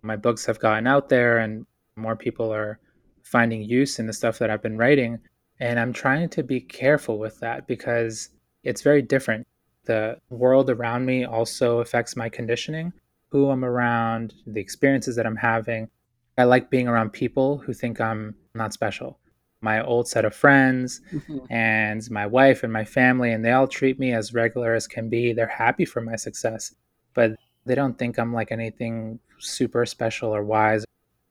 My 0.02 0.16
books 0.16 0.46
have 0.46 0.60
gotten 0.60 0.86
out 0.86 1.10
there, 1.10 1.40
and 1.40 1.66
more 1.96 2.16
people 2.16 2.54
are 2.54 2.80
finding 3.24 3.64
use 3.64 4.00
in 4.00 4.08
the 4.08 4.14
stuff 4.14 4.38
that 4.40 4.50
I've 4.50 4.62
been 4.62 4.78
writing. 4.78 5.20
And 5.60 5.80
I'm 5.80 5.94
trying 5.94 6.28
to 6.30 6.44
be 6.44 6.60
careful 6.60 7.20
with 7.20 7.40
that 7.40 7.68
because 7.68 8.30
it's 8.64 8.82
very 8.82 9.02
different. 9.02 9.48
The 9.86 10.18
world 10.30 10.70
around 10.70 11.06
me 11.06 11.26
also 11.26 11.80
affects 11.80 12.16
my 12.16 12.30
conditioning, 12.30 12.92
who 13.30 13.50
I'm 13.50 13.64
around, 13.64 14.34
the 14.46 14.62
experiences 14.62 15.16
that 15.16 15.26
I'm 15.26 15.36
having. 15.36 15.90
I 16.38 16.44
like 16.46 16.70
being 16.70 16.88
around 16.88 17.12
people 17.12 17.58
who 17.58 17.74
think 17.74 18.00
I'm 18.00 18.36
not 18.56 18.74
special 18.74 19.20
my 19.62 19.84
old 19.84 20.08
set 20.08 20.26
of 20.26 20.36
friends 20.36 21.02
mm-hmm. 21.14 21.40
and 21.50 22.10
my 22.10 22.26
wife 22.26 22.64
and 22.64 22.74
my 22.74 22.84
family, 22.84 23.32
and 23.32 23.46
they 23.46 23.52
all 23.52 23.68
treat 23.68 24.00
me 24.00 24.12
as 24.14 24.34
regular 24.34 24.74
as 24.74 24.88
can 24.88 25.08
be. 25.08 25.34
They're 25.34 25.48
happy 25.48 25.86
for 25.86 26.02
my 26.02 26.16
success, 26.16 26.74
but 27.14 27.32
they 27.66 27.76
don't 27.76 27.98
think 27.98 28.18
I'm 28.18 28.34
like 28.34 28.52
anything 28.52 29.20
super 29.40 29.86
special 29.86 30.36
or 30.36 30.44
wise. 30.44 30.84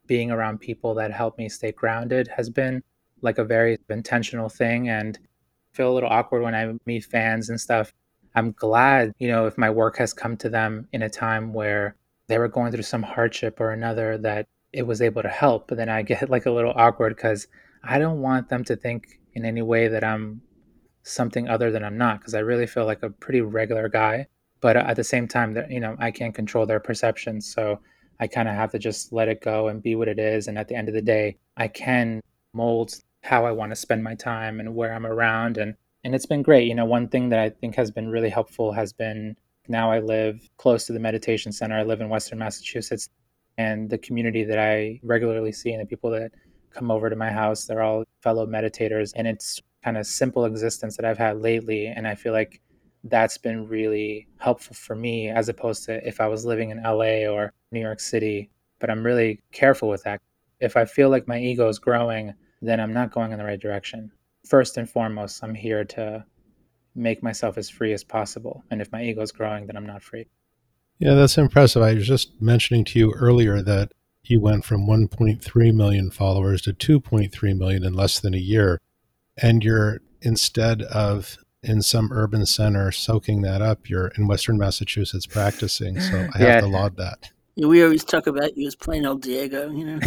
Being 0.07 0.30
around 0.30 0.59
people 0.59 0.94
that 0.94 1.12
help 1.12 1.38
me 1.38 1.48
stay 1.48 1.72
grounded 1.72 2.28
has 2.28 2.48
been 2.48 2.82
like 3.20 3.38
a 3.38 3.44
very 3.44 3.78
intentional 3.88 4.48
thing 4.48 4.88
and 4.88 5.18
feel 5.72 5.90
a 5.90 5.94
little 5.94 6.09
awkward 6.09 6.42
when 6.42 6.55
I 6.55 6.72
meet 6.86 7.05
fans 7.05 7.48
and 7.48 7.61
stuff. 7.61 7.92
I'm 8.34 8.53
glad, 8.53 9.12
you 9.18 9.28
know, 9.28 9.46
if 9.46 9.59
my 9.59 9.70
work 9.70 9.96
has 9.98 10.12
come 10.12 10.36
to 10.38 10.48
them 10.48 10.88
in 10.92 11.03
a 11.03 11.11
time 11.11 11.53
where 11.53 11.96
they 12.28 12.38
were 12.38 12.48
going 12.48 12.72
through 12.72 12.82
some 12.82 13.03
hardship 13.03 13.61
or 13.61 13.72
another 13.72 14.18
that 14.18 14.46
it 14.72 14.86
was 14.86 15.02
able 15.02 15.22
to 15.22 15.28
help. 15.28 15.68
But 15.68 15.78
then 15.78 15.88
I 15.88 16.02
get 16.02 16.30
like 16.30 16.46
a 16.46 16.50
little 16.50 16.72
awkward 16.74 17.16
because 17.16 17.46
I 17.82 17.98
don't 17.98 18.20
want 18.20 18.48
them 18.48 18.64
to 18.64 18.76
think 18.76 19.20
in 19.34 19.44
any 19.44 19.62
way 19.62 19.88
that 19.88 20.04
I'm 20.04 20.42
something 21.02 21.48
other 21.48 21.70
than 21.70 21.84
I'm 21.84 21.98
not 21.98 22.20
because 22.20 22.34
I 22.34 22.40
really 22.40 22.66
feel 22.66 22.84
like 22.84 23.02
a 23.02 23.10
pretty 23.10 23.40
regular 23.40 23.88
guy. 23.88 24.26
But 24.60 24.76
at 24.76 24.96
the 24.96 25.04
same 25.04 25.26
time, 25.26 25.54
that 25.54 25.70
you 25.70 25.80
know, 25.80 25.96
I 25.98 26.10
can't 26.10 26.34
control 26.34 26.66
their 26.66 26.80
perceptions, 26.80 27.50
so 27.50 27.80
I 28.20 28.26
kind 28.26 28.48
of 28.48 28.54
have 28.54 28.72
to 28.72 28.78
just 28.78 29.12
let 29.12 29.28
it 29.28 29.40
go 29.40 29.68
and 29.68 29.82
be 29.82 29.94
what 29.94 30.08
it 30.08 30.18
is. 30.18 30.48
And 30.48 30.58
at 30.58 30.68
the 30.68 30.74
end 30.74 30.88
of 30.88 30.94
the 30.94 31.00
day, 31.00 31.38
I 31.56 31.68
can 31.68 32.20
mold 32.52 32.92
how 33.22 33.46
I 33.46 33.52
want 33.52 33.70
to 33.70 33.76
spend 33.76 34.04
my 34.04 34.14
time 34.14 34.60
and 34.60 34.74
where 34.74 34.92
I'm 34.92 35.06
around, 35.06 35.56
and 35.56 35.74
and 36.04 36.14
it's 36.14 36.26
been 36.26 36.42
great. 36.42 36.68
You 36.68 36.74
know, 36.74 36.84
one 36.84 37.08
thing 37.08 37.30
that 37.30 37.38
I 37.38 37.50
think 37.50 37.74
has 37.76 37.90
been 37.90 38.08
really 38.08 38.28
helpful 38.28 38.72
has 38.72 38.92
been 38.92 39.36
now 39.68 39.90
I 39.90 40.00
live 40.00 40.46
close 40.58 40.86
to 40.86 40.92
the 40.92 41.00
meditation 41.00 41.52
center. 41.52 41.76
I 41.76 41.82
live 41.82 42.00
in 42.00 42.08
Western 42.08 42.38
Massachusetts, 42.38 43.08
and 43.61 43.90
the 43.90 43.98
community 43.98 44.42
that 44.44 44.58
I 44.58 45.00
regularly 45.02 45.52
see 45.52 45.72
and 45.72 45.82
the 45.82 45.86
people 45.86 46.11
that 46.11 46.32
come 46.70 46.90
over 46.90 47.11
to 47.11 47.16
my 47.16 47.30
house. 47.30 47.66
They're 47.66 47.82
all 47.82 48.04
fellow 48.22 48.46
meditators, 48.46 49.12
and 49.14 49.26
it's 49.26 49.61
kind 49.84 49.98
of 49.98 50.06
simple 50.06 50.46
existence 50.46 50.96
that 50.96 51.04
I've 51.04 51.18
had 51.18 51.42
lately. 51.42 51.86
And 51.86 52.06
I 52.06 52.14
feel 52.14 52.32
like 52.32 52.62
that's 53.04 53.38
been 53.38 53.68
really 53.68 54.28
helpful 54.38 54.74
for 54.74 54.94
me 54.94 55.28
as 55.28 55.48
opposed 55.48 55.84
to 55.84 56.06
if 56.06 56.20
I 56.20 56.28
was 56.28 56.46
living 56.46 56.70
in 56.70 56.82
LA 56.82 57.28
or 57.34 57.52
New 57.70 57.80
York 57.80 58.00
City. 58.00 58.50
But 58.78 58.88
I'm 58.90 59.04
really 59.04 59.40
careful 59.52 59.88
with 59.90 60.02
that. 60.04 60.20
If 60.61 60.76
I 60.76 60.84
feel 60.86 61.11
like 61.11 61.28
my 61.28 61.38
ego 61.38 61.68
is 61.68 61.78
growing, 61.78 62.34
then 62.62 62.80
I'm 62.80 62.94
not 62.94 63.12
going 63.12 63.32
in 63.32 63.38
the 63.38 63.44
right 63.44 63.61
direction. 63.61 64.11
First 64.46 64.78
and 64.78 64.88
foremost, 64.88 65.44
I'm 65.44 65.54
here 65.54 65.84
to 65.96 66.24
make 66.94 67.22
myself 67.22 67.58
as 67.58 67.68
free 67.68 67.92
as 67.92 68.04
possible. 68.04 68.64
And 68.70 68.80
if 68.80 68.90
my 68.90 69.02
ego 69.02 69.20
is 69.20 69.32
growing, 69.32 69.66
then 69.66 69.76
I'm 69.76 69.86
not 69.86 70.02
free. 70.02 70.26
Yeah, 71.01 71.14
that's 71.14 71.38
impressive. 71.38 71.82
I 71.82 71.94
was 71.94 72.07
just 72.07 72.40
mentioning 72.40 72.84
to 72.84 72.98
you 72.98 73.12
earlier 73.14 73.62
that 73.62 73.92
you 74.22 74.38
went 74.38 74.64
from 74.64 74.86
1.3 74.86 75.74
million 75.74 76.11
followers 76.11 76.62
to 76.62 76.74
2.3 76.74 77.59
million 77.59 77.84
in 77.84 77.94
less 77.94 78.20
than 78.20 78.34
a 78.34 78.38
year. 78.38 78.80
And 79.42 79.64
you're 79.64 80.01
instead 80.20 80.82
of 80.82 81.38
in 81.62 81.80
some 81.80 82.12
urban 82.12 82.44
center 82.44 82.92
soaking 82.92 83.40
that 83.42 83.62
up, 83.62 83.88
you're 83.88 84.09
in 84.18 84.26
Western 84.26 84.59
Massachusetts 84.59 85.26
practicing. 85.26 85.98
So 86.01 86.28
I 86.34 86.38
have 86.38 86.62
to 86.62 86.68
laud 86.68 86.98
that. 86.98 87.30
Yeah, 87.57 87.66
we 87.66 87.82
always 87.82 88.05
talk 88.05 88.26
about 88.26 88.57
you 88.57 88.66
as 88.66 88.76
plain 88.76 89.05
old 89.05 89.22
Diego, 89.22 89.70
you 89.70 89.84
know. 89.84 89.98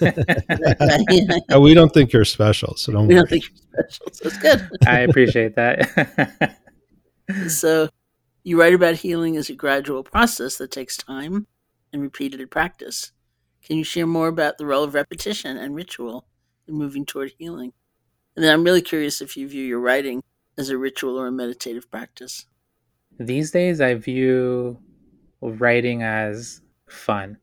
no, 0.00 1.38
uh, 1.56 1.60
we 1.60 1.72
don't 1.72 1.92
think 1.94 2.12
you're 2.12 2.24
special, 2.24 2.74
so 2.76 2.92
don't. 2.92 3.06
We 3.06 3.14
worry. 3.14 3.20
don't 3.20 3.30
think 3.30 3.44
you're 3.44 3.88
special, 3.88 4.06
so 4.12 4.28
it's 4.28 4.38
good. 4.38 4.68
I 4.86 5.00
appreciate 5.00 5.54
that. 5.54 6.58
so, 7.48 7.88
you 8.48 8.58
write 8.58 8.72
about 8.72 8.96
healing 8.96 9.36
as 9.36 9.50
a 9.50 9.54
gradual 9.54 10.02
process 10.02 10.56
that 10.56 10.70
takes 10.70 10.96
time 10.96 11.46
and 11.92 12.00
repeated 12.00 12.50
practice. 12.50 13.12
Can 13.62 13.76
you 13.76 13.84
share 13.84 14.06
more 14.06 14.28
about 14.28 14.56
the 14.56 14.64
role 14.64 14.84
of 14.84 14.94
repetition 14.94 15.58
and 15.58 15.74
ritual 15.74 16.26
in 16.66 16.74
moving 16.74 17.04
toward 17.04 17.32
healing? 17.38 17.74
And 18.34 18.42
then 18.42 18.50
I'm 18.50 18.64
really 18.64 18.80
curious 18.80 19.20
if 19.20 19.36
you 19.36 19.46
view 19.46 19.62
your 19.62 19.80
writing 19.80 20.22
as 20.56 20.70
a 20.70 20.78
ritual 20.78 21.20
or 21.20 21.26
a 21.26 21.32
meditative 21.32 21.90
practice. 21.90 22.46
These 23.20 23.50
days, 23.50 23.82
I 23.82 23.92
view 23.94 24.78
writing 25.42 26.02
as 26.02 26.62
fun. 26.88 27.36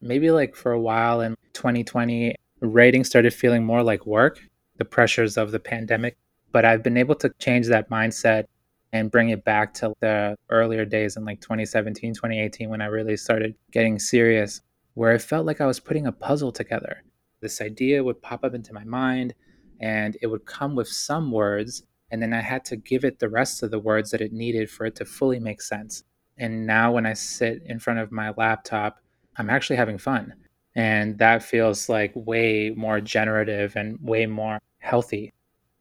Maybe 0.00 0.30
like 0.30 0.56
for 0.56 0.72
a 0.72 0.80
while 0.80 1.20
in 1.20 1.34
2020, 1.52 2.34
writing 2.62 3.04
started 3.04 3.34
feeling 3.34 3.62
more 3.62 3.82
like 3.82 4.06
work, 4.06 4.40
the 4.78 4.86
pressures 4.86 5.36
of 5.36 5.50
the 5.50 5.60
pandemic. 5.60 6.16
But 6.50 6.64
I've 6.64 6.82
been 6.82 6.96
able 6.96 7.16
to 7.16 7.30
change 7.38 7.66
that 7.66 7.90
mindset 7.90 8.46
and 8.92 9.10
bring 9.10 9.30
it 9.30 9.44
back 9.44 9.74
to 9.74 9.92
the 10.00 10.36
earlier 10.50 10.84
days 10.84 11.16
in 11.16 11.24
like 11.24 11.40
2017, 11.40 12.14
2018, 12.14 12.70
when 12.70 12.80
I 12.80 12.86
really 12.86 13.16
started 13.16 13.54
getting 13.70 13.98
serious 13.98 14.60
where 14.94 15.12
I 15.12 15.18
felt 15.18 15.44
like 15.44 15.60
I 15.60 15.66
was 15.66 15.78
putting 15.78 16.06
a 16.06 16.12
puzzle 16.12 16.50
together. 16.50 17.02
This 17.42 17.60
idea 17.60 18.02
would 18.02 18.22
pop 18.22 18.44
up 18.44 18.54
into 18.54 18.72
my 18.72 18.84
mind 18.84 19.34
and 19.78 20.16
it 20.22 20.26
would 20.26 20.46
come 20.46 20.74
with 20.74 20.88
some 20.88 21.30
words, 21.30 21.82
and 22.10 22.22
then 22.22 22.32
I 22.32 22.40
had 22.40 22.64
to 22.66 22.76
give 22.76 23.04
it 23.04 23.18
the 23.18 23.28
rest 23.28 23.62
of 23.62 23.70
the 23.70 23.78
words 23.78 24.10
that 24.10 24.22
it 24.22 24.32
needed 24.32 24.70
for 24.70 24.86
it 24.86 24.94
to 24.96 25.04
fully 25.04 25.38
make 25.38 25.60
sense. 25.60 26.02
And 26.38 26.66
now 26.66 26.92
when 26.92 27.04
I 27.04 27.12
sit 27.12 27.62
in 27.66 27.78
front 27.78 27.98
of 27.98 28.10
my 28.10 28.32
laptop, 28.38 29.00
I'm 29.36 29.50
actually 29.50 29.76
having 29.76 29.98
fun. 29.98 30.32
And 30.74 31.18
that 31.18 31.42
feels 31.42 31.90
like 31.90 32.12
way 32.14 32.72
more 32.74 33.02
generative 33.02 33.76
and 33.76 33.98
way 34.00 34.24
more 34.24 34.58
healthy. 34.78 35.34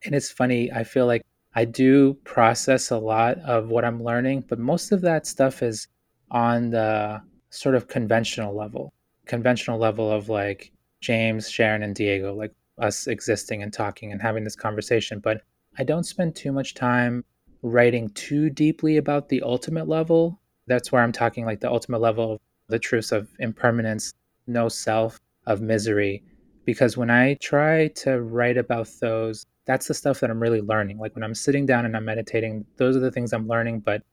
And 0.04 0.14
it's 0.14 0.30
funny, 0.30 0.72
I 0.74 0.84
feel 0.84 1.06
like 1.06 1.22
I 1.56 1.66
do 1.66 2.16
process 2.26 2.92
a 2.92 2.98
lot 2.98 3.38
of 3.40 3.70
what 3.70 3.86
I'm 3.86 4.04
learning, 4.04 4.46
but 4.48 4.60
most 4.60 4.92
of 4.92 5.02
that 5.02 5.26
stuff 5.26 5.64
is 5.64 5.88
on 6.32 6.70
the 6.72 7.22
sort 7.50 7.76
of 7.76 7.88
conventional 7.88 8.56
level 8.56 8.94
conventional 9.26 9.78
level 9.78 10.12
of 10.12 10.30
like 10.30 10.72
James, 11.02 11.50
Sharon, 11.50 11.84
and 11.84 11.96
Diego, 11.96 12.34
like 12.34 12.54
us 12.80 13.08
existing 13.08 13.64
and 13.64 13.72
talking 13.72 14.12
and 14.12 14.22
having 14.22 14.44
this 14.44 14.56
conversation. 14.56 15.20
But 15.20 15.42
I 15.78 15.84
don't 15.84 16.06
spend 16.06 16.36
too 16.36 16.52
much 16.52 16.74
time 16.74 17.24
writing 17.62 18.10
too 18.10 18.50
deeply 18.50 18.98
about 18.98 19.30
the 19.30 19.42
ultimate 19.42 19.88
level. 19.88 20.40
That's 20.68 20.92
where 20.92 21.02
I'm 21.02 21.12
talking 21.12 21.46
like 21.46 21.60
the 21.60 21.72
ultimate 21.72 22.02
level 22.02 22.34
of 22.34 22.40
the 22.68 22.80
truths 22.80 23.12
of 23.12 23.30
impermanence, 23.40 24.14
no 24.48 24.70
self, 24.70 25.20
of 25.46 25.62
misery. 25.62 26.24
Because 26.66 26.98
when 26.98 27.12
I 27.12 27.36
try 27.36 27.90
to 27.90 28.22
write 28.22 28.58
about 28.58 28.90
those, 29.00 29.46
that's 29.66 29.88
the 29.88 29.94
stuff 29.94 30.20
that 30.20 30.30
I'm 30.30 30.42
really 30.42 30.62
learning. 30.62 31.00
Like 31.00 31.16
when 31.16 31.24
I'm 31.24 31.36
sitting 31.36 31.66
down 31.66 31.86
and 31.86 31.96
I'm 31.96 32.06
meditating, 32.06 32.66
those 32.78 32.96
are 32.96 33.02
the 33.02 33.12
things 33.12 33.34
I'm 33.34 33.48
learning. 33.48 33.82
But 33.82 34.04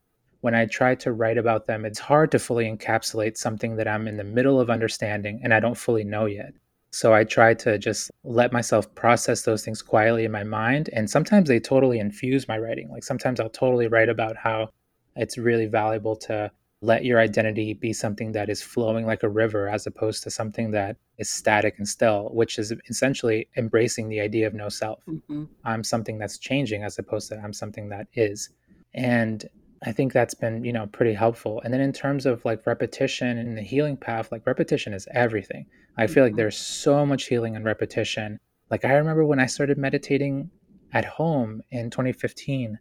when 0.41 0.55
I 0.55 0.67
try 0.67 0.95
to 0.97 1.13
write 1.13 1.39
about 1.39 1.67
them, 1.67 1.85
it's 1.85 1.99
hard 1.99 2.31
to 2.33 2.39
fully 2.39 2.71
encapsulate 2.71 3.37
something 3.37 3.77
that 3.77 3.87
I'm 3.87 4.09
in 4.09 4.17
the 4.17 4.25
middle 4.25 4.61
of 4.61 4.71
understanding 4.71 5.41
and 5.45 5.55
I 5.55 5.61
don't 5.61 5.77
fully 5.77 6.05
know 6.05 6.27
yet. 6.27 6.53
So 6.91 7.15
I 7.15 7.25
try 7.25 7.55
to 7.55 7.79
just 7.79 8.11
let 8.25 8.53
myself 8.53 8.93
process 8.95 9.43
those 9.43 9.65
things 9.65 9.81
quietly 9.81 10.25
in 10.25 10.33
my 10.33 10.45
mind. 10.45 10.91
And 10.93 11.09
sometimes 11.09 11.49
they 11.49 11.61
totally 11.61 11.99
infuse 11.99 12.49
my 12.49 12.59
writing. 12.59 12.91
Like 12.91 13.05
sometimes 13.05 13.41
I'll 13.41 13.49
totally 13.49 13.87
write 13.87 14.11
about 14.11 14.37
how 14.37 14.69
it's 15.17 15.39
really 15.39 15.67
valuable 15.67 16.17
to 16.17 16.51
let 16.83 17.05
your 17.05 17.21
identity 17.21 17.75
be 17.75 17.93
something 17.93 18.33
that 18.33 18.51
is 18.51 18.61
flowing 18.61 19.07
like 19.07 19.23
a 19.23 19.29
river 19.29 19.69
as 19.69 19.87
opposed 19.87 20.25
to 20.25 20.31
something 20.31 20.73
that 20.73 20.97
is 21.17 21.31
static 21.31 21.77
and 21.79 21.89
still, 21.89 22.29
which 22.33 22.59
is 22.59 22.75
essentially 22.91 23.49
embracing 23.57 24.09
the 24.09 24.21
idea 24.21 24.49
of 24.49 24.53
no 24.53 24.69
self. 24.69 24.99
Mm-hmm. 25.09 25.45
I'm 25.65 25.85
something 25.85 26.19
that's 26.19 26.39
changing 26.39 26.83
as 26.83 26.99
opposed 26.99 27.29
to 27.29 27.39
I'm 27.39 27.53
something 27.53 27.89
that 27.91 28.09
is. 28.15 28.51
And 28.95 29.49
I 29.85 29.93
think 29.93 30.13
that's 30.13 30.35
been, 30.35 30.65
you 30.65 30.73
know, 30.73 30.87
pretty 30.89 31.15
helpful. 31.15 31.63
And 31.65 31.73
then 31.73 31.81
in 31.81 31.93
terms 31.93 32.27
of 32.27 32.45
like 32.45 32.67
repetition 32.67 33.39
and 33.39 33.57
the 33.57 33.63
healing 33.63 33.97
path, 33.97 34.33
like 34.33 34.45
repetition 34.45 34.93
is 34.93 35.07
everything. 35.13 35.67
I 35.97 36.09
feel 36.09 36.25
like 36.25 36.33
mm-hmm. 36.33 36.39
there's 36.39 36.59
so 36.59 37.07
much 37.07 37.27
healing 37.27 37.55
in 37.55 37.63
repetition. 37.63 38.41
Like 38.71 38.85
I 38.85 38.95
remember 38.95 39.25
when 39.25 39.39
I 39.39 39.47
started 39.47 39.79
meditating 39.79 40.51
at 40.93 41.05
home 41.05 41.63
in 41.71 41.91
2015, 41.91 42.79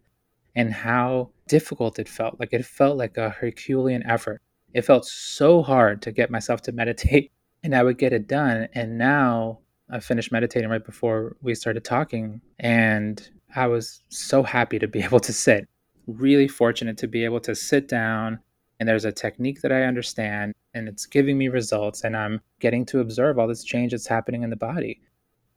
and 0.54 0.72
how 0.72 1.30
difficult 1.48 1.98
it 1.98 2.08
felt. 2.08 2.38
Like 2.38 2.52
it 2.52 2.64
felt 2.64 2.96
like 2.96 3.16
a 3.16 3.30
Herculean 3.30 4.04
effort. 4.06 4.42
It 4.74 4.82
felt 4.82 5.04
so 5.04 5.62
hard 5.62 6.02
to 6.02 6.12
get 6.12 6.30
myself 6.30 6.62
to 6.62 6.72
meditate, 6.82 7.30
and 7.62 7.74
I 7.74 7.82
would 7.82 7.98
get 7.98 8.12
it 8.12 8.26
done. 8.26 8.68
And 8.74 8.98
now 8.98 9.60
I 9.90 10.00
finished 10.00 10.32
meditating 10.32 10.70
right 10.70 10.84
before 10.84 11.36
we 11.42 11.54
started 11.54 11.84
talking, 11.84 12.40
and 12.58 13.28
I 13.54 13.66
was 13.66 14.02
so 14.08 14.42
happy 14.42 14.78
to 14.78 14.88
be 14.88 15.02
able 15.04 15.20
to 15.20 15.32
sit. 15.32 15.68
Really 16.06 16.48
fortunate 16.48 16.98
to 16.98 17.06
be 17.06 17.24
able 17.24 17.40
to 17.40 17.54
sit 17.54 17.88
down, 17.88 18.40
and 18.80 18.88
there's 18.88 19.04
a 19.04 19.12
technique 19.12 19.60
that 19.62 19.72
I 19.72 19.82
understand, 19.84 20.54
and 20.74 20.88
it's 20.88 21.06
giving 21.06 21.38
me 21.38 21.48
results, 21.48 22.02
and 22.04 22.16
I'm 22.16 22.40
getting 22.60 22.84
to 22.86 23.00
observe 23.00 23.38
all 23.38 23.46
this 23.46 23.64
change 23.64 23.92
that's 23.92 24.06
happening 24.06 24.42
in 24.42 24.50
the 24.50 24.56
body. 24.56 25.00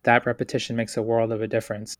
That 0.04 0.26
repetition 0.26 0.76
makes 0.76 0.98
a 0.98 1.02
world 1.02 1.32
of 1.32 1.42
a 1.42 1.48
difference. 1.48 1.96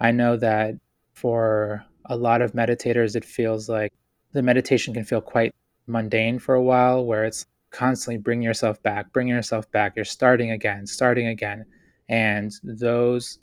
I 0.00 0.10
know 0.10 0.36
that 0.38 0.74
for 1.12 1.84
a 2.08 2.16
lot 2.16 2.42
of 2.42 2.52
meditators, 2.52 3.16
it 3.16 3.24
feels 3.24 3.68
like 3.68 3.92
the 4.32 4.42
meditation 4.42 4.94
can 4.94 5.04
feel 5.04 5.20
quite 5.20 5.54
mundane 5.86 6.38
for 6.38 6.54
a 6.54 6.62
while, 6.62 7.04
where 7.04 7.24
it's 7.24 7.46
constantly 7.70 8.18
bring 8.18 8.42
yourself 8.42 8.82
back, 8.82 9.12
bring 9.12 9.28
yourself 9.28 9.70
back. 9.70 9.94
You're 9.96 10.04
starting 10.04 10.50
again, 10.50 10.86
starting 10.86 11.26
again. 11.28 11.64
And 12.08 12.52
those 12.62 13.38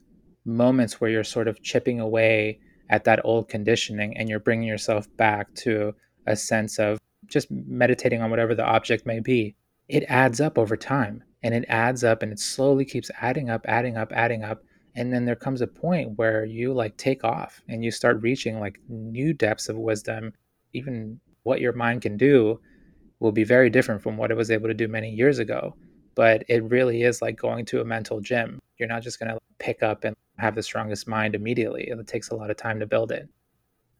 moments 0.45 0.99
where 0.99 1.09
you're 1.09 1.23
sort 1.23 1.47
of 1.47 1.61
chipping 1.61 1.99
away 1.99 2.59
at 2.89 3.03
that 3.05 3.21
old 3.23 3.49
conditioning 3.49 4.17
and 4.17 4.29
you're 4.29 4.39
bringing 4.39 4.67
yourself 4.67 5.07
back 5.17 5.53
to 5.55 5.93
a 6.27 6.35
sense 6.35 6.79
of 6.79 6.99
just 7.27 7.49
meditating 7.51 8.21
on 8.21 8.29
whatever 8.29 8.55
the 8.55 8.65
object 8.65 9.05
may 9.05 9.19
be, 9.19 9.55
it 9.87 10.03
adds 10.07 10.41
up 10.41 10.57
over 10.57 10.75
time 10.75 11.23
and 11.41 11.53
it 11.53 11.65
adds 11.67 12.03
up 12.03 12.23
and 12.23 12.31
it 12.31 12.39
slowly 12.39 12.85
keeps 12.85 13.11
adding 13.21 13.49
up, 13.49 13.65
adding 13.67 13.97
up, 13.97 14.11
adding 14.13 14.43
up 14.43 14.63
and 14.95 15.11
then 15.11 15.25
there 15.25 15.35
comes 15.35 15.61
a 15.61 15.67
point 15.67 16.17
where 16.17 16.45
you 16.45 16.73
like 16.73 16.95
take 16.97 17.23
off 17.23 17.61
and 17.67 17.83
you 17.83 17.91
start 17.91 18.21
reaching 18.21 18.59
like 18.59 18.79
new 18.87 19.33
depths 19.33 19.69
of 19.69 19.77
wisdom. 19.77 20.33
Even 20.73 21.19
what 21.43 21.61
your 21.61 21.73
mind 21.73 22.01
can 22.01 22.17
do 22.17 22.59
will 23.19 23.31
be 23.31 23.43
very 23.43 23.69
different 23.69 24.01
from 24.01 24.17
what 24.17 24.31
it 24.31 24.37
was 24.37 24.51
able 24.51 24.67
to 24.67 24.73
do 24.73 24.87
many 24.87 25.09
years 25.09 25.39
ago. 25.39 25.75
But 26.15 26.43
it 26.47 26.63
really 26.63 27.03
is 27.03 27.21
like 27.21 27.37
going 27.37 27.65
to 27.65 27.81
a 27.81 27.85
mental 27.85 28.21
gym. 28.21 28.59
You're 28.77 28.89
not 28.89 29.01
just 29.01 29.19
going 29.19 29.31
to 29.31 29.39
pick 29.57 29.81
up 29.81 30.03
and 30.03 30.15
have 30.37 30.55
the 30.55 30.63
strongest 30.63 31.07
mind 31.07 31.33
immediately. 31.33 31.83
It 31.87 32.07
takes 32.07 32.29
a 32.29 32.35
lot 32.35 32.51
of 32.51 32.57
time 32.57 32.79
to 32.79 32.85
build 32.85 33.11
it. 33.11 33.27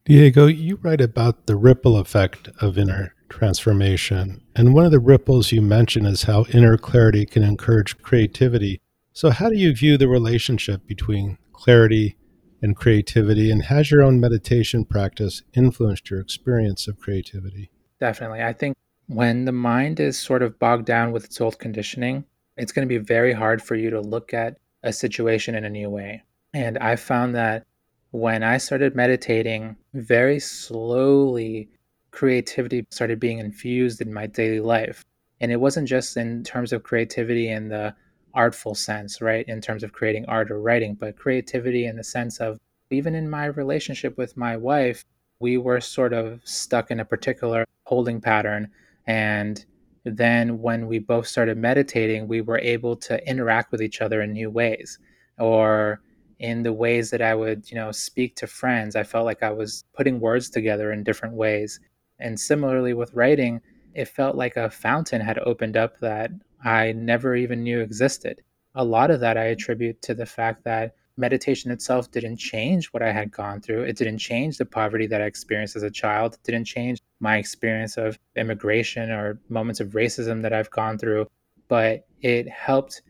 Diego 0.04 0.46
you 0.46 0.76
write 0.76 1.00
about 1.00 1.46
the 1.46 1.56
ripple 1.56 1.96
effect 1.96 2.50
of 2.60 2.78
inner 2.78 3.14
transformation. 3.30 4.42
And 4.54 4.74
one 4.74 4.84
of 4.84 4.92
the 4.92 5.00
ripples 5.00 5.50
you 5.50 5.62
mention 5.62 6.04
is 6.06 6.24
how 6.24 6.44
inner 6.52 6.76
clarity 6.76 7.24
can 7.26 7.42
encourage 7.42 7.98
creativity 8.02 8.80
so, 9.14 9.30
how 9.30 9.48
do 9.48 9.56
you 9.56 9.72
view 9.72 9.96
the 9.96 10.08
relationship 10.08 10.86
between 10.88 11.38
clarity 11.52 12.16
and 12.60 12.74
creativity, 12.74 13.48
and 13.48 13.62
has 13.62 13.88
your 13.88 14.02
own 14.02 14.18
meditation 14.18 14.84
practice 14.84 15.42
influenced 15.54 16.10
your 16.10 16.18
experience 16.18 16.88
of 16.88 16.98
creativity? 16.98 17.70
Definitely. 18.00 18.42
I 18.42 18.52
think 18.52 18.76
when 19.06 19.44
the 19.44 19.52
mind 19.52 20.00
is 20.00 20.18
sort 20.18 20.42
of 20.42 20.58
bogged 20.58 20.86
down 20.86 21.12
with 21.12 21.24
its 21.24 21.40
old 21.40 21.60
conditioning, 21.60 22.24
it's 22.56 22.72
going 22.72 22.88
to 22.88 22.92
be 22.92 23.04
very 23.04 23.32
hard 23.32 23.62
for 23.62 23.76
you 23.76 23.88
to 23.90 24.00
look 24.00 24.34
at 24.34 24.58
a 24.82 24.92
situation 24.92 25.54
in 25.54 25.64
a 25.64 25.70
new 25.70 25.88
way. 25.88 26.24
And 26.52 26.76
I 26.78 26.96
found 26.96 27.36
that 27.36 27.64
when 28.10 28.42
I 28.42 28.58
started 28.58 28.96
meditating, 28.96 29.76
very 29.92 30.40
slowly 30.40 31.68
creativity 32.10 32.84
started 32.90 33.20
being 33.20 33.38
infused 33.38 34.00
in 34.00 34.12
my 34.12 34.26
daily 34.26 34.60
life. 34.60 35.04
And 35.40 35.52
it 35.52 35.60
wasn't 35.60 35.88
just 35.88 36.16
in 36.16 36.42
terms 36.42 36.72
of 36.72 36.82
creativity 36.82 37.48
and 37.48 37.70
the 37.70 37.94
artful 38.34 38.74
sense, 38.74 39.20
right? 39.20 39.46
In 39.48 39.60
terms 39.60 39.82
of 39.82 39.92
creating 39.92 40.26
art 40.26 40.50
or 40.50 40.60
writing, 40.60 40.94
but 40.94 41.16
creativity 41.16 41.86
in 41.86 41.96
the 41.96 42.04
sense 42.04 42.38
of 42.38 42.58
even 42.90 43.14
in 43.14 43.28
my 43.28 43.46
relationship 43.46 44.16
with 44.18 44.36
my 44.36 44.56
wife, 44.56 45.04
we 45.40 45.58
were 45.58 45.80
sort 45.80 46.12
of 46.12 46.40
stuck 46.44 46.90
in 46.90 47.00
a 47.00 47.04
particular 47.04 47.64
holding 47.84 48.20
pattern. 48.20 48.70
And 49.06 49.64
then 50.04 50.60
when 50.60 50.86
we 50.86 50.98
both 50.98 51.26
started 51.26 51.58
meditating, 51.58 52.28
we 52.28 52.40
were 52.40 52.58
able 52.58 52.96
to 52.96 53.28
interact 53.28 53.72
with 53.72 53.82
each 53.82 54.00
other 54.00 54.22
in 54.22 54.32
new 54.32 54.50
ways. 54.50 54.98
Or 55.38 56.00
in 56.38 56.62
the 56.62 56.72
ways 56.72 57.10
that 57.10 57.22
I 57.22 57.34
would, 57.34 57.70
you 57.70 57.76
know, 57.76 57.90
speak 57.90 58.36
to 58.36 58.46
friends, 58.46 58.96
I 58.96 59.02
felt 59.02 59.24
like 59.24 59.42
I 59.42 59.50
was 59.50 59.84
putting 59.94 60.20
words 60.20 60.50
together 60.50 60.92
in 60.92 61.04
different 61.04 61.34
ways. 61.34 61.80
And 62.18 62.38
similarly 62.38 62.94
with 62.94 63.14
writing, 63.14 63.60
it 63.94 64.08
felt 64.08 64.36
like 64.36 64.56
a 64.56 64.70
fountain 64.70 65.20
had 65.20 65.38
opened 65.40 65.76
up 65.76 65.98
that 66.00 66.30
I 66.64 66.92
never 66.92 67.36
even 67.36 67.62
knew 67.62 67.80
existed. 67.80 68.42
A 68.74 68.84
lot 68.84 69.10
of 69.10 69.20
that 69.20 69.36
I 69.36 69.44
attribute 69.44 70.00
to 70.02 70.14
the 70.14 70.26
fact 70.26 70.64
that 70.64 70.94
meditation 71.16 71.70
itself 71.70 72.10
didn't 72.10 72.38
change 72.38 72.86
what 72.86 73.02
I 73.02 73.12
had 73.12 73.30
gone 73.30 73.60
through. 73.60 73.82
It 73.82 73.96
didn't 73.96 74.18
change 74.18 74.58
the 74.58 74.64
poverty 74.64 75.06
that 75.06 75.22
I 75.22 75.26
experienced 75.26 75.76
as 75.76 75.84
a 75.84 75.90
child. 75.90 76.34
It 76.34 76.42
didn't 76.42 76.64
change 76.64 77.00
my 77.20 77.36
experience 77.36 77.96
of 77.96 78.18
immigration 78.34 79.10
or 79.10 79.38
moments 79.48 79.80
of 79.80 79.90
racism 79.90 80.42
that 80.42 80.52
I've 80.52 80.70
gone 80.70 80.98
through, 80.98 81.26
but 81.68 82.06
it 82.22 82.48
helped 82.48 83.02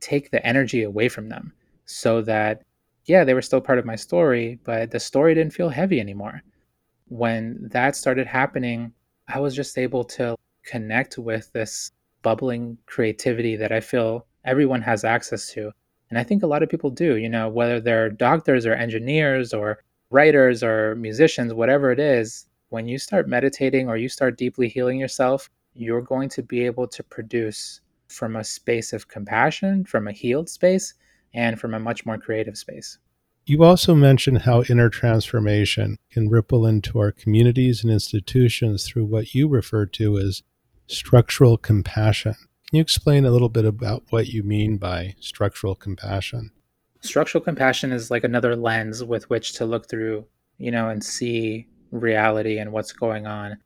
take 0.00 0.30
the 0.30 0.44
energy 0.44 0.82
away 0.82 1.08
from 1.08 1.28
them 1.28 1.52
so 1.84 2.22
that, 2.22 2.62
yeah, 3.04 3.22
they 3.22 3.34
were 3.34 3.42
still 3.42 3.60
part 3.60 3.78
of 3.78 3.84
my 3.84 3.96
story, 3.96 4.58
but 4.64 4.90
the 4.90 4.98
story 4.98 5.34
didn't 5.34 5.52
feel 5.52 5.68
heavy 5.68 6.00
anymore. 6.00 6.42
When 7.08 7.68
that 7.70 7.94
started 7.94 8.26
happening, 8.26 8.92
I 9.28 9.38
was 9.38 9.54
just 9.54 9.78
able 9.78 10.02
to 10.04 10.34
connect 10.64 11.18
with 11.18 11.52
this 11.52 11.92
bubbling 12.22 12.78
creativity 12.86 13.56
that 13.56 13.72
I 13.72 13.80
feel 13.80 14.26
everyone 14.44 14.82
has 14.82 15.04
access 15.04 15.52
to. 15.52 15.72
And 16.10 16.18
I 16.18 16.24
think 16.24 16.42
a 16.42 16.46
lot 16.46 16.62
of 16.62 16.68
people 16.68 16.90
do, 16.90 17.16
you 17.16 17.28
know, 17.28 17.48
whether 17.48 17.80
they're 17.80 18.10
doctors 18.10 18.66
or 18.66 18.74
engineers 18.74 19.54
or 19.54 19.78
writers 20.10 20.62
or 20.62 20.94
musicians, 20.96 21.54
whatever 21.54 21.90
it 21.90 21.98
is, 21.98 22.46
when 22.68 22.86
you 22.88 22.98
start 22.98 23.28
meditating 23.28 23.88
or 23.88 23.96
you 23.96 24.08
start 24.08 24.38
deeply 24.38 24.68
healing 24.68 24.98
yourself, 24.98 25.50
you're 25.74 26.02
going 26.02 26.28
to 26.30 26.42
be 26.42 26.64
able 26.64 26.86
to 26.88 27.02
produce 27.02 27.80
from 28.08 28.36
a 28.36 28.44
space 28.44 28.92
of 28.92 29.08
compassion, 29.08 29.84
from 29.84 30.06
a 30.06 30.12
healed 30.12 30.48
space, 30.48 30.94
and 31.34 31.58
from 31.58 31.74
a 31.74 31.80
much 31.80 32.04
more 32.04 32.18
creative 32.18 32.58
space. 32.58 32.98
You 33.44 33.64
also 33.64 33.94
mentioned 33.94 34.42
how 34.42 34.62
inner 34.68 34.88
transformation 34.88 35.98
can 36.10 36.28
ripple 36.28 36.64
into 36.66 36.98
our 36.98 37.10
communities 37.10 37.82
and 37.82 37.92
institutions 37.92 38.86
through 38.86 39.06
what 39.06 39.34
you 39.34 39.48
refer 39.48 39.86
to 39.86 40.18
as 40.18 40.42
structural 40.86 41.56
compassion. 41.56 42.34
Can 42.72 42.78
you 42.78 42.82
explain 42.82 43.24
a 43.24 43.30
little 43.30 43.48
bit 43.48 43.64
about 43.64 44.04
what 44.10 44.28
you 44.28 44.42
mean 44.42 44.78
by 44.78 45.14
structural 45.20 45.74
compassion? 45.74 46.50
Structural 47.00 47.42
compassion 47.42 47.92
is 47.92 48.10
like 48.10 48.24
another 48.24 48.56
lens 48.56 49.02
with 49.04 49.28
which 49.28 49.52
to 49.54 49.66
look 49.66 49.88
through, 49.88 50.24
you 50.58 50.70
know, 50.70 50.88
and 50.88 51.02
see 51.02 51.66
reality 51.90 52.58
and 52.58 52.72
what's 52.72 52.92
going 52.92 53.26
on. 53.26 53.58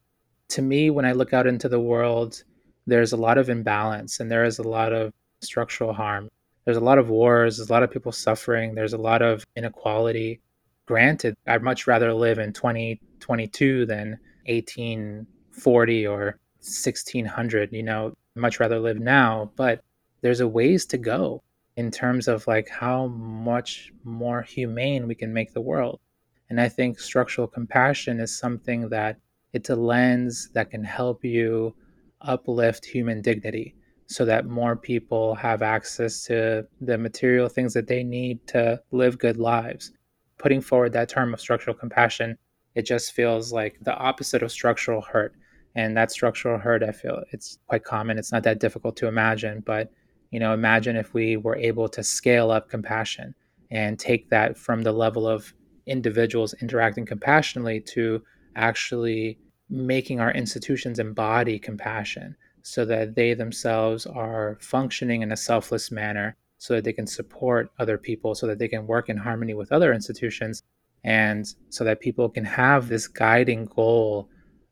To 0.50 0.62
me, 0.62 0.90
when 0.90 1.04
I 1.04 1.12
look 1.12 1.32
out 1.32 1.46
into 1.46 1.68
the 1.68 1.80
world, 1.80 2.42
there's 2.86 3.12
a 3.12 3.16
lot 3.16 3.38
of 3.38 3.48
imbalance 3.48 4.20
and 4.20 4.30
there 4.30 4.44
is 4.44 4.58
a 4.58 4.62
lot 4.62 4.92
of 4.92 5.12
structural 5.40 5.92
harm. 5.92 6.28
There's 6.64 6.76
a 6.76 6.80
lot 6.80 6.98
of 6.98 7.08
wars, 7.08 7.58
there's 7.58 7.70
a 7.70 7.72
lot 7.72 7.82
of 7.82 7.90
people 7.90 8.12
suffering, 8.12 8.74
there's 8.74 8.92
a 8.92 8.98
lot 8.98 9.22
of 9.22 9.44
inequality. 9.56 10.40
Granted, 10.86 11.36
I'd 11.46 11.62
much 11.62 11.86
rather 11.86 12.12
live 12.12 12.38
in 12.38 12.52
2022 12.52 13.86
than 13.86 14.18
1840 14.46 16.06
or 16.06 16.38
1600 16.66 17.72
you 17.72 17.82
know 17.82 18.12
much 18.34 18.60
rather 18.60 18.78
live 18.78 18.98
now 18.98 19.50
but 19.56 19.82
there's 20.20 20.40
a 20.40 20.48
ways 20.48 20.84
to 20.86 20.98
go 20.98 21.42
in 21.76 21.90
terms 21.90 22.26
of 22.26 22.46
like 22.46 22.68
how 22.68 23.06
much 23.08 23.92
more 24.02 24.42
humane 24.42 25.06
we 25.06 25.14
can 25.14 25.32
make 25.32 25.52
the 25.52 25.60
world. 25.60 26.00
And 26.48 26.60
i 26.60 26.68
think 26.68 26.98
structural 26.98 27.46
compassion 27.46 28.20
is 28.20 28.36
something 28.36 28.88
that 28.88 29.18
it's 29.52 29.70
a 29.70 29.76
lens 29.76 30.50
that 30.54 30.70
can 30.70 30.84
help 30.84 31.24
you 31.24 31.74
uplift 32.20 32.84
human 32.84 33.20
dignity 33.22 33.74
so 34.06 34.24
that 34.24 34.46
more 34.46 34.76
people 34.76 35.34
have 35.34 35.62
access 35.62 36.24
to 36.24 36.66
the 36.80 36.96
material 36.96 37.48
things 37.48 37.74
that 37.74 37.88
they 37.88 38.04
need 38.04 38.46
to 38.46 38.80
live 38.92 39.18
good 39.18 39.36
lives. 39.36 39.92
Putting 40.38 40.60
forward 40.60 40.92
that 40.92 41.08
term 41.08 41.34
of 41.34 41.40
structural 41.40 41.76
compassion 41.76 42.38
it 42.76 42.82
just 42.82 43.12
feels 43.12 43.52
like 43.52 43.78
the 43.80 43.96
opposite 43.96 44.42
of 44.42 44.52
structural 44.52 45.00
hurt 45.00 45.34
and 45.76 45.96
that 45.96 46.10
structural 46.10 46.58
hurt 46.58 46.82
i 46.82 46.90
feel 46.90 47.22
it's 47.30 47.58
quite 47.68 47.84
common. 47.84 48.18
It's 48.18 48.32
not 48.32 48.42
that 48.42 48.58
difficult 48.58 48.96
to 48.96 49.06
imagine 49.06 49.62
but 49.64 49.92
you 50.32 50.40
know 50.40 50.52
imagine 50.52 50.96
if 50.96 51.14
we 51.14 51.36
were 51.36 51.56
able 51.56 51.88
to 51.90 52.02
scale 52.02 52.50
up 52.50 52.68
compassion 52.68 53.34
and 53.70 53.98
take 53.98 54.28
that 54.30 54.56
from 54.56 54.82
the 54.82 54.92
level 54.92 55.28
of 55.28 55.52
individuals 55.86 56.54
interacting 56.60 57.06
compassionately 57.06 57.80
to 57.80 58.22
actually 58.56 59.38
making 59.68 60.20
our 60.20 60.32
institutions 60.32 60.98
embody 60.98 61.58
compassion 61.58 62.34
so 62.62 62.84
that 62.84 63.14
they 63.14 63.34
themselves 63.34 64.06
are 64.06 64.58
functioning 64.60 65.22
in 65.22 65.30
a 65.30 65.36
selfless 65.36 65.92
manner 65.92 66.36
so 66.58 66.74
that 66.74 66.84
they 66.84 66.92
can 66.92 67.06
support 67.06 67.70
other 67.78 67.98
people 67.98 68.34
so 68.34 68.46
that 68.46 68.58
they 68.58 68.68
can 68.68 68.86
work 68.86 69.08
in 69.08 69.16
harmony 69.16 69.54
with 69.54 69.70
other 69.70 69.92
institutions 69.92 70.62
and 71.04 71.54
so 71.68 71.84
that 71.84 72.00
people 72.00 72.28
can 72.28 72.44
have 72.44 72.88
this 72.88 73.06
guiding 73.06 73.66
goal 73.66 74.28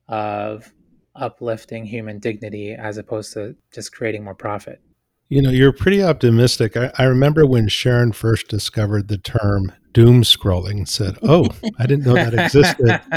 of 0.08 0.72
uplifting 1.16 1.86
human 1.86 2.18
dignity 2.18 2.72
as 2.72 2.98
opposed 2.98 3.32
to 3.32 3.54
just 3.72 3.92
creating 3.92 4.24
more 4.24 4.34
profit 4.34 4.80
you 5.28 5.40
know 5.40 5.50
you're 5.50 5.72
pretty 5.72 6.02
optimistic 6.02 6.76
i, 6.76 6.90
I 6.98 7.04
remember 7.04 7.46
when 7.46 7.68
sharon 7.68 8.12
first 8.12 8.48
discovered 8.48 9.08
the 9.08 9.18
term 9.18 9.72
doom 9.94 10.22
scrolling 10.22 10.86
said, 10.86 11.16
"Oh, 11.22 11.48
I 11.78 11.86
didn't 11.86 12.04
know 12.04 12.14
that 12.14 12.34
existed." 12.34 13.00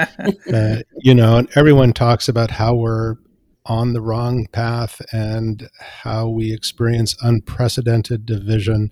Uh, 0.54 0.82
you 1.00 1.14
know, 1.14 1.38
and 1.38 1.50
everyone 1.56 1.92
talks 1.92 2.30
about 2.30 2.52
how 2.52 2.74
we're 2.74 3.16
on 3.66 3.94
the 3.94 4.02
wrong 4.02 4.48
path 4.52 5.02
and 5.12 5.70
how 5.80 6.28
we 6.28 6.54
experience 6.54 7.16
unprecedented 7.22 8.26
division. 8.26 8.92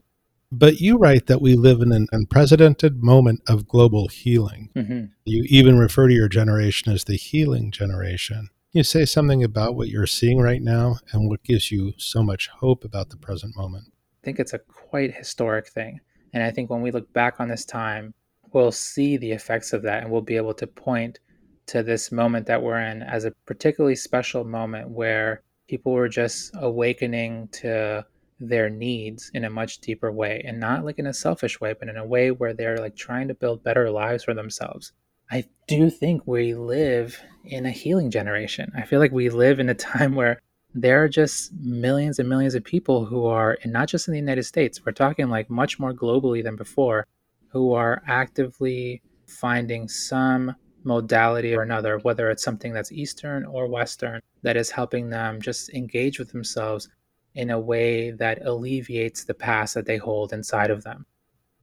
But 0.51 0.81
you 0.81 0.97
write 0.97 1.27
that 1.27 1.41
we 1.41 1.55
live 1.55 1.81
in 1.81 1.91
an 1.91 2.07
unprecedented 2.11 3.03
moment 3.03 3.41
of 3.47 3.67
global 3.67 4.07
healing. 4.07 4.69
Mm-hmm. 4.75 5.05
You 5.23 5.45
even 5.47 5.77
refer 5.77 6.07
to 6.07 6.13
your 6.13 6.27
generation 6.27 6.91
as 6.91 7.05
the 7.05 7.15
healing 7.15 7.71
generation. 7.71 8.49
Can 8.75 8.79
you 8.79 8.83
say 8.83 9.05
something 9.05 9.41
about 9.41 9.77
what 9.77 9.87
you're 9.87 10.05
seeing 10.05 10.41
right 10.41 10.61
now 10.61 10.97
and 11.13 11.29
what 11.29 11.43
gives 11.43 11.71
you 11.71 11.93
so 11.95 12.21
much 12.21 12.49
hope 12.49 12.83
about 12.83 13.09
the 13.09 13.15
present 13.15 13.55
moment? 13.55 13.85
I 14.21 14.25
think 14.25 14.37
it's 14.37 14.51
a 14.51 14.59
quite 14.59 15.15
historic 15.15 15.69
thing. 15.69 16.01
And 16.33 16.43
I 16.43 16.51
think 16.51 16.69
when 16.69 16.81
we 16.81 16.91
look 16.91 17.13
back 17.13 17.39
on 17.39 17.47
this 17.47 17.63
time, 17.63 18.13
we'll 18.51 18.73
see 18.73 19.15
the 19.15 19.31
effects 19.31 19.71
of 19.71 19.81
that 19.83 20.03
and 20.03 20.11
we'll 20.11 20.19
be 20.19 20.35
able 20.35 20.53
to 20.55 20.67
point 20.67 21.19
to 21.67 21.83
this 21.83 22.11
moment 22.11 22.47
that 22.47 22.61
we're 22.61 22.81
in 22.81 23.01
as 23.01 23.23
a 23.23 23.31
particularly 23.45 23.95
special 23.95 24.43
moment 24.43 24.89
where 24.89 25.41
people 25.69 25.93
were 25.93 26.09
just 26.09 26.51
awakening 26.55 27.47
to 27.53 28.05
their 28.41 28.69
needs 28.69 29.31
in 29.33 29.45
a 29.45 29.49
much 29.49 29.79
deeper 29.79 30.11
way 30.11 30.43
and 30.45 30.59
not 30.59 30.83
like 30.83 30.99
in 30.99 31.07
a 31.07 31.13
selfish 31.13 31.61
way 31.61 31.73
but 31.79 31.87
in 31.87 31.95
a 31.95 32.05
way 32.05 32.29
where 32.29 32.53
they're 32.53 32.79
like 32.79 32.97
trying 32.97 33.29
to 33.29 33.33
build 33.33 33.63
better 33.63 33.89
lives 33.89 34.25
for 34.25 34.33
themselves 34.33 34.91
i 35.31 35.43
do 35.67 35.89
think 35.89 36.21
we 36.25 36.53
live 36.53 37.19
in 37.45 37.65
a 37.65 37.71
healing 37.71 38.11
generation 38.11 38.71
i 38.75 38.83
feel 38.83 38.99
like 38.99 39.11
we 39.11 39.29
live 39.29 39.59
in 39.59 39.69
a 39.69 39.73
time 39.73 40.15
where 40.15 40.39
there 40.77 41.01
are 41.01 41.07
just 41.07 41.53
millions 41.53 42.19
and 42.19 42.27
millions 42.27 42.53
of 42.53 42.63
people 42.65 43.05
who 43.05 43.25
are, 43.25 43.57
and 43.63 43.71
not 43.71 43.87
just 43.87 44.09
in 44.09 44.11
the 44.11 44.19
United 44.19 44.43
States, 44.43 44.85
we're 44.85 44.91
talking 44.91 45.29
like 45.29 45.49
much 45.49 45.79
more 45.79 45.93
globally 45.93 46.43
than 46.43 46.57
before, 46.57 47.07
who 47.47 47.71
are 47.71 48.03
actively 48.07 49.01
finding 49.25 49.87
some 49.87 50.53
modality 50.83 51.55
or 51.55 51.61
another, 51.61 51.97
whether 51.99 52.29
it's 52.29 52.43
something 52.43 52.73
that's 52.73 52.91
Eastern 52.91 53.45
or 53.45 53.67
Western, 53.67 54.19
that 54.41 54.57
is 54.57 54.69
helping 54.69 55.09
them 55.09 55.41
just 55.41 55.69
engage 55.69 56.19
with 56.19 56.33
themselves 56.33 56.89
in 57.35 57.51
a 57.51 57.59
way 57.59 58.11
that 58.11 58.45
alleviates 58.45 59.23
the 59.23 59.33
past 59.33 59.75
that 59.75 59.85
they 59.85 59.97
hold 59.97 60.33
inside 60.33 60.71
of 60.71 60.83
them. 60.83 61.05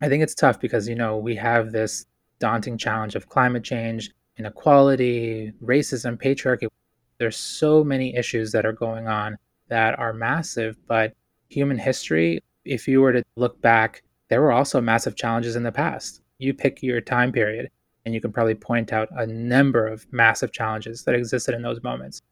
I 0.01 0.09
think 0.09 0.23
it's 0.23 0.35
tough 0.35 0.59
because, 0.59 0.89
you 0.89 0.95
know, 0.95 1.19
we 1.19 1.37
have 1.37 1.71
this 1.71 2.07
daunting 2.43 2.77
challenge 2.77 3.15
of 3.15 3.29
climate 3.29 3.63
change, 3.63 4.11
inequality, 4.37 5.53
racism, 5.63 6.21
patriarchy. 6.21 6.67
There's 7.19 7.37
so 7.37 7.85
many 7.85 8.17
issues 8.17 8.51
that 8.51 8.67
are 8.67 8.73
going 8.73 9.07
on 9.07 9.37
that 9.69 9.97
are 9.97 10.13
massive, 10.13 10.77
but 10.89 11.15
human 11.51 11.79
history, 11.79 12.41
if 12.65 12.89
you 12.89 13.01
were 13.01 13.13
to 13.13 13.23
look 13.37 13.63
back, 13.63 14.03
there 14.29 14.41
were 14.41 14.51
also 14.51 14.81
massive 14.81 15.15
challenges 15.15 15.55
in 15.55 15.63
the 15.63 15.71
past. 15.71 16.21
You 16.39 16.53
pick 16.53 16.83
your 16.83 17.01
time 17.01 17.31
period, 17.31 17.71
and 18.05 18.13
you 18.13 18.21
can 18.21 18.33
probably 18.33 18.57
point 18.57 18.93
out 18.93 19.09
a 19.13 19.25
number 19.25 19.87
of 19.87 20.05
massive 20.13 20.51
challenges 20.51 21.05
that 21.05 21.15
existed 21.15 21.55
in 21.55 21.63
those 21.63 21.81
moments. 21.85 22.23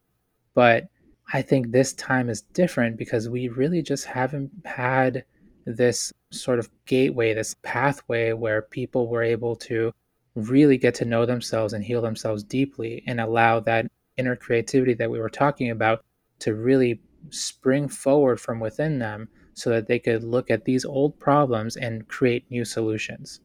But 0.54 0.88
I 1.32 1.40
think 1.40 1.70
this 1.70 1.92
time 1.92 2.28
is 2.28 2.42
different 2.42 2.96
because 2.96 3.28
we 3.28 3.46
really 3.46 3.80
just 3.80 4.06
haven't 4.06 4.50
had 4.64 5.24
this 5.66 6.12
sort 6.32 6.58
of 6.58 6.68
gateway, 6.86 7.32
this 7.32 7.54
pathway 7.62 8.32
where 8.32 8.62
people 8.62 9.06
were 9.06 9.22
able 9.22 9.54
to 9.54 9.92
really 10.35 10.78
get 10.78 10.95
to 10.97 11.05
know 11.05 11.26
themselves 11.26 11.72
and 11.72 11.85
heal 11.85 12.03
themselves 12.03 12.43
deeply 12.43 13.03
and 13.07 13.20
allow 13.20 13.61
that 13.61 13.87
inner 14.16 14.37
creativity 14.37 14.95
that 14.95 15.11
we 15.11 15.18
were 15.18 15.31
talking 15.31 15.70
about 15.70 16.05
to 16.41 16.55
really 16.55 17.01
spring 17.31 17.89
forward 17.89 18.41
from 18.41 18.61
within 18.61 18.99
them 18.99 19.28
so 19.55 19.70
that 19.70 19.87
they 19.87 19.99
could 19.99 20.24
look 20.24 20.51
at 20.51 20.64
these 20.64 20.85
old 20.85 21.18
problems 21.18 21.76
and 21.76 22.09
create 22.09 22.51
new 22.51 22.64
solutions. 22.64 23.41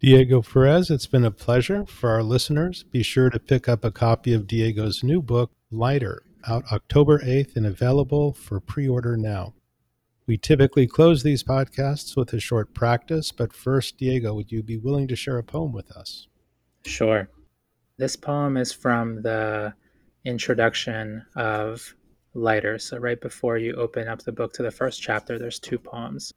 Diego 0.00 0.42
Perez, 0.42 0.90
it's 0.90 1.06
been 1.06 1.24
a 1.24 1.30
pleasure. 1.30 1.86
For 1.86 2.10
our 2.10 2.22
listeners, 2.22 2.82
be 2.84 3.02
sure 3.02 3.30
to 3.30 3.38
pick 3.38 3.68
up 3.68 3.84
a 3.84 3.90
copy 3.90 4.34
of 4.34 4.46
Diego's 4.46 5.02
new 5.02 5.22
book, 5.22 5.52
Lighter, 5.70 6.22
out 6.46 6.64
October 6.72 7.20
8th 7.20 7.56
and 7.56 7.66
available 7.66 8.32
for 8.32 8.60
pre 8.60 8.88
order 8.88 9.16
now. 9.16 9.54
We 10.26 10.38
typically 10.38 10.86
close 10.86 11.22
these 11.22 11.42
podcasts 11.42 12.16
with 12.16 12.32
a 12.32 12.40
short 12.40 12.72
practice, 12.72 13.30
but 13.30 13.52
first, 13.52 13.98
Diego, 13.98 14.32
would 14.32 14.50
you 14.50 14.62
be 14.62 14.78
willing 14.78 15.06
to 15.08 15.16
share 15.16 15.36
a 15.36 15.42
poem 15.42 15.70
with 15.70 15.90
us? 15.92 16.28
Sure. 16.86 17.28
This 17.98 18.16
poem 18.16 18.56
is 18.56 18.72
from 18.72 19.20
the 19.20 19.74
introduction 20.24 21.26
of 21.36 21.94
Lighter. 22.32 22.78
So, 22.78 22.96
right 22.96 23.20
before 23.20 23.58
you 23.58 23.74
open 23.74 24.08
up 24.08 24.22
the 24.22 24.32
book 24.32 24.54
to 24.54 24.62
the 24.62 24.70
first 24.70 25.02
chapter, 25.02 25.38
there's 25.38 25.60
two 25.60 25.78
poems, 25.78 26.32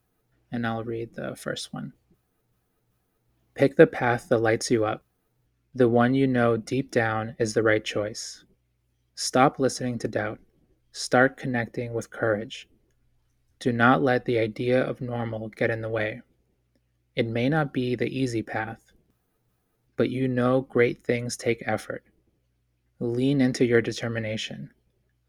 and 0.52 0.68
I'll 0.68 0.84
read 0.84 1.16
the 1.16 1.36
first 1.38 1.74
one. 1.74 1.94
Pick 3.56 3.78
the 3.78 3.88
path 3.88 4.28
that 4.30 4.40
lights 4.40 4.70
you 4.70 4.84
up. 4.84 5.02
The 5.74 5.88
one 5.88 6.14
you 6.14 6.28
know 6.28 6.58
deep 6.58 6.92
down 6.92 7.36
is 7.40 7.54
the 7.54 7.64
right 7.64 7.84
choice. 7.84 8.44
Stop 9.16 9.60
listening 9.60 9.98
to 10.00 10.10
doubt. 10.10 10.40
Start 10.92 11.38
connecting 11.38 11.94
with 11.94 12.10
courage. 12.10 12.68
Do 13.60 13.72
not 13.72 14.04
let 14.04 14.26
the 14.26 14.38
idea 14.38 14.82
of 14.82 15.02
normal 15.02 15.50
get 15.50 15.70
in 15.70 15.82
the 15.82 15.90
way. 15.90 16.22
It 17.16 17.28
may 17.28 17.50
not 17.50 17.74
be 17.74 17.96
the 17.96 18.08
easy 18.08 18.44
path, 18.44 18.92
but 19.96 20.10
you 20.10 20.28
know 20.28 20.62
great 20.62 21.04
things 21.04 21.36
take 21.36 21.64
effort. 21.66 22.04
Lean 23.00 23.42
into 23.42 23.66
your 23.66 23.82
determination. 23.82 24.72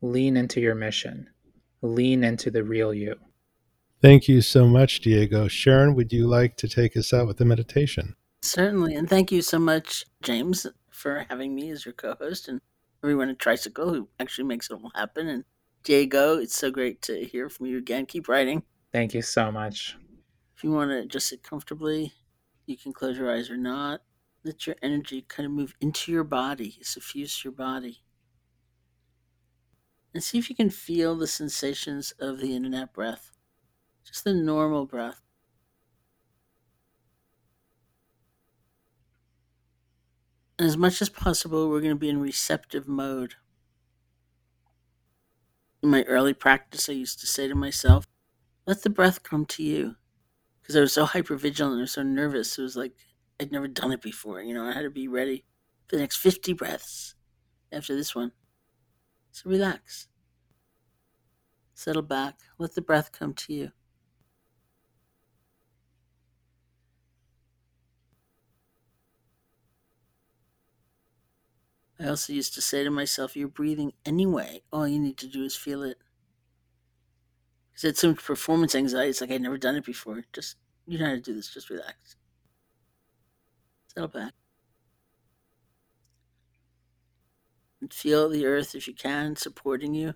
Lean 0.03 0.37
into 0.37 0.61
your 0.61 0.75
mission. 0.75 1.29
Lean 1.83 2.25
into 2.25 2.51
the 2.51 2.63
real 2.63 2.93
you. 2.93 3.15
Thank 4.01 4.29
you 4.29 4.43
so 4.43 4.67
much, 4.67 5.01
Diego. 5.01 5.49
Sharon, 5.49 5.95
would 5.95 6.13
you 6.13 6.27
like 6.27 6.57
to 6.59 6.69
take 6.69 6.97
us 6.97 7.13
out 7.13 7.27
with 7.27 7.39
the 7.39 7.45
meditation? 7.45 8.15
Certainly. 8.43 8.95
And 8.95 9.09
thank 9.09 9.33
you 9.33 9.43
so 9.43 9.59
much, 9.59 10.05
James, 10.23 10.67
for 10.91 11.27
having 11.29 11.55
me 11.55 11.71
as 11.71 11.85
your 11.85 11.95
co 11.95 12.15
host 12.15 12.49
and 12.49 12.61
everyone 13.03 13.29
at 13.29 13.39
Tricycle 13.39 13.93
who 13.93 14.09
actually 14.21 14.45
makes 14.45 14.71
it 14.71 14.75
all 14.75 14.93
happen. 14.95 15.29
And 15.29 15.45
Diego, 15.83 16.39
it's 16.39 16.57
so 16.57 16.71
great 16.71 17.01
to 17.03 17.25
hear 17.25 17.49
from 17.49 17.67
you 17.67 17.79
again. 17.79 18.07
Keep 18.07 18.29
writing. 18.29 18.63
Thank 18.93 19.15
you 19.15 19.23
so 19.23 19.51
much. 19.51 19.97
If 20.57 20.65
you 20.65 20.73
want 20.73 20.91
to 20.91 21.07
just 21.07 21.29
sit 21.29 21.43
comfortably, 21.43 22.13
you 22.67 22.77
can 22.77 22.93
close 22.93 23.17
your 23.17 23.33
eyes 23.33 23.51
or 23.51 23.57
not 23.57 24.03
let 24.45 24.67
your 24.67 24.77
energy 24.83 25.23
kind 25.23 25.47
of 25.47 25.53
move 25.53 25.75
into 25.81 26.13
your 26.13 26.25
body, 26.25 26.79
suffuse 26.83 27.45
your 27.45 27.53
body. 27.53 28.03
And 30.15 30.23
see 30.23 30.39
if 30.39 30.49
you 30.49 30.57
can 30.57 30.71
feel 30.71 31.17
the 31.17 31.27
sensations 31.27 32.13
of 32.19 32.39
the 32.39 32.55
in 32.55 32.65
and 32.65 32.75
out 32.75 32.95
breath, 32.95 33.31
just 34.05 34.25
the 34.25 34.33
normal 34.33 34.87
breath. 34.87 35.21
And 40.59 40.67
as 40.67 40.77
much 40.77 41.01
as 41.03 41.09
possible, 41.09 41.69
we're 41.69 41.81
going 41.81 41.91
to 41.91 41.97
be 41.97 42.09
in 42.09 42.21
receptive 42.21 42.89
mode. 42.89 43.35
In 45.89 45.93
my 45.93 46.03
early 46.03 46.35
practice, 46.35 46.91
I 46.91 46.93
used 46.93 47.19
to 47.21 47.27
say 47.27 47.49
to 47.49 47.55
myself, 47.55 48.05
let 48.67 48.83
the 48.83 48.91
breath 48.91 49.23
come 49.23 49.47
to 49.47 49.63
you. 49.63 49.97
Because 50.61 50.77
I 50.77 50.81
was 50.81 50.93
so 50.93 51.07
hyper 51.07 51.35
vigilant, 51.35 51.79
I 51.79 51.81
was 51.81 51.93
so 51.93 52.03
nervous. 52.03 52.59
It 52.59 52.63
was 52.63 52.77
like 52.77 52.93
I'd 53.41 53.51
never 53.51 53.67
done 53.67 53.93
it 53.93 54.03
before. 54.03 54.43
You 54.43 54.53
know, 54.53 54.67
I 54.67 54.73
had 54.73 54.83
to 54.83 54.91
be 54.91 55.09
ready 55.09 55.47
for 55.87 55.97
the 55.97 56.03
next 56.03 56.19
50 56.19 56.53
breaths 56.53 57.15
after 57.73 57.97
this 57.97 58.15
one. 58.15 58.33
So 59.33 59.49
relax. 59.49 60.09
Settle 61.73 62.03
back. 62.03 62.39
Let 62.59 62.75
the 62.75 62.83
breath 62.83 63.11
come 63.11 63.33
to 63.33 63.55
you. 63.55 63.73
I 72.01 72.09
also 72.09 72.33
used 72.33 72.55
to 72.55 72.61
say 72.61 72.85
to 72.85 72.91
myself, 72.91 73.37
You're 73.37 73.49
breathing 73.49 73.93
anyway. 74.05 74.63
All 74.73 74.87
you 74.87 74.99
need 74.99 75.17
to 75.19 75.27
do 75.27 75.45
is 75.45 75.57
feel 75.57 75.83
it. 75.83 75.99
Because 77.73 77.85
I 77.85 77.89
had 77.89 77.97
so 77.97 78.09
much 78.11 78.25
performance 78.25 78.75
anxiety. 78.75 79.11
It's 79.11 79.21
like 79.21 79.31
I'd 79.31 79.43
never 79.43 79.59
done 79.59 79.77
it 79.77 79.85
before. 79.85 80.25
Just, 80.33 80.57
you 80.87 80.99
know 80.99 81.07
how 81.07 81.13
to 81.13 81.21
do 81.21 81.35
this. 81.35 81.53
Just 81.53 81.71
relax. 81.71 82.17
Settle 83.89 84.09
back. 84.09 84.33
And 87.81 87.93
feel 87.93 88.29
the 88.29 88.47
earth, 88.47 88.75
if 88.75 88.87
you 88.89 88.95
can, 88.95 89.37
supporting 89.37 89.95
you. 89.95 90.15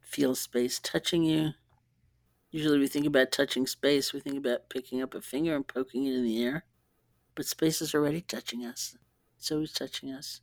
Feel 0.00 0.34
space 0.34 0.80
touching 0.80 1.22
you. 1.22 1.50
Usually 2.50 2.78
we 2.78 2.88
think 2.88 3.06
about 3.06 3.32
touching 3.32 3.66
space, 3.66 4.12
we 4.12 4.20
think 4.20 4.36
about 4.36 4.68
picking 4.70 5.02
up 5.02 5.14
a 5.14 5.20
finger 5.20 5.54
and 5.56 5.66
poking 5.66 6.06
it 6.06 6.14
in 6.14 6.24
the 6.24 6.42
air. 6.42 6.64
But 7.34 7.46
space 7.46 7.82
is 7.82 7.94
already 7.94 8.20
touching 8.22 8.64
us. 8.64 8.96
It's 9.38 9.52
always 9.52 9.72
touching 9.72 10.10
us. 10.10 10.40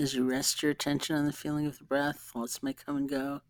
As 0.00 0.14
you 0.14 0.24
rest 0.24 0.62
your 0.62 0.72
attention 0.72 1.14
on 1.14 1.26
the 1.26 1.32
feeling 1.32 1.66
of 1.66 1.76
the 1.76 1.84
breath, 1.84 2.30
thoughts 2.32 2.62
may 2.62 2.72
come 2.72 2.96
and 2.96 3.06
go, 3.06 3.42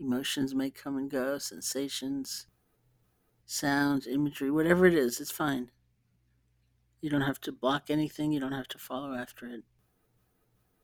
emotions 0.00 0.52
may 0.52 0.68
come 0.68 0.96
and 0.96 1.08
go, 1.08 1.38
sensations, 1.38 2.48
sounds, 3.46 4.08
imagery, 4.08 4.50
whatever 4.50 4.84
it 4.84 4.94
is, 4.94 5.20
it's 5.20 5.30
fine. 5.30 5.70
You 7.00 7.08
don't 7.08 7.20
have 7.20 7.40
to 7.42 7.52
block 7.52 7.88
anything, 7.88 8.32
you 8.32 8.40
don't 8.40 8.50
have 8.50 8.66
to 8.66 8.78
follow 8.78 9.14
after 9.14 9.46
it. 9.46 9.62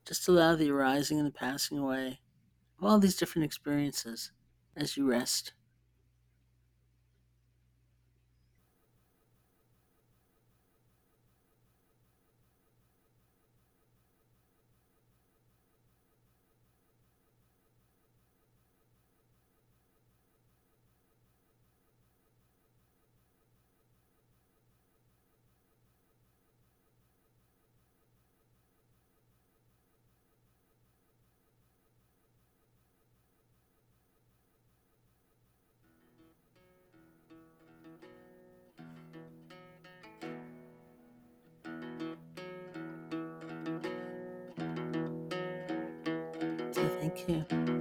Just 0.07 0.28
allow 0.28 0.55
the 0.55 0.70
arising 0.70 1.18
and 1.18 1.26
the 1.26 1.32
passing 1.32 1.78
away 1.78 2.20
of 2.78 2.84
all 2.84 3.01
these 3.01 3.16
different 3.16 3.45
experiences 3.45 4.30
as 4.76 4.97
you 4.97 5.11
rest. 5.11 5.53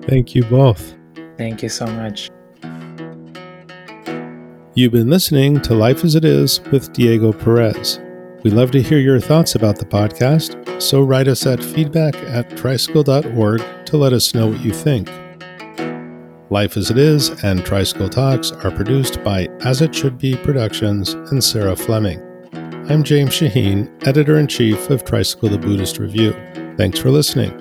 Thank 0.08 0.36
you 0.36 0.44
both. 0.44 0.96
Thank 1.38 1.64
you 1.64 1.70
so 1.70 1.86
much. 1.86 2.30
You've 4.78 4.92
been 4.92 5.10
listening 5.10 5.62
to 5.62 5.74
Life 5.74 6.04
as 6.04 6.16
It 6.16 6.26
Is 6.26 6.60
with 6.72 6.92
Diego 6.92 7.32
Perez. 7.32 8.00
We'd 8.44 8.54
love 8.54 8.72
to 8.72 8.82
hear 8.82 9.00
your 9.00 9.20
thoughts 9.20 9.56
about 9.56 9.80
the 9.80 9.86
podcast, 9.86 10.82
so 10.82 11.02
write 11.02 11.28
us 11.28 11.48
at 11.48 11.64
feedback 11.64 12.14
at 12.16 12.56
tricycle.org 12.58 13.64
to 13.86 13.98
let 13.98 14.14
us 14.14 14.36
know 14.36 14.48
what 14.48 14.60
you 14.60 14.72
think. 14.72 15.10
Life 16.52 16.78
as 16.78 16.92
It 16.92 16.98
Is 16.98 17.30
and 17.44 17.66
Tricycle 17.66 18.10
Talks 18.10 18.52
are 18.52 18.70
produced 18.70 19.24
by 19.24 19.48
As 19.62 19.82
It 19.82 19.96
Should 19.96 20.18
Be 20.18 20.36
Productions 20.36 21.14
and 21.14 21.44
Sarah 21.44 21.76
Fleming. 21.76 22.22
I'm 22.90 23.04
James 23.04 23.32
Shaheen, 23.32 23.90
editor 24.06 24.38
in 24.38 24.48
chief 24.48 24.90
of 24.90 25.04
Tricycle 25.06 25.50
the 25.50 25.58
Buddhist 25.58 25.98
Review. 25.98 26.34
Thanks 26.78 27.00
for 27.00 27.10
listening. 27.10 27.60